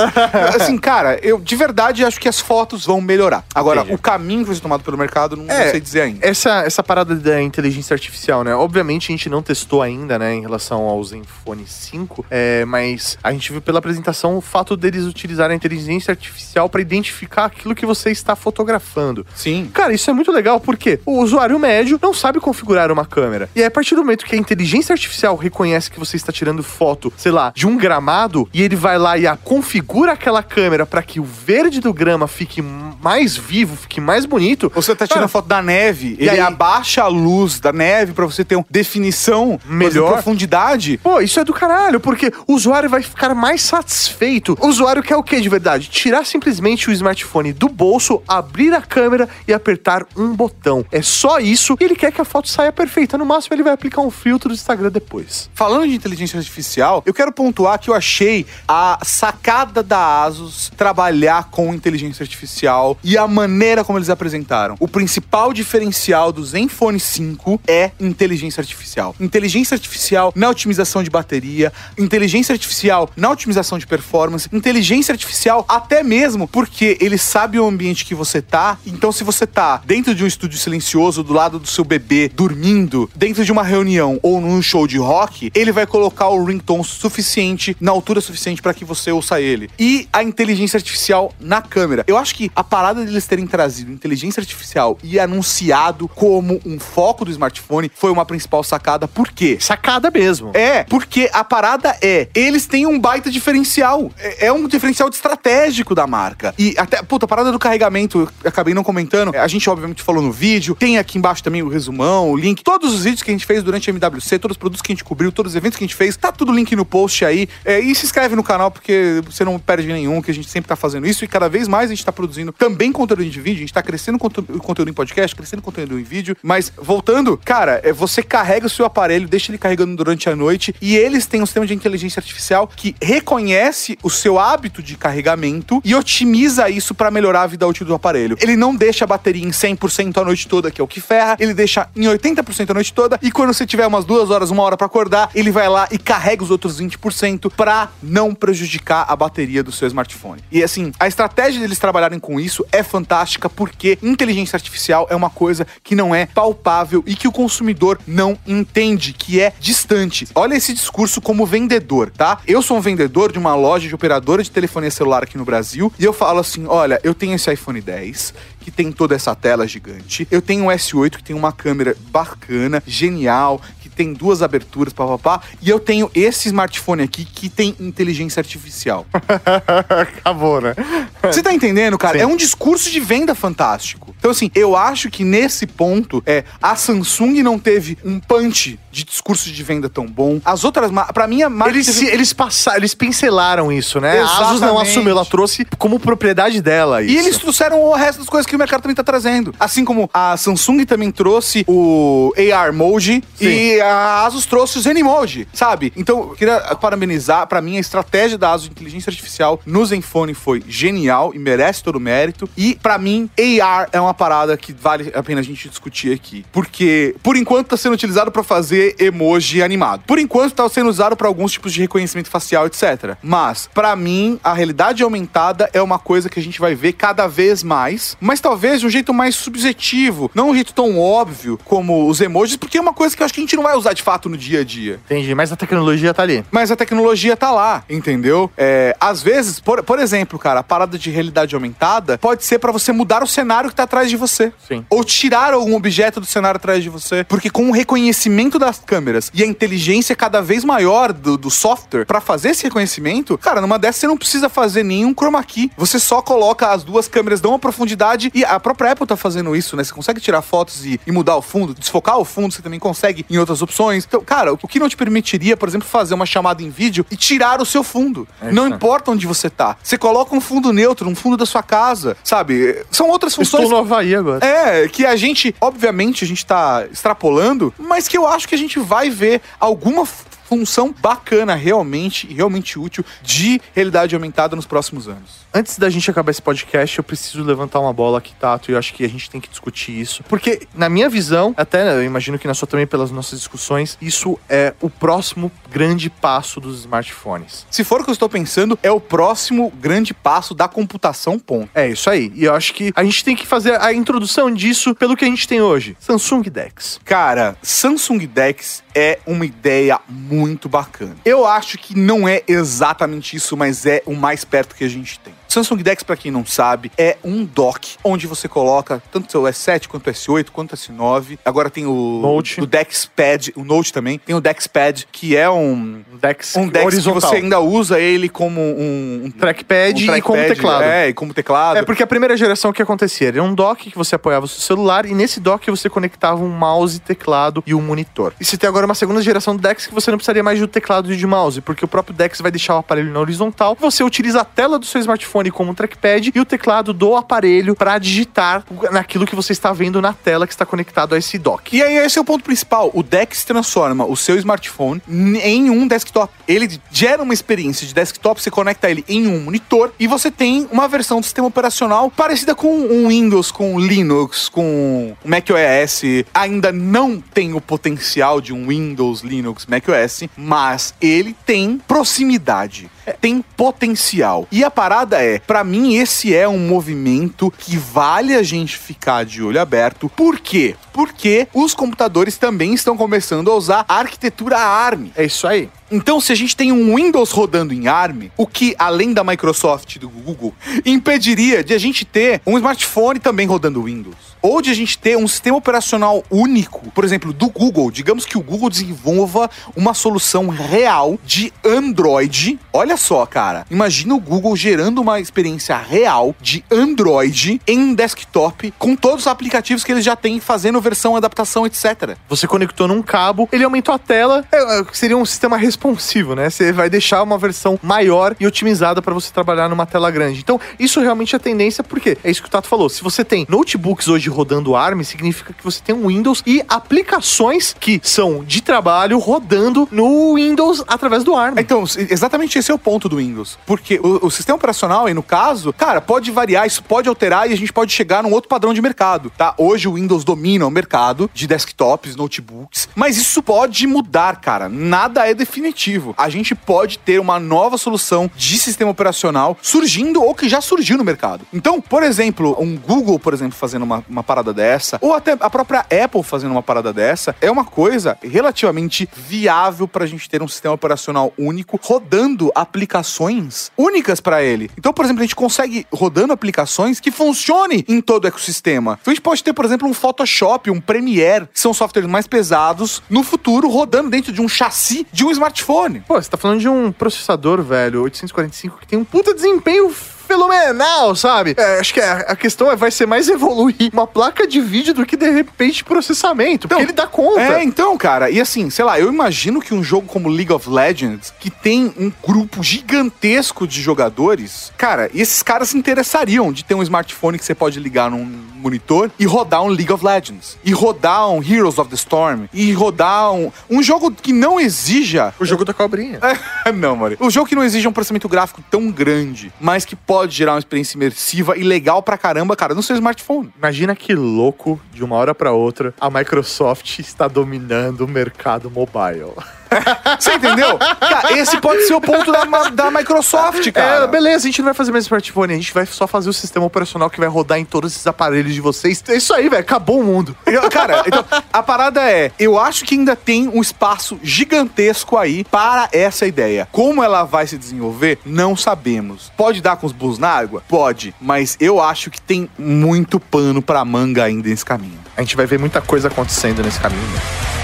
Assim, 0.56 0.78
cara, 0.78 1.20
eu 1.22 1.39
de 1.39 1.56
verdade 1.56 2.04
acho 2.06 2.20
que 2.20 2.28
as 2.30 2.39
fotos 2.39 2.86
vão 2.86 3.02
melhorar. 3.02 3.43
Agora, 3.54 3.82
Entendi. 3.82 3.95
o 3.95 3.97
caminho 3.97 4.39
que 4.41 4.45
vai 4.47 4.56
ser 4.56 4.62
tomado 4.62 4.84
pelo 4.84 4.97
mercado, 4.97 5.36
não, 5.36 5.45
não 5.45 5.54
É, 5.54 5.72
sei 5.72 5.80
dizer 5.80 6.02
ainda. 6.02 6.26
Essa, 6.26 6.62
essa 6.64 6.84
parada 6.84 7.16
da 7.16 7.41
inteligência 7.41 7.93
artificial, 7.93 8.43
né? 8.43 8.56
Obviamente 8.56 9.12
a 9.12 9.14
gente 9.16 9.30
não 9.30 9.41
testou 9.41 9.82
ainda, 9.82 10.18
né, 10.18 10.34
em 10.36 10.41
relação 10.41 10.82
ao 10.84 11.04
Zenfone 11.04 11.66
5, 11.68 12.26
é, 12.30 12.66
mas 12.66 13.18
a 13.24 13.32
gente 13.32 13.52
viu 13.52 13.62
pela 13.62 13.80
apresentação 13.80 14.38
o 14.38 14.41
fato 14.41 14.76
deles 14.78 15.06
utilizarem 15.42 15.54
a 15.54 15.58
inteligência 15.58 16.12
artificial 16.12 16.70
para 16.70 16.82
identificar 16.82 17.46
aquilo 17.46 17.74
que 17.74 17.86
você 17.86 18.12
está 18.12 18.36
fotografando. 18.36 19.26
Sim. 19.36 19.70
Cara, 19.74 19.94
isso 19.94 20.10
é 20.10 20.14
muito 20.14 20.32
legal 20.32 20.60
porque 20.60 21.00
o 21.06 21.20
usuário 21.20 21.58
médio 21.58 22.00
não 22.02 22.14
sabe 22.14 22.39
configurar 22.39 22.92
uma 22.92 23.06
câmera. 23.06 23.50
E 23.56 23.62
aí, 23.62 23.66
a 23.68 23.72
partir 23.72 23.96
do 23.96 24.02
momento 24.02 24.26
que 24.26 24.36
a 24.36 24.38
inteligência 24.38 24.94
artificial 24.94 25.36
reconhece 25.36 25.89
que 25.89 26.00
você 26.00 26.16
está 26.16 26.32
tirando 26.32 26.64
foto, 26.64 27.12
sei 27.18 27.32
lá, 27.32 27.52
de 27.56 27.68
um 27.68 27.78
gramado, 27.78 28.48
e 28.54 28.62
ele 28.62 28.76
vai 28.76 28.98
lá 28.98 29.18
e 29.18 29.26
a 29.26 29.36
configura 29.36 30.14
aquela 30.14 30.44
câmera 30.44 30.86
para 30.86 31.02
que 31.02 31.20
o 31.20 31.24
verde 31.24 31.80
do 31.80 31.94
grama 31.94 32.28
fique 32.28 32.62
mais 32.62 33.36
vivo, 33.36 33.76
fique 33.76 34.00
mais 34.00 34.26
bonito. 34.26 34.72
Você 34.76 34.96
tá 34.96 35.08
tirando 35.08 35.22
Cara, 35.22 35.28
foto 35.28 35.48
da 35.48 35.62
neve, 35.62 36.16
e 36.20 36.24
ele 36.24 36.30
aí? 36.32 36.39
abaixa 36.39 37.04
a 37.04 37.08
luz 37.08 37.60
da 37.60 37.72
neve 37.74 38.14
pra 38.14 38.26
você 38.26 38.44
ter 38.44 38.56
uma 38.56 38.66
definição 38.70 39.60
Melhor. 39.66 40.14
profundidade. 40.14 41.00
Pô, 41.02 41.20
isso 41.22 41.39
é 41.39 41.44
do 41.44 41.54
caralho, 41.54 42.00
porque 42.00 42.32
o 42.48 42.54
usuário 42.54 42.89
vai 42.89 43.02
ficar 43.02 43.34
mais 43.34 43.62
satisfeito. 43.62 44.58
O 44.60 44.68
usuário 44.68 45.02
quer 45.02 45.16
o 45.16 45.24
que 45.32 45.39
de 45.39 45.47
verdade? 45.47 45.88
Tirar 45.88 46.25
simplesmente 46.25 46.89
o 46.89 46.91
smartphone 46.91 47.53
do 47.53 47.69
bolso, 47.69 48.21
abrir 48.27 48.73
a 48.73 48.82
câmera 48.82 49.29
e 49.47 49.53
apertar 49.53 50.05
um 50.13 50.36
botão. 50.36 50.86
É 50.91 51.01
só 51.01 51.39
isso 51.39 51.77
e 51.79 51.86
ele 51.86 51.95
quer 51.95 52.11
que 52.11 52.19
a 52.19 52.25
foto 52.25 52.49
saia 52.49 52.69
perfeita. 52.69 53.17
No 53.17 53.25
máximo, 53.25 53.55
ele 53.55 53.63
vai 53.63 53.71
aplicar 53.71 54.01
um 54.01 54.11
filtro 54.11 54.49
do 54.49 54.55
Instagram 54.55 54.91
depois. 54.91 55.49
Falando 55.53 55.88
de 55.88 55.95
inteligência 55.95 56.38
artificial, 56.38 57.01
eu 57.05 57.13
quero 57.13 57.32
pontuar 57.32 57.79
que 57.79 57.89
eu 57.89 57.93
achei 57.93 58.45
a 58.67 58.99
sacada 59.03 59.82
da 59.82 60.23
Asus 60.23 60.69
trabalhar 60.75 61.45
com 61.49 61.73
inteligência 61.73 62.23
artificial 62.23 62.97
e 63.01 63.17
a 63.17 63.25
maneira 63.25 63.86
como 63.86 63.97
eles 63.97 64.09
apresentaram. 64.09 64.75
O 64.82 64.88
principal 64.88 65.53
diferencial 65.53 66.34
do 66.34 66.43
Zenfone 66.43 66.99
5 66.99 67.61
é 67.65 67.91
inteligência 68.01 68.59
artificial. 68.59 69.15
Inteligência 69.17 69.75
artificial 69.75 70.34
na 70.36 70.49
otimização 70.49 71.01
de 71.01 71.09
bateria, 71.09 71.71
inteligência 71.97 72.51
artificial 72.51 73.09
na 73.15 73.29
otimização 73.29 73.79
de 73.79 73.88
performance, 73.88 74.49
inteligência 74.51 75.13
artificial 75.13 75.20
até 75.67 76.03
mesmo 76.03 76.47
porque 76.47 76.97
ele 76.99 77.17
sabe 77.17 77.59
o 77.59 77.65
ambiente 77.65 78.05
que 78.05 78.15
você 78.15 78.41
tá. 78.41 78.78
Então, 78.86 79.11
se 79.11 79.24
você 79.24 79.45
tá 79.45 79.82
dentro 79.86 80.13
de 80.15 80.24
um 80.24 80.28
estúdio 80.28 80.57
silencioso, 80.57 81.24
do 81.24 81.34
lado 81.34 81.59
do 81.59 81.67
seu 81.67 81.84
bebê, 81.84 82.30
dormindo, 82.30 83.09
dentro 83.15 83.43
de 83.43 83.51
uma 83.51 83.63
reunião 83.63 84.19
ou 84.22 84.39
num 84.39 84.61
show 84.61 84.88
de 84.88 84.97
rock, 84.97 85.51
ele 85.53 85.72
vai 85.72 85.86
colocar 85.86 86.30
o 86.30 86.43
ringtone 86.43 86.84
suficiente, 86.84 87.76
na 87.80 87.91
altura 87.91 88.22
suficiente 88.22 88.61
para 88.61 88.74
que 88.74 88.86
você 88.86 89.11
ouça 89.11 89.39
ele. 89.39 89.69
E 89.80 90.07
a 90.11 90.24
inteligência 90.24 90.78
artificial 90.78 91.34
na 91.39 91.61
câmera. 91.61 92.03
Eu 92.07 92.17
acho 92.17 92.36
que 92.36 92.51
a 92.55 92.63
parada 92.63 93.05
deles 93.05 93.26
terem 93.26 93.45
trazido 93.45 93.91
inteligência 93.91 94.41
artificial 94.41 94.97
e 95.03 95.19
anunciado 95.19 96.07
como 96.07 96.59
um 96.65 96.80
foco 96.80 97.26
do 97.26 97.32
smartphone 97.32 97.91
foi 97.93 98.11
uma 98.11 98.26
principal 98.26 98.63
sacada. 98.63 99.07
Por 99.07 99.32
quê? 99.32 99.57
Sacada 99.59 100.09
mesmo. 100.09 100.51
É, 100.53 100.84
porque 100.84 101.30
a 101.34 101.43
parada 101.43 101.95
é, 102.01 102.28
eles 102.34 102.65
têm 102.65 102.86
um 102.86 102.99
baita 102.99 103.30
diferencial. 103.30 104.11
É, 104.17 104.47
é 104.47 104.53
um 104.53 104.67
diferencial 104.67 105.09
estratégico 105.16 105.93
da 105.95 106.07
marca. 106.07 106.53
E 106.57 106.74
até, 106.78 107.01
puta, 107.01 107.26
a 107.26 107.28
parada 107.28 107.51
do 107.51 107.59
carregamento, 107.59 108.30
eu 108.43 108.49
acabei 108.49 108.74
não 108.74 108.84
comentando. 108.84 109.36
A 109.36 109.47
gente, 109.47 109.70
obviamente, 109.70 110.01
falou 110.01 110.22
no 110.22 110.32
vídeo. 110.32 110.76
Tem 110.76 110.97
aqui 110.97 111.18
embaixo 111.18 111.43
também 111.43 111.62
o 111.64 111.70
resumão, 111.70 112.32
o 112.32 112.38
link. 112.38 112.64
Todos 112.64 112.93
os 112.93 113.03
vídeos 113.03 113.22
que 113.22 113.32
a 113.32 113.34
gente 113.34 113.45
fez 113.45 113.64
durante 113.64 113.89
a 113.89 113.93
MWC, 113.93 114.39
todos 114.39 114.55
os 114.55 114.59
produtos 114.59 114.82
que 114.82 114.91
a 114.91 114.95
gente 114.95 115.03
cobriu, 115.03 115.32
todos 115.32 115.53
os 115.53 115.55
eventos 115.55 115.78
que 115.78 115.84
a 115.84 115.88
gente 115.88 115.95
fez, 115.95 116.16
tá 116.18 116.32
tudo 116.32 116.51
link 116.51 116.76
no 116.76 116.86
post 116.86 117.26
aí. 117.26 117.47
É, 117.66 117.80
e 117.80 117.93
se 117.95 118.05
inscreve 118.05 118.36
no 118.36 118.43
canal, 118.43 118.72
porque 118.72 119.22
você 119.26 119.43
não 119.43 119.57
perde 119.59 119.88
nenhum, 119.88 120.22
que 120.22 120.32
a 120.32 120.34
gente 120.34 120.49
sempre 120.49 120.68
tá 120.68 120.76
fazendo 120.76 121.07
isso. 121.07 121.24
E 121.24 121.28
cada 121.28 121.47
vez 121.49 121.68
mais 121.68 121.89
a 121.89 121.93
gente 121.93 122.05
tá 122.05 122.12
produzindo 122.12 122.51
também 122.51 122.91
conteúdo 122.91 123.24
de 123.24 123.41
vídeo. 123.41 123.57
A 123.57 123.62
gente 123.62 123.74
tá 123.74 123.82
crescendo 123.82 124.18
conte- 124.18 124.41
conteúdo 124.59 124.89
em 124.89 124.93
podcast, 124.93 125.36
crescendo 125.36 125.62
conteúdo 125.62 125.99
em 125.99 126.03
vídeo. 126.03 126.36
Mas, 126.41 126.72
voltando, 126.78 127.38
cara, 127.43 127.82
é, 127.84 127.91
você 127.91 128.24
carrega 128.24 128.68
o 128.68 128.70
seu 128.70 128.86
aparelho, 128.86 129.28
deixa 129.28 129.51
ele 129.51 129.57
carregando 129.57 129.95
durante 129.95 130.30
a 130.30 130.36
noite. 130.36 130.74
E 130.82 130.95
eles 130.95 131.26
têm 131.26 131.41
um 131.41 131.45
sistema 131.45 131.66
de 131.66 131.74
inteligência 131.74 132.20
artificial 132.20 132.70
que 132.76 132.95
reconhece 133.01 133.97
o 134.03 134.09
seu 134.09 134.39
hábito 134.39 134.82
de 134.82 134.95
carregamento 135.02 135.82
e 135.84 135.95
otimiza 135.95 136.70
isso 136.70 136.93
pra 136.93 137.10
melhorar 137.10 137.41
a 137.41 137.47
vida 137.47 137.68
útil 137.68 137.86
do 137.86 137.95
aparelho. 137.95 138.38
Ele 138.39 138.56
não 138.56 138.76
deixa 138.76 139.04
a 139.04 139.08
bateria 139.08 139.43
em 139.43 139.49
100% 139.49 140.22
a 140.22 140.24
noite 140.24 140.47
toda, 140.47 140.70
que 140.70 140.80
é 140.80 140.84
o 140.84 140.88
que 140.88 141.02
ferra. 141.02 141.36
Ele 141.39 141.54
deixa 141.54 141.89
em 141.95 142.04
80% 142.04 142.70
a 142.70 142.74
noite 142.74 142.93
toda. 142.93 143.20
E 143.22 143.32
quando 143.32 143.54
você 143.54 143.66
tiver 143.66 143.88
umas 143.88 144.06
duas 144.06 144.30
horas, 144.30 144.52
uma 144.52 144.62
hora 144.62 144.78
pra 144.78 144.86
acordar, 144.86 145.32
ele 145.34 145.49
vai 145.49 145.68
lá 145.68 145.88
e 145.91 145.97
carrega 145.97 146.43
os 146.43 146.52
outros 146.52 146.80
20% 146.80 147.52
pra 147.52 147.89
não 148.02 148.36
prejudicar 148.36 149.06
a 149.08 149.16
bateria 149.16 149.64
do 149.64 149.72
seu 149.72 149.88
smartphone. 149.88 150.43
E 150.52 150.64
assim, 150.64 150.91
a 150.99 151.08
estratégia 151.08 151.60
deles 151.60 151.80
trabalharem 151.80 152.20
com 152.20 152.39
isso 152.39 152.64
é 152.72 152.84
fantástica 152.84 153.49
porque 153.49 153.97
inteligência 154.04 154.56
artificial 154.56 155.08
é 155.10 155.16
uma 155.16 155.30
coisa 155.30 155.66
que 155.84 155.95
não 155.95 156.14
é 156.14 156.28
palpável 156.28 157.04
e 157.08 157.16
que 157.16 157.28
o 157.28 157.32
consumidor 157.32 157.99
não 158.06 158.38
entende, 158.45 159.14
que 159.14 159.41
é 159.41 159.52
distante. 159.60 160.28
Olha 160.36 160.56
esse 160.56 160.74
discurso 160.74 161.20
como 161.20 161.45
vendedor, 161.45 162.12
tá? 162.12 162.39
Eu 162.45 162.62
sou 162.62 162.78
um 162.78 162.82
vendedor 162.82 163.32
de 163.32 163.39
uma 163.39 163.56
loja 163.56 163.88
de 163.88 163.95
operadora 163.95 164.43
de 164.43 164.52
telefonia 164.52 164.91
celular 164.92 165.24
aqui 165.24 165.38
no 165.38 165.46
Brasil 165.46 165.92
e 165.98 166.04
eu 166.04 166.14
falo 166.14 166.39
assim: 166.39 166.66
olha, 166.68 167.00
eu 167.04 167.14
tenho 167.14 167.34
esse 167.34 167.52
iPhone 167.52 167.80
10 167.82 168.34
que 168.60 168.70
tem 168.72 168.92
toda 168.92 169.16
essa 169.16 169.36
tela 169.36 169.68
gigante. 169.68 170.28
Eu 170.30 170.42
tenho 170.42 170.66
um 170.66 170.68
S8 170.68 171.18
que 171.18 171.24
tem 171.24 171.36
uma 171.36 171.52
câmera 171.52 171.96
bacana, 172.12 172.82
genial, 172.86 173.60
que 173.82 173.89
tem 173.89 174.14
duas 174.14 174.42
aberturas, 174.42 174.94
papapá. 174.94 175.42
E 175.62 175.70
eu 175.70 175.80
tenho 175.80 176.10
esse 176.14 176.48
smartphone 176.48 177.02
aqui 177.02 177.26
que 177.26 177.50
tem 177.50 177.76
inteligência 177.80 178.39
artificial. 178.39 179.06
Acabou, 179.89 180.62
né? 180.62 180.76
Você 181.24 181.42
tá 181.42 181.52
entendendo, 181.52 181.98
cara? 181.98 182.20
Sim. 182.20 182.24
É 182.24 182.28
um 182.28 182.36
discurso 182.36 182.92
de 182.92 183.00
venda 183.00 183.34
fantástico. 183.34 184.11
Então, 184.22 184.30
assim, 184.30 184.51
eu 184.53 184.76
acho 184.76 185.09
que 185.09 185.24
nesse 185.24 185.65
ponto, 185.65 186.22
é, 186.28 186.43
a 186.61 186.76
Samsung 186.76 187.41
não 187.41 187.57
teve 187.57 187.97
um 188.05 188.19
punch 188.19 188.80
de 188.91 189.03
discurso 189.03 189.49
de 189.51 189.63
venda 189.63 189.89
tão 189.89 190.05
bom. 190.05 190.39
As 190.45 190.63
outras, 190.63 190.91
pra 191.11 191.26
mim, 191.28 191.41
a 191.41 191.49
marca 191.49 191.74
Eles, 191.74 191.88
teve- 191.88 192.05
eles 192.11 192.32
passaram, 192.32 192.78
eles 192.78 192.93
pincelaram 192.93 193.72
isso, 193.72 193.99
né? 193.99 194.19
A 194.19 194.26
Asus 194.26 194.38
não 194.39 194.53
Exatamente. 194.69 194.89
assumiu, 194.91 195.11
ela 195.11 195.26
trouxe 195.26 195.65
como 195.80 195.99
propriedade 195.99 196.61
dela 196.61 197.01
isso. 197.01 197.11
E 197.11 197.17
eles 197.17 197.38
trouxeram 197.39 197.82
o 197.82 197.93
resto 197.95 198.19
das 198.19 198.28
coisas 198.30 198.45
que 198.45 198.55
o 198.55 198.59
mercado 198.59 198.82
também 198.84 198.95
tá 198.95 199.03
trazendo. 199.03 199.55
Assim 199.59 199.84
como 199.84 200.07
a 200.13 200.38
Samsung 200.38 200.86
também 200.86 201.09
trouxe 201.09 201.65
o 201.67 202.32
AR 202.53 202.72
Mode 202.72 203.24
Sim. 203.36 203.45
e 203.47 203.82
a 203.82 204.26
Asus 204.26 204.45
trouxe 204.45 204.78
o 204.78 204.82
Zen 204.82 205.01
Mode, 205.01 205.47
sabe? 205.51 205.91
Então, 205.97 206.19
eu 206.19 206.30
queria 206.36 206.59
parabenizar. 206.76 207.47
Pra 207.47 207.59
mim, 207.61 207.78
a 207.78 207.80
estratégia 207.80 208.38
da 208.38 208.51
Asus 208.51 208.65
de 208.67 208.72
inteligência 208.72 209.09
artificial 209.09 209.59
no 209.65 209.84
Zenfone 209.86 210.34
foi 210.36 210.61
genial 210.67 211.32
e 211.34 211.39
merece 211.39 211.82
todo 211.82 211.95
o 211.95 211.99
mérito. 211.99 212.47
E, 212.55 212.76
pra 212.76 212.97
mim, 212.99 213.30
AR 213.61 213.89
é 213.91 213.99
uma 213.99 214.11
parada 214.14 214.55
que 214.57 214.74
vale 214.74 215.12
a 215.14 215.24
pena 215.24 215.41
a 215.41 215.43
gente 215.43 215.70
discutir 215.70 216.14
aqui. 216.14 216.45
Porque, 216.51 217.16
por 217.24 217.36
enquanto, 217.36 217.68
tá 217.68 217.78
sendo 217.78 217.93
utilizado 217.93 218.32
pra 218.32 218.43
fazer 218.43 218.95
emoji 218.99 219.62
animado. 219.62 220.03
Por 220.05 220.20
enquanto, 220.20 220.53
tá 220.53 220.68
sendo 220.70 220.89
usado 220.89 221.16
pra 221.16 221.28
alguns 221.28 221.51
tipos 221.51 221.74
de 221.74 221.82
reconhecimento 221.82 222.30
facial, 222.30 222.66
etc. 222.66 223.16
Mas, 223.22 223.70
pra 223.74 223.95
mim, 223.95 224.39
a 224.43 224.53
realidade 224.53 225.03
aumentada 225.03 225.70
é 225.74 225.82
uma 225.82 225.99
coisa 225.99 226.30
que 226.30 226.39
a 226.39 226.43
gente 226.43 226.59
vai 226.59 226.76
ver 226.76 226.93
cada 226.93 227.28
vez 227.28 227.64
mais, 227.64 228.18
mas 228.20 228.39
talvez 228.39 228.82
de 228.82 228.88
um 228.88 228.89
jeito 228.89 229.14
mais 229.14 229.36
subjetivo, 229.36 230.32
não 230.34 230.49
um 230.49 230.55
jeito 230.55 230.74
tão 230.74 230.99
óbvio 230.99 231.59
como 231.66 232.07
os 232.07 232.22
emojis, 232.22 232.55
porque 232.55 232.78
é 232.78 232.82
uma 232.82 232.93
coisa 232.93 233.16
que 233.16 233.22
eu 233.22 233.26
acho 233.26 233.34
que 233.34 233.39
a 233.39 233.43
gente 233.43 233.55
não 233.55 233.64
vai 233.64 233.76
usar 233.76 233.93
de 233.93 234.01
fato 234.01 234.30
no 234.30 234.38
dia 234.38 234.62
a 234.62 234.64
dia. 234.64 234.99
Entendi, 235.05 235.34
mas 235.36 235.51
a 235.51 235.55
tecnologia 235.55 236.14
tá 236.14 236.24
ali. 236.24 236.43
Mas 236.51 236.72
a 236.72 236.76
tecnologia 236.76 237.36
tá 237.36 237.51
lá, 237.51 237.84
entendeu? 237.89 238.49
É, 238.57 238.95
às 238.99 239.22
vezes, 239.22 239.59
por, 239.59 239.84
por 239.84 239.99
exemplo, 239.99 240.38
cara, 240.39 240.59
a 240.59 240.64
parada 240.64 240.97
de 240.97 241.09
realidade 241.09 241.55
aumentada 241.55 242.18
pode 242.18 242.43
ser 242.43 242.59
pra 242.59 242.72
você 242.72 242.91
mudar 242.91 243.24
o 243.24 243.28
cenário 243.28 243.70
que 243.70 243.76
tá 243.76 243.84
atrás 243.84 244.01
de 244.10 244.18
você. 244.18 244.52
Sim. 244.68 244.86
Ou 244.89 245.04
tirar 245.04 245.54
algum 245.54 245.76
objeto 245.76 246.20
do 246.20 246.26
cenário 246.26 246.58
atrás 246.58 246.84
de 246.84 246.89
você. 246.89 247.24
Porque 247.24 247.49
com 247.49 247.70
o 247.70 247.72
reconhecimento 247.72 248.60
das 248.60 248.80
câmeras 248.80 249.32
e 249.34 249.43
a 249.43 249.45
inteligência 249.45 250.16
cada 250.16 250.41
vez 250.41 250.64
maior 250.64 251.14
do, 251.14 251.38
do 251.38 251.49
software 251.49 252.06
pra 252.06 252.20
fazer 252.20 252.49
esse 252.49 252.64
reconhecimento, 252.64 253.38
cara, 253.38 253.62
numa 253.62 253.80
dessas 253.80 254.02
você 254.02 254.08
não 254.08 254.18
precisa 254.18 254.49
fazer 254.49 254.84
nenhum 254.84 255.14
chroma 255.14 255.43
key. 255.43 255.72
Você 255.78 255.99
só 255.99 256.22
coloca 256.22 256.68
as 256.70 256.84
duas 256.84 257.08
câmeras, 257.08 257.39
dão 257.39 257.52
uma 257.52 257.60
profundidade 257.60 258.32
e 258.34 258.43
a 258.43 258.60
própria 258.60 258.91
Apple 258.91 259.06
tá 259.06 259.16
fazendo 259.16 259.56
isso, 259.56 259.76
né? 259.76 259.84
Você 259.84 259.93
consegue 259.93 260.20
tirar 260.20 260.41
fotos 260.41 260.84
e, 260.86 260.99
e 261.06 261.12
mudar 261.12 261.36
o 261.36 261.41
fundo, 261.41 261.76
desfocar 261.76 262.18
o 262.18 262.26
fundo, 262.26 262.54
você 262.54 262.62
também 262.62 262.80
consegue 262.80 263.26
em 263.30 263.38
outras 263.38 263.62
opções. 263.62 264.06
Então, 264.08 264.24
cara, 264.24 264.54
o 264.54 264.58
que 264.58 264.80
não 264.80 264.89
te 264.89 264.97
permitiria, 264.97 265.56
por 265.56 265.70
exemplo, 265.70 265.88
fazer 265.88 266.16
uma 266.16 266.26
chamada 266.26 266.64
em 266.64 266.70
vídeo 266.70 267.06
e 267.12 267.16
tirar 267.16 267.62
o 267.62 267.66
seu 267.66 267.84
fundo. 267.84 268.28
É 268.41 268.52
não 268.52 268.68
importa 268.68 269.12
onde 269.12 269.28
você 269.28 269.49
tá. 269.49 269.78
Você 269.84 269.97
coloca 269.97 270.36
um 270.36 270.41
fundo 270.41 270.74
neutro, 270.74 271.08
um 271.08 271.16
fundo 271.16 271.38
da 271.38 271.45
sua 271.45 271.62
casa, 271.62 272.18
sabe? 272.24 272.84
São 272.89 273.08
outras 273.08 273.36
funções. 273.36 273.66
Estou 273.66 273.86
Havaí 273.92 274.16
agora. 274.16 274.46
É, 274.46 274.88
que 274.88 275.06
a 275.06 275.16
gente, 275.16 275.54
obviamente, 275.60 276.24
a 276.24 276.28
gente 276.28 276.46
tá 276.46 276.86
extrapolando, 276.89 277.74
mas 277.78 278.08
que 278.08 278.18
eu 278.18 278.26
acho 278.26 278.48
que 278.48 278.56
a 278.56 278.58
gente 278.58 278.80
vai 278.80 279.10
ver 279.10 279.42
alguma 279.60 280.06
função 280.06 280.94
bacana, 281.00 281.56
realmente, 281.56 282.28
realmente 282.28 282.80
útil, 282.80 283.06
de 283.22 283.62
realidade 283.74 284.16
aumentada 284.16 284.56
nos 284.56 284.66
próximos 284.66 285.08
anos. 285.08 285.41
Antes 285.54 285.78
da 285.78 285.89
gente 285.89 286.10
acabar 286.10 286.32
esse 286.32 286.41
podcast, 286.41 286.97
eu 286.97 287.04
preciso 287.04 287.43
levantar 287.43 287.82
uma 287.82 287.91
bola 287.91 288.20
aqui, 288.20 288.34
Tato, 288.39 288.72
e 288.72 288.74
eu 288.74 288.78
acho 288.78 288.93
que 288.93 289.04
a 289.04 289.10
gente 289.10 289.30
tem 289.30 289.41
que 289.41 289.49
discutir 289.49 289.91
isso. 289.99 290.24
Porque, 290.24 290.66
na 290.74 290.88
minha 290.88 291.10
visão, 291.10 291.54
até 291.58 291.93
eu 291.93 292.04
imagino 292.04 292.39
que 292.39 292.47
na 292.47 292.54
sua 292.54 292.66
também, 292.66 292.88
pelas 292.88 293.12
nossas 293.12 293.39
discussões, 293.39 293.97
isso 294.02 294.39
é 294.47 294.74
o 294.80 294.89
próximo 294.89 295.52
grande 295.70 296.10
passo 296.10 296.62
dos 296.62 296.80
smartphones. 296.80 297.66
Se 297.70 297.84
for 297.84 297.99
o 297.99 298.04
que 298.06 298.10
eu 298.10 298.14
estou 298.14 298.30
pensando, 298.30 298.80
é 298.82 298.89
o 298.89 299.02
próximo 299.02 299.74
grande 299.78 300.14
passo 300.14 300.54
da 300.54 300.70
computação, 300.70 301.38
ponto. 301.38 301.70
É 301.76 301.89
isso 301.89 302.10
aí. 302.10 302.32
E 302.34 302.45
eu 302.45 302.56
acho 302.56 302.74
que 302.74 302.93
a 302.95 303.04
gente 303.04 303.22
tem 303.26 303.36
que 303.36 303.45
fazer 303.45 303.80
a 303.82 303.91
introdução 303.93 304.49
disso 304.49 304.95
pelo 304.95 305.18
que 305.18 305.26
a 305.26 305.28
gente 305.28 305.45
tem 305.49 305.62
hoje. 305.62 305.97
Samsung 305.99 306.43
Dex. 306.43 306.97
Cara, 307.04 307.58
Samsung 307.62 308.26
Dex 308.26 308.84
é 308.95 309.20
uma 309.26 309.45
ideia 309.45 309.99
muito 310.08 310.70
bacana. 310.70 311.18
Eu 311.26 311.45
acho 311.45 311.78
que 311.78 311.97
não 311.97 312.26
é 312.26 312.41
exatamente 312.47 313.36
isso, 313.36 313.58
mas 313.58 313.86
é 313.86 314.02
o 314.06 314.16
mais 314.16 314.45
perto 314.45 314.76
que 314.76 314.86
a 314.86 314.89
gente 314.89 315.20
tem. 315.20 315.41
Samsung 315.52 315.84
Dex, 315.84 316.02
pra 316.02 316.16
quem 316.16 316.32
não 316.32 316.45
sabe, 316.45 316.89
é 316.97 317.18
um 317.22 317.43
dock 317.43 317.97
onde 318.06 318.26
você 318.26 318.47
coloca 318.47 319.04
tanto 319.12 319.38
o 319.38 319.43
S7 319.43 319.88
quanto 319.88 320.08
o 320.08 320.14
S8, 320.14 320.49
quanto 320.49 320.72
o 320.72 320.78
S9. 320.78 321.38
Agora 321.43 321.70
tem 321.70 321.86
o 321.86 322.22
Note. 322.22 322.62
o 322.62 322.66
DexPad, 322.66 323.49
o 323.58 323.66
Note 323.66 323.91
também. 323.91 324.18
Tem 324.18 324.34
o 324.34 324.39
DexPad, 324.39 325.04
que 325.12 325.36
é 325.36 325.49
um 325.49 326.04
Dex, 326.22 326.56
um 326.56 326.70
Dex 326.70 326.86
horizontal. 326.86 327.22
que 327.22 327.28
você 327.28 327.43
ainda 327.43 327.60
usa 327.60 327.99
ele 327.99 328.30
como 328.30 328.62
um, 328.62 329.24
um 329.26 329.32
Trackpad 329.32 330.10
um 330.10 330.16
e 330.16 330.22
como 330.22 330.41
teclado. 330.41 330.84
É, 330.86 331.10
e 331.10 331.14
como 331.14 331.34
teclado. 331.34 331.80
É 331.80 331.84
porque 331.84 332.02
a 332.02 332.08
primeira 332.08 332.38
geração 332.38 332.72
o 332.72 332.74
que 332.74 332.82
acontecia 332.82 333.28
era 333.28 333.43
um 333.43 333.54
dock 333.54 333.91
que 333.91 333.97
você 333.97 334.16
apoiava 334.16 334.45
o 334.45 334.47
seu 334.47 334.62
celular 334.62 335.06
e 335.06 335.14
nesse 335.14 335.41
dock 335.41 335.70
você 335.70 335.89
conectava 335.89 336.41
um 336.41 336.49
mouse, 336.49 336.97
teclado 337.02 337.62
e 337.68 337.76
um 337.76 337.82
monitor. 337.82 338.32
E 338.39 338.45
você 338.45 338.58
tem 338.58 338.70
agora 338.70 338.86
uma 338.86 338.95
segunda 338.95 339.22
geração 339.22 339.58
do 339.58 339.62
Dex 339.62 339.86
que 339.86 339.93
você 339.93 340.12
não 340.12 340.18
precisaria 340.18 340.43
mais 340.43 340.62
do 340.62 340.68
teclado 340.68 341.12
e 341.12 341.18
de 341.18 341.28
mouse, 341.28 341.60
porque 341.60 341.84
o 341.84 341.89
próprio 341.89 342.16
Dex 342.16 342.39
vai 342.39 342.52
deixar 342.52 342.76
o 342.76 342.78
aparelho 342.78 343.12
na 343.12 343.20
horizontal. 343.20 343.76
Você 343.82 344.02
utiliza 344.02 344.39
a 344.39 344.45
tela 344.45 344.80
do 344.80 344.86
seu 344.86 345.02
smartphone 345.02 345.41
como 345.50 345.72
um 345.72 345.74
trackpad 345.74 346.32
e 346.36 346.39
o 346.39 346.46
teclado 346.46 346.94
do 346.94 347.16
aparelho 347.16 347.76
para 347.76 347.98
digitar 347.98 348.64
naquilo 348.92 349.26
que 349.26 349.36
você 349.36 349.54
está 349.54 349.72
vendo 349.72 350.02
na 350.02 350.14
tela 350.14 350.46
que 350.46 350.54
está 350.54 350.66
conectado 350.66 351.16
a 351.16 351.18
esse 351.18 351.38
dock. 351.38 351.76
E 351.76 351.82
aí, 351.82 351.98
esse 351.98 352.20
é 352.20 352.22
o 352.22 352.26
ponto 352.26 352.44
principal. 352.44 352.92
O 352.94 353.02
Dex 353.02 353.46
transforma 353.46 354.06
o 354.06 354.16
seu 354.16 354.36
smartphone 354.38 355.02
em 355.10 355.70
um 355.70 355.88
desktop. 355.88 356.34
Ele 356.48 356.80
gera 356.92 357.24
uma 357.24 357.34
experiência 357.34 357.88
de 357.88 357.94
desktop, 357.94 358.42
você 358.42 358.52
conecta 358.52 358.89
ele 358.89 359.06
em 359.08 359.28
um 359.28 359.39
monitor 359.42 359.94
e 360.00 360.08
você 360.08 360.30
tem 360.30 360.68
uma 360.72 360.88
versão 360.88 361.20
do 361.20 361.24
sistema 361.24 361.48
operacional 361.48 362.12
parecida 362.12 362.54
com 362.54 362.76
um 362.76 363.08
Windows, 363.08 363.52
com 363.52 363.80
Linux, 363.80 364.50
com 364.50 365.16
macOS. 365.24 366.02
Ainda 366.34 366.72
não 366.72 367.20
tem 367.20 367.54
o 367.54 367.62
potencial 367.62 368.42
de 368.42 368.54
um 368.54 368.68
Windows, 368.68 369.22
Linux, 369.22 369.66
macOS, 369.66 370.24
mas 370.36 370.94
ele 371.02 371.36
tem 371.46 371.82
proximidade. 371.88 372.89
Tem 373.20 373.41
potencial. 373.41 374.47
E 374.52 374.64
a 374.64 374.72
parada 374.72 375.22
é, 375.22 375.39
pra 375.39 375.64
mim, 375.64 375.95
esse 375.95 376.36
é 376.36 376.47
um 376.47 376.60
movimento 376.60 377.52
que 377.58 377.78
vale 377.78 378.36
a 378.36 378.43
gente 378.43 378.78
ficar 378.78 379.26
de 379.26 379.41
olho 379.41 379.60
aberto. 379.60 380.10
Por 380.10 380.39
quê? 380.39 380.76
Porque 380.93 381.47
os 381.54 381.74
computadores 381.74 382.38
também 382.38 382.74
estão 382.74 382.95
começando 382.97 383.52
a 383.52 383.56
usar 383.56 383.86
a 383.88 383.95
arquitetura 383.95 384.58
ARM. 384.58 385.10
É 385.16 385.26
isso 385.26 385.47
aí. 385.47 385.70
Então, 385.92 386.22
se 386.22 386.32
a 386.32 386.36
gente 386.36 386.56
tem 386.56 386.72
um 386.72 386.96
Windows 386.96 387.32
rodando 387.32 387.74
em 387.74 387.89
ARM, 387.89 388.30
o 388.38 388.48
que, 388.48 388.74
além 388.80 389.14
da 389.14 389.26
Microsoft 389.26 389.98
e 389.98 390.00
do 390.00 390.08
Google, 390.08 390.54
impediria 390.86 391.62
de 391.62 391.74
a 391.74 391.78
gente 391.78 392.06
ter 392.06 392.42
um 392.48 392.58
smartphone 392.58 393.20
também 393.20 393.46
rodando 393.46 393.84
Windows? 393.84 394.32
Ou 394.42 394.62
de 394.62 394.72
a 394.72 394.74
gente 394.74 394.98
ter 394.98 395.18
um 395.18 395.28
sistema 395.28 395.58
operacional 395.58 396.24
único, 396.32 396.89
por 396.92 397.04
exemplo, 397.04 397.32
do 397.32 397.50
Google. 397.50 397.92
Digamos 397.92 398.26
que 398.26 398.38
o 398.38 398.42
Google 398.42 398.70
desenvolva 398.70 399.50
uma 399.76 399.94
solução 399.94 400.48
real 400.48 401.20
de 401.24 401.54
Android. 401.64 402.58
Olha 402.74 402.98
só, 402.98 403.26
cara. 403.26 403.66
Imagina 403.70 404.16
o 404.16 404.20
Google 404.20 404.56
gerando 404.56 405.02
uma 405.02 405.20
experiência 405.20 405.78
real 405.78 406.34
de 406.42 406.64
Android 406.72 407.62
em 407.68 407.94
desktop 407.94 408.74
com 408.80 408.96
todos 408.96 409.22
os 409.22 409.28
aplicativos 409.28 409.84
que 409.84 409.92
eles 409.92 410.04
já 410.04 410.16
têm 410.16 410.39
fazendo 410.39 410.82
versão, 410.82 411.16
adaptação, 411.16 411.66
etc. 411.68 412.16
Você 412.28 412.48
conectou 412.48 412.88
num 412.88 413.04
cabo, 413.04 413.48
ele 413.52 413.64
aumentou 413.64 413.94
a 413.94 414.00
tela, 414.00 414.44
é, 414.52 414.80
é, 414.80 414.86
seria 414.92 415.18
um 415.18 415.26
sistema 415.26 415.58
responsivo, 415.82 416.36
né? 416.36 416.49
Você 416.49 416.71
vai 416.71 416.89
deixar 416.89 417.23
uma 417.23 417.38
versão 417.38 417.79
maior 417.82 418.36
e 418.39 418.45
otimizada 418.45 419.01
para 419.01 419.13
você 419.13 419.32
trabalhar 419.32 419.67
numa 419.67 419.86
tela 419.86 420.11
grande. 420.11 420.39
Então, 420.39 420.59
isso 420.79 420.99
realmente 420.99 421.36
é 421.36 421.39
tendência, 421.39 421.84
porque 421.84 422.17
é 422.23 422.29
isso 422.29 422.41
que 422.41 422.47
o 422.47 422.51
Tato 422.51 422.67
falou. 422.67 422.88
Se 422.88 423.01
você 423.01 423.25
tem 423.25 423.47
notebooks 423.49 424.07
hoje 424.07 424.29
rodando 424.29 424.75
ARM, 424.75 425.03
significa 425.03 425.53
que 425.53 425.63
você 425.63 425.82
tem 425.82 425.95
um 425.95 426.07
Windows 426.07 426.43
e 426.45 426.63
aplicações 426.69 427.75
que 427.79 427.99
são 428.03 428.43
de 428.43 428.61
trabalho 428.61 429.17
rodando 429.17 429.88
no 429.91 430.36
Windows 430.36 430.84
através 430.88 431.23
do 431.23 431.36
ARM. 431.36 431.57
Então, 431.57 431.84
exatamente 432.09 432.59
esse 432.59 432.71
é 432.71 432.73
o 432.73 432.79
ponto 432.79 433.09
do 433.09 433.17
Windows. 433.17 433.57
Porque 433.65 433.99
o, 434.03 434.27
o 434.27 434.32
sistema 434.32 434.57
operacional, 434.57 435.07
aí 435.07 435.13
no 435.13 435.23
caso, 435.23 435.73
cara, 435.73 435.99
pode 435.99 436.29
variar, 436.29 436.67
isso 436.67 436.84
pode 436.84 437.09
alterar 437.09 437.49
e 437.49 437.53
a 437.53 437.57
gente 437.57 437.73
pode 437.73 437.91
chegar 437.91 438.21
num 438.21 438.32
outro 438.32 438.49
padrão 438.49 438.73
de 438.73 438.82
mercado, 438.82 439.32
tá? 439.36 439.55
Hoje 439.57 439.88
o 439.88 439.93
Windows 439.93 440.23
domina 440.23 440.67
o 440.67 440.71
mercado 440.71 441.29
de 441.34 441.47
desktops, 441.47 442.15
notebooks, 442.15 442.88
mas 442.93 443.17
isso 443.17 443.41
pode 443.41 443.88
mudar, 443.88 444.39
cara. 444.39 444.69
Nada 444.69 445.27
é 445.27 445.34
definitivo. 445.34 445.70
A 446.17 446.30
gente 446.30 446.53
pode 446.53 446.99
ter 446.99 447.19
uma 447.19 447.39
nova 447.39 447.78
solução 447.78 448.30
de 448.36 448.57
sistema 448.57 448.91
operacional 448.91 449.57
surgindo 449.61 450.22
ou 450.22 450.36
que 450.36 450.49
já 450.49 450.61
surgiu 450.61 450.97
no 450.97 451.03
mercado. 451.03 451.45
Então, 451.53 451.82
por 451.82 452.03
exemplo, 452.03 452.55
um 452.59 452.78
Google, 452.78 453.19
por 453.19 453.34
exemplo, 453.34 453.57
fazendo 453.57 453.84
uma, 453.84 454.03
uma 454.09 454.24
parada 454.24 454.53
dessa, 454.53 454.97
ou 455.01 455.13
até 455.13 455.38
a 455.39 455.49
própria 455.49 455.80
Apple 455.82 456.24
fazendo 456.24 456.51
uma 456.51 456.63
parada 456.63 456.93
dessa, 456.93 457.36
é 457.41 457.49
uma 457.49 457.65
coisa 457.65 458.17
relativamente 458.22 459.07
viável 459.15 459.88
pra 459.88 460.05
gente 460.05 460.30
ter 460.30 460.41
um 460.41 460.47
sistema 460.47 460.74
operacional 460.74 461.34
único 461.38 461.80
rodando 461.82 462.51
aplicações 462.53 463.72
únicas 463.78 464.19
pra 464.19 464.43
ele. 464.43 464.69
Então, 464.78 464.93
por 464.93 465.05
exemplo, 465.05 465.22
a 465.22 465.26
gente 465.26 465.36
consegue 465.36 465.86
rodando 465.91 466.34
aplicações 466.34 466.99
que 466.99 467.11
funcionem 467.11 467.84
em 467.88 468.01
todo 468.01 468.26
o 468.26 468.28
ecossistema. 468.28 468.97
Então, 469.01 469.11
a 469.11 469.15
gente 469.15 469.24
pode 469.24 469.43
ter, 469.43 469.53
por 469.53 469.65
exemplo, 469.65 469.88
um 469.88 469.93
Photoshop, 469.93 470.69
um 470.69 470.82
Premiere, 470.82 471.47
que 471.53 471.59
são 471.59 471.74
softwares 471.74 472.09
mais 472.09 472.28
pesados, 472.28 473.01
no 473.09 473.24
futuro 473.24 473.69
rodando 473.69 474.09
dentro 474.09 474.32
de 474.32 474.41
um 474.41 474.47
chassi 474.47 475.05
de 475.11 475.26
um 475.26 475.32
smartphone. 475.32 475.61
Pô, 476.07 476.22
você 476.22 476.30
tá 476.30 476.38
falando 476.38 476.59
de 476.59 476.70
um 476.70 476.91
processador, 476.91 477.62
velho, 477.62 478.03
845, 478.03 478.80
que 478.80 478.88
tem 478.88 478.99
um 478.99 479.05
puta 479.05 479.34
desempenho 479.34 479.93
fenomenal, 480.32 481.15
sabe? 481.15 481.53
É, 481.57 481.79
acho 481.79 481.93
que 481.93 481.99
a, 481.99 482.19
a 482.19 482.36
questão 482.36 482.71
é, 482.71 482.75
vai 482.75 482.89
ser 482.89 483.05
mais 483.05 483.27
evoluir 483.27 483.89
uma 483.91 484.07
placa 484.07 484.47
de 484.47 484.61
vídeo 484.61 484.93
do 484.93 485.05
que, 485.05 485.17
de 485.17 485.29
repente, 485.29 485.84
processamento. 485.84 486.67
Porque 486.67 486.84
ele 486.84 486.93
dá 486.93 487.05
conta. 487.05 487.41
É, 487.41 487.63
então, 487.63 487.97
cara, 487.97 488.29
e 488.29 488.39
assim, 488.39 488.69
sei 488.69 488.86
lá, 488.86 488.99
eu 488.99 489.09
imagino 489.09 489.59
que 489.61 489.73
um 489.73 489.84
jogo 489.84 490.07
como 490.07 490.29
League 490.29 490.53
of 490.53 490.69
Legends, 490.69 491.34
que 491.39 491.49
tem 491.49 491.93
um 491.97 492.11
grupo 492.25 492.63
gigantesco 492.63 493.67
de 493.67 493.82
jogadores, 493.82 494.71
cara, 494.77 495.09
esses 495.13 495.43
caras 495.43 495.69
se 495.69 495.77
interessariam 495.77 496.51
de 496.53 496.63
ter 496.63 496.75
um 496.75 496.84
smartphone 496.84 497.38
que 497.38 497.45
você 497.45 497.55
pode 497.55 497.79
ligar 497.79 498.09
num 498.09 498.51
monitor 498.61 499.11
e 499.19 499.25
rodar 499.25 499.63
um 499.63 499.67
League 499.67 499.91
of 499.91 500.05
Legends, 500.05 500.57
e 500.63 500.71
rodar 500.71 501.29
um 501.29 501.43
Heroes 501.43 501.77
of 501.77 501.89
the 501.89 501.95
Storm, 501.95 502.45
e 502.53 502.71
rodar 502.71 503.34
um, 503.34 503.51
um 503.69 503.84
jogo 503.84 504.11
que 504.11 504.32
não 504.32 504.59
exija. 504.59 505.34
O 505.39 505.45
jogo 505.45 505.65
da 505.65 505.73
cobrinha. 505.73 506.19
não, 506.73 506.95
mano. 506.95 507.17
O 507.19 507.29
jogo 507.29 507.47
que 507.47 507.55
não 507.55 507.63
exija 507.63 507.89
um 507.89 507.93
processamento 507.93 508.29
gráfico 508.29 508.63
tão 508.69 508.91
grande, 508.91 509.51
mas 509.59 509.84
que 509.84 509.95
pode 509.95 510.20
gerar 510.30 510.53
uma 510.53 510.59
experiência 510.59 510.95
imersiva 510.95 511.57
e 511.57 511.63
legal 511.63 512.01
pra 512.03 512.17
caramba, 512.17 512.55
cara, 512.55 512.74
no 512.74 512.84
seu 512.84 512.95
smartphone. 512.95 513.51
Imagina 513.57 513.95
que 513.95 514.13
louco, 514.13 514.80
de 514.93 515.03
uma 515.03 515.15
hora 515.15 515.34
pra 515.34 515.51
outra, 515.51 515.93
a 515.99 516.09
Microsoft 516.09 516.99
está 516.99 517.28
dominando 517.28 518.01
o 518.01 518.07
mercado 518.07 518.69
mobile. 518.69 519.34
Você 520.19 520.34
entendeu? 520.34 520.78
Cara, 520.78 521.38
esse 521.38 521.59
pode 521.59 521.84
ser 521.88 521.93
o 521.93 522.01
ponto 522.01 522.32
da, 522.32 522.43
da 522.69 522.91
Microsoft, 522.91 523.72
cara. 523.72 524.05
É, 524.05 524.07
beleza, 524.07 524.39
a 524.39 524.51
gente 524.51 524.59
não 524.59 524.65
vai 524.65 524.74
fazer 524.74 524.91
mais 524.91 525.05
smartphone, 525.05 525.53
a 525.53 525.55
gente 525.55 525.74
vai 525.74 525.86
só 525.86 526.07
fazer 526.07 526.30
o 526.30 526.34
sistema 526.34 526.65
operacional 526.65 527.09
que 527.09 527.19
vai 527.19 527.30
rodar 527.30 527.59
em 527.59 527.65
todos 527.65 527.93
esses 527.93 528.05
aparelhos 528.05 528.53
de 528.53 528.61
vocês. 528.61 529.03
É 529.07 529.15
isso 529.15 529.34
aí, 529.34 529.49
velho, 529.49 529.61
acabou 529.61 529.99
o 529.99 530.03
mundo. 530.03 530.36
Cara, 530.72 531.03
então, 531.05 531.24
a 531.51 531.63
parada 531.63 532.01
é, 532.09 532.32
eu 532.39 532.59
acho 532.59 532.86
que 532.86 532.95
ainda 532.95 533.15
tem 533.15 533.47
um 533.47 533.61
espaço 533.61 534.19
gigantesco 534.22 535.17
aí 535.17 535.43
para 535.43 535.89
essa 535.91 536.26
ideia. 536.26 536.67
Como 536.72 537.03
ela 537.03 537.24
vai 537.24 537.47
se 537.47 537.57
desenvolver, 537.57 538.19
não 538.26 538.55
sabemos. 538.55 539.32
Pode 539.38 539.61
dar 539.61 539.78
com 539.78 539.88
os 539.88 539.93
burros 539.93 540.17
na 540.17 540.30
água? 540.30 540.63
Pode, 540.67 541.15
mas 541.19 541.57
eu 541.59 541.82
acho 541.82 542.09
que 542.09 542.22
tem 542.22 542.49
muito 542.57 543.19
pano 543.19 543.61
pra 543.61 543.84
manga 543.86 544.24
ainda 544.24 544.49
nesse 544.49 544.65
caminho. 544.65 544.99
A 545.15 545.22
gente 545.22 545.36
vai 545.36 545.45
ver 545.45 545.59
muita 545.59 545.82
coisa 545.82 546.07
acontecendo 546.07 546.63
nesse 546.63 546.80
caminho. 546.80 547.61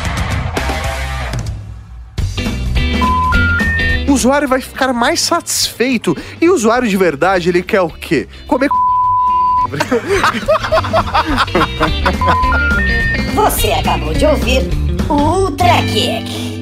Usuário 4.18 4.48
vai 4.48 4.60
ficar 4.60 4.92
mais 4.94 5.22
satisfeito. 5.22 6.18
E 6.42 6.50
o 6.50 6.56
usuário 6.56 6.90
de 6.90 6.98
verdade, 6.98 7.50
ele 7.50 7.62
quer 7.62 7.82
o 7.82 7.90
quê? 7.90 8.28
Comer 8.48 8.68
Você 13.36 13.72
acabou 13.74 14.12
de 14.14 14.26
ouvir 14.26 14.64
o 15.08 15.14
Ultra 15.14 15.84
Kick. 15.94 16.57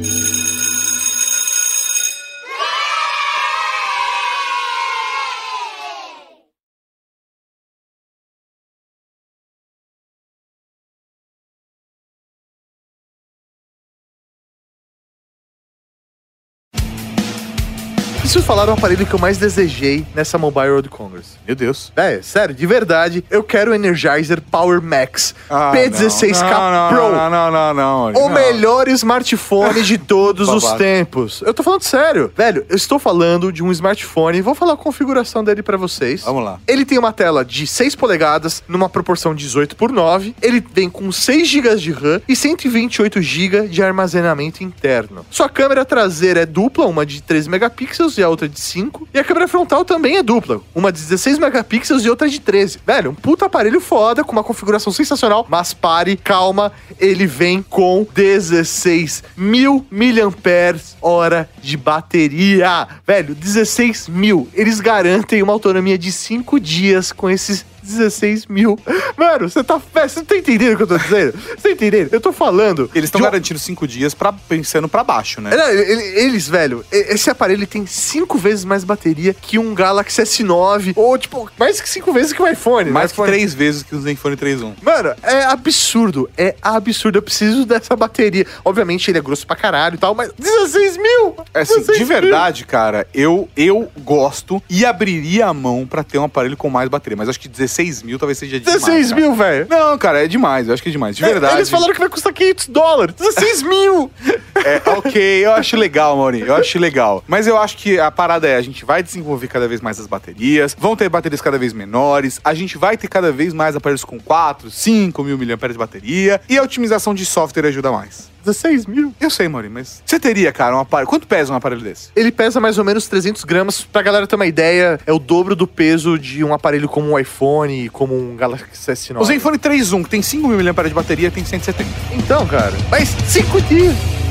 Preciso 18.36 18.54
falar 18.54 18.66
do 18.66 18.74
aparelho 18.74 19.06
que 19.06 19.14
eu 19.14 19.20
mais 19.20 19.38
desejei 19.38 20.06
nessa 20.14 20.38
Mobile 20.38 20.68
World 20.72 20.90
Congress. 20.90 21.38
Meu 21.48 21.56
Deus. 21.56 21.94
É, 21.96 22.22
sério, 22.22 22.54
de 22.54 22.68
verdade, 22.68 23.24
eu 23.30 23.42
quero 23.42 23.72
o 23.72 23.74
Energizer 23.74 24.42
Power 24.42 24.82
Max 24.82 25.34
Ah, 25.50 25.72
P16K 25.74 26.42
não, 26.42 26.72
não, 26.72 26.90
Pro. 26.90 27.16
Não, 27.16 27.30
não, 27.30 27.52
não, 27.52 27.74
não. 27.74 28.06
O 28.10 28.28
não. 28.28 28.30
melhor 28.30 28.90
smartphone 28.90 29.82
de 29.82 29.96
todos 29.98 30.50
os 30.50 30.70
tempos. 30.74 31.42
Eu 31.46 31.54
tô 31.54 31.64
falando 31.64 31.84
sério. 31.84 32.30
Velho, 32.36 32.66
eu 32.68 32.76
estou 32.76 33.00
falando 33.00 33.54
de 33.54 33.64
um 33.64 33.72
smartphone. 33.72 34.42
Vou 34.42 34.54
falar 34.54 34.74
a 34.74 34.78
configuração 34.78 35.42
dele 35.42 35.64
pra 35.64 35.78
vocês. 35.78 36.24
Vamos 36.24 36.44
lá. 36.44 36.60
Ele 36.68 36.84
tem 36.84 37.00
uma 37.00 37.14
tela 37.14 37.46
de 37.46 37.66
6 37.66 37.96
polegadas, 37.96 38.62
numa 38.68 38.90
proporção 38.90 39.34
18 39.34 39.78
por 39.78 39.94
9. 39.94 40.36
Ele 40.42 40.62
vem 40.74 40.90
com 40.90 41.10
6 41.10 41.48
GB 41.48 41.76
de 41.78 41.92
RAM 41.94 42.22
e 42.28 42.36
128 42.36 43.22
GB 43.22 43.70
de 43.70 43.82
armazenamento 43.82 44.62
interno. 44.62 45.26
Sua 45.32 45.48
câmera 45.48 45.86
traseira 45.86 46.42
é 46.42 46.46
dupla, 46.46 46.86
uma 46.86 47.06
de 47.06 47.24
13 47.24 47.50
megapixels 47.50 48.18
e 48.18 48.25
a 48.26 48.30
outra 48.30 48.48
de 48.48 48.60
5. 48.60 49.08
E 49.14 49.20
a 49.20 49.24
câmera 49.24 49.48
frontal 49.48 49.86
também 49.86 50.18
é 50.18 50.24
dupla, 50.24 50.62
uma 50.74 50.92
de 50.92 51.02
16 51.02 51.40
megapixels 51.40 52.04
e 52.04 52.10
outra 52.10 52.28
de 52.28 52.40
13. 52.40 52.80
Velho, 52.86 53.12
um 53.12 53.16
puta 53.16 53.46
aparelho 53.46 53.80
foda, 53.80 54.24
com 54.24 54.32
uma 54.32 54.44
configuração 54.44 54.92
sensacional. 54.92 55.46
Mas 55.50 55.74
pare, 55.74 56.18
calma, 56.18 56.72
ele 57.00 57.26
vem 57.26 57.62
com 57.62 58.06
16 58.14 59.24
mil 59.38 59.86
miliamperes 59.90 60.96
hora 61.02 61.50
de 61.62 61.78
bateria. 61.78 62.88
Velho, 63.06 63.36
16 63.36 64.10
mil. 64.10 64.50
Eles 64.54 64.80
garantem 64.80 65.42
uma 65.44 65.54
autonomia 65.54 65.98
de 65.98 66.12
5 66.12 66.60
dias 66.60 67.12
com 67.12 67.30
esses 67.30 67.66
16 67.86 68.48
mil. 68.48 68.78
Mano, 69.18 69.50
você 69.50 69.64
tá. 69.64 69.80
Você 69.94 70.24
tá 70.24 70.36
entendendo 70.36 70.74
o 70.74 70.78
que 70.78 70.84
eu 70.84 70.88
tô 70.88 70.98
dizendo? 70.98 71.34
Você 71.38 71.56
tá 71.58 71.72
entendendo? 71.72 72.10
Eu 72.12 72.20
tô 72.22 72.32
falando. 72.32 72.90
Eles 72.94 73.08
estão 73.08 73.22
um- 73.22 73.24
garantindo 73.24 73.60
cinco 73.60 73.88
dias 73.88 74.14
pra, 74.14 74.34
pensando 74.34 74.88
pra 74.88 75.04
baixo, 75.04 75.40
né? 75.42 75.52
ele- 75.74 76.26
Eles, 76.26 76.48
velho, 76.48 76.84
esse 76.92 77.30
aparelho 77.30 77.66
tem 77.68 77.86
cinco 77.86 78.38
vezes 78.38 78.66
mais 78.66 78.84
bateria 78.84 79.34
que 79.34 79.58
um 79.60 79.74
Galaxy 79.74 80.22
S9. 80.22 80.94
Ou, 80.96 81.18
tipo, 81.18 81.50
mais 81.58 81.80
que 81.82 81.88
cinco 81.90 82.12
vezes 82.14 82.34
que 82.34 82.42
o 82.42 82.48
iPhone. 82.48 82.90
Mais 82.92 83.12
né? 83.12 83.16
que 83.26 83.32
três 83.32 83.54
vezes 83.54 83.84
que 83.84 83.96
o 83.96 84.02
Zenfone 84.02 84.36
3.1. 84.36 84.74
Mano, 84.82 85.14
é 85.24 85.44
absurdo. 85.44 86.30
É 86.38 86.56
absurdo. 86.62 87.18
Eu 87.18 87.22
preciso 87.22 87.66
dessa 87.66 87.96
bateria. 87.96 88.46
Obviamente, 88.64 89.10
ele 89.12 89.18
é 89.18 89.22
grosso 89.22 89.46
pra 89.46 89.56
caralho 89.56 89.96
e 89.96 89.98
tal, 89.98 90.14
mas 90.16 90.32
16 90.38 90.98
mil! 90.98 91.36
É 91.54 91.62
assim, 91.62 91.76
16 91.80 91.98
de 92.00 92.06
mil. 92.06 92.22
verdade, 92.22 92.66
cara, 92.66 93.08
eu, 93.14 93.48
eu 93.56 93.92
gosto 94.00 94.62
e 94.70 94.86
abriria 94.86 95.48
a 95.48 95.54
mão 95.54 95.86
pra 95.86 96.04
ter 96.04 96.18
um 96.18 96.24
aparelho 96.24 96.58
com 96.58 96.70
mais 96.70 96.90
bateria. 96.90 97.18
Mas 97.18 97.30
acho 97.30 97.40
que 97.40 97.48
16 97.48 97.75
mil 98.04 98.18
talvez 98.20 98.38
seja 98.38 98.60
demais. 98.60 98.82
16 98.82 99.10
cara. 99.10 99.22
mil, 99.22 99.36
velho. 99.36 99.68
Não, 99.70 99.98
cara, 99.98 100.24
é 100.24 100.28
demais. 100.28 100.68
Eu 100.68 100.74
acho 100.74 100.84
que 100.84 100.90
é 100.90 100.92
demais. 100.92 101.16
De 101.16 101.24
É, 101.24 101.28
verdade. 101.28 101.56
Eles 101.56 101.70
falaram 101.70 101.94
que 101.94 102.00
vai 102.00 102.10
custar 102.10 102.34
500 102.34 102.68
dólares. 102.68 103.16
16 103.18 103.64
mil! 103.64 104.12
É, 104.56 104.82
ok, 104.90 105.46
eu 105.46 105.52
acho 105.54 105.76
legal, 105.78 106.16
Mauri. 106.18 106.42
Eu 106.42 106.56
acho 106.56 106.80
legal. 106.80 107.24
Mas 107.28 107.48
eu 107.48 107.58
acho 107.58 107.78
que 107.78 108.00
a 108.00 108.10
parada 108.12 108.48
é: 108.48 108.56
a 108.56 108.62
gente 108.62 108.86
vai 108.86 109.04
desenvolver 109.04 109.48
cada 109.48 109.68
vez 109.68 109.82
mais 109.82 110.00
as 110.00 110.08
baterias, 110.08 110.76
vão 110.78 110.96
ter 110.96 111.10
baterias 111.10 111.42
cada 111.42 111.58
vez 111.58 111.74
menores, 111.74 112.40
a 112.44 112.54
gente 112.54 112.78
vai 112.78 112.98
ter 112.98 113.08
cada 113.08 113.32
vez 113.32 113.54
mais 113.54 113.76
aparelhos 113.76 114.04
com 114.04 114.20
4, 114.20 114.70
5 114.72 115.24
mil 115.24 115.38
miliamperes 115.38 115.76
de 115.76 115.80
bateria 115.80 116.42
e 116.50 116.58
a 116.58 116.64
otimização 116.64 117.14
de 117.14 117.26
software 117.26 117.68
ajuda 117.68 117.92
mais. 117.92 118.34
16 118.46 118.86
mil? 118.86 119.14
Eu 119.20 119.30
sei, 119.30 119.48
Mauri, 119.48 119.70
mas 119.70 120.02
você 120.06 120.20
teria, 120.20 120.52
cara, 120.52 120.76
um 120.78 120.80
aparelho. 120.80 121.10
Quanto 121.10 121.28
pesa 121.28 121.52
um 121.52 121.56
aparelho 121.56 121.82
desse? 121.82 122.10
Ele 122.16 122.32
pesa 122.32 122.60
mais 122.60 122.78
ou 122.78 122.84
menos 122.84 123.08
300 123.08 123.44
gramas. 123.44 123.82
Pra 123.82 124.02
galera 124.02 124.28
ter 124.28 124.36
uma 124.36 124.46
ideia, 124.46 125.00
é 125.06 125.12
o 125.12 125.20
dobro 125.20 125.56
do 125.56 125.68
peso 125.68 126.18
de 126.18 126.44
um 126.44 126.54
aparelho 126.54 126.88
como 126.88 127.12
um 127.12 127.20
iPhone, 127.20 127.90
como 127.90 128.16
um 128.16 128.36
Galaxy 128.36 128.92
S9. 128.92 129.20
O 129.20 129.26
Zenfone 129.26 129.58
3.1, 129.58 130.04
que 130.04 130.10
tem 130.10 130.22
5 130.22 130.48
mil 130.48 130.58
miliamperes 130.58 130.92
de 130.92 130.96
bateria, 130.96 131.32
tem 131.32 131.44
170. 131.44 131.90
Então, 132.14 132.46
cara, 132.46 132.74
mas 132.90 133.10
5 133.28 133.62
dias. 133.62 134.25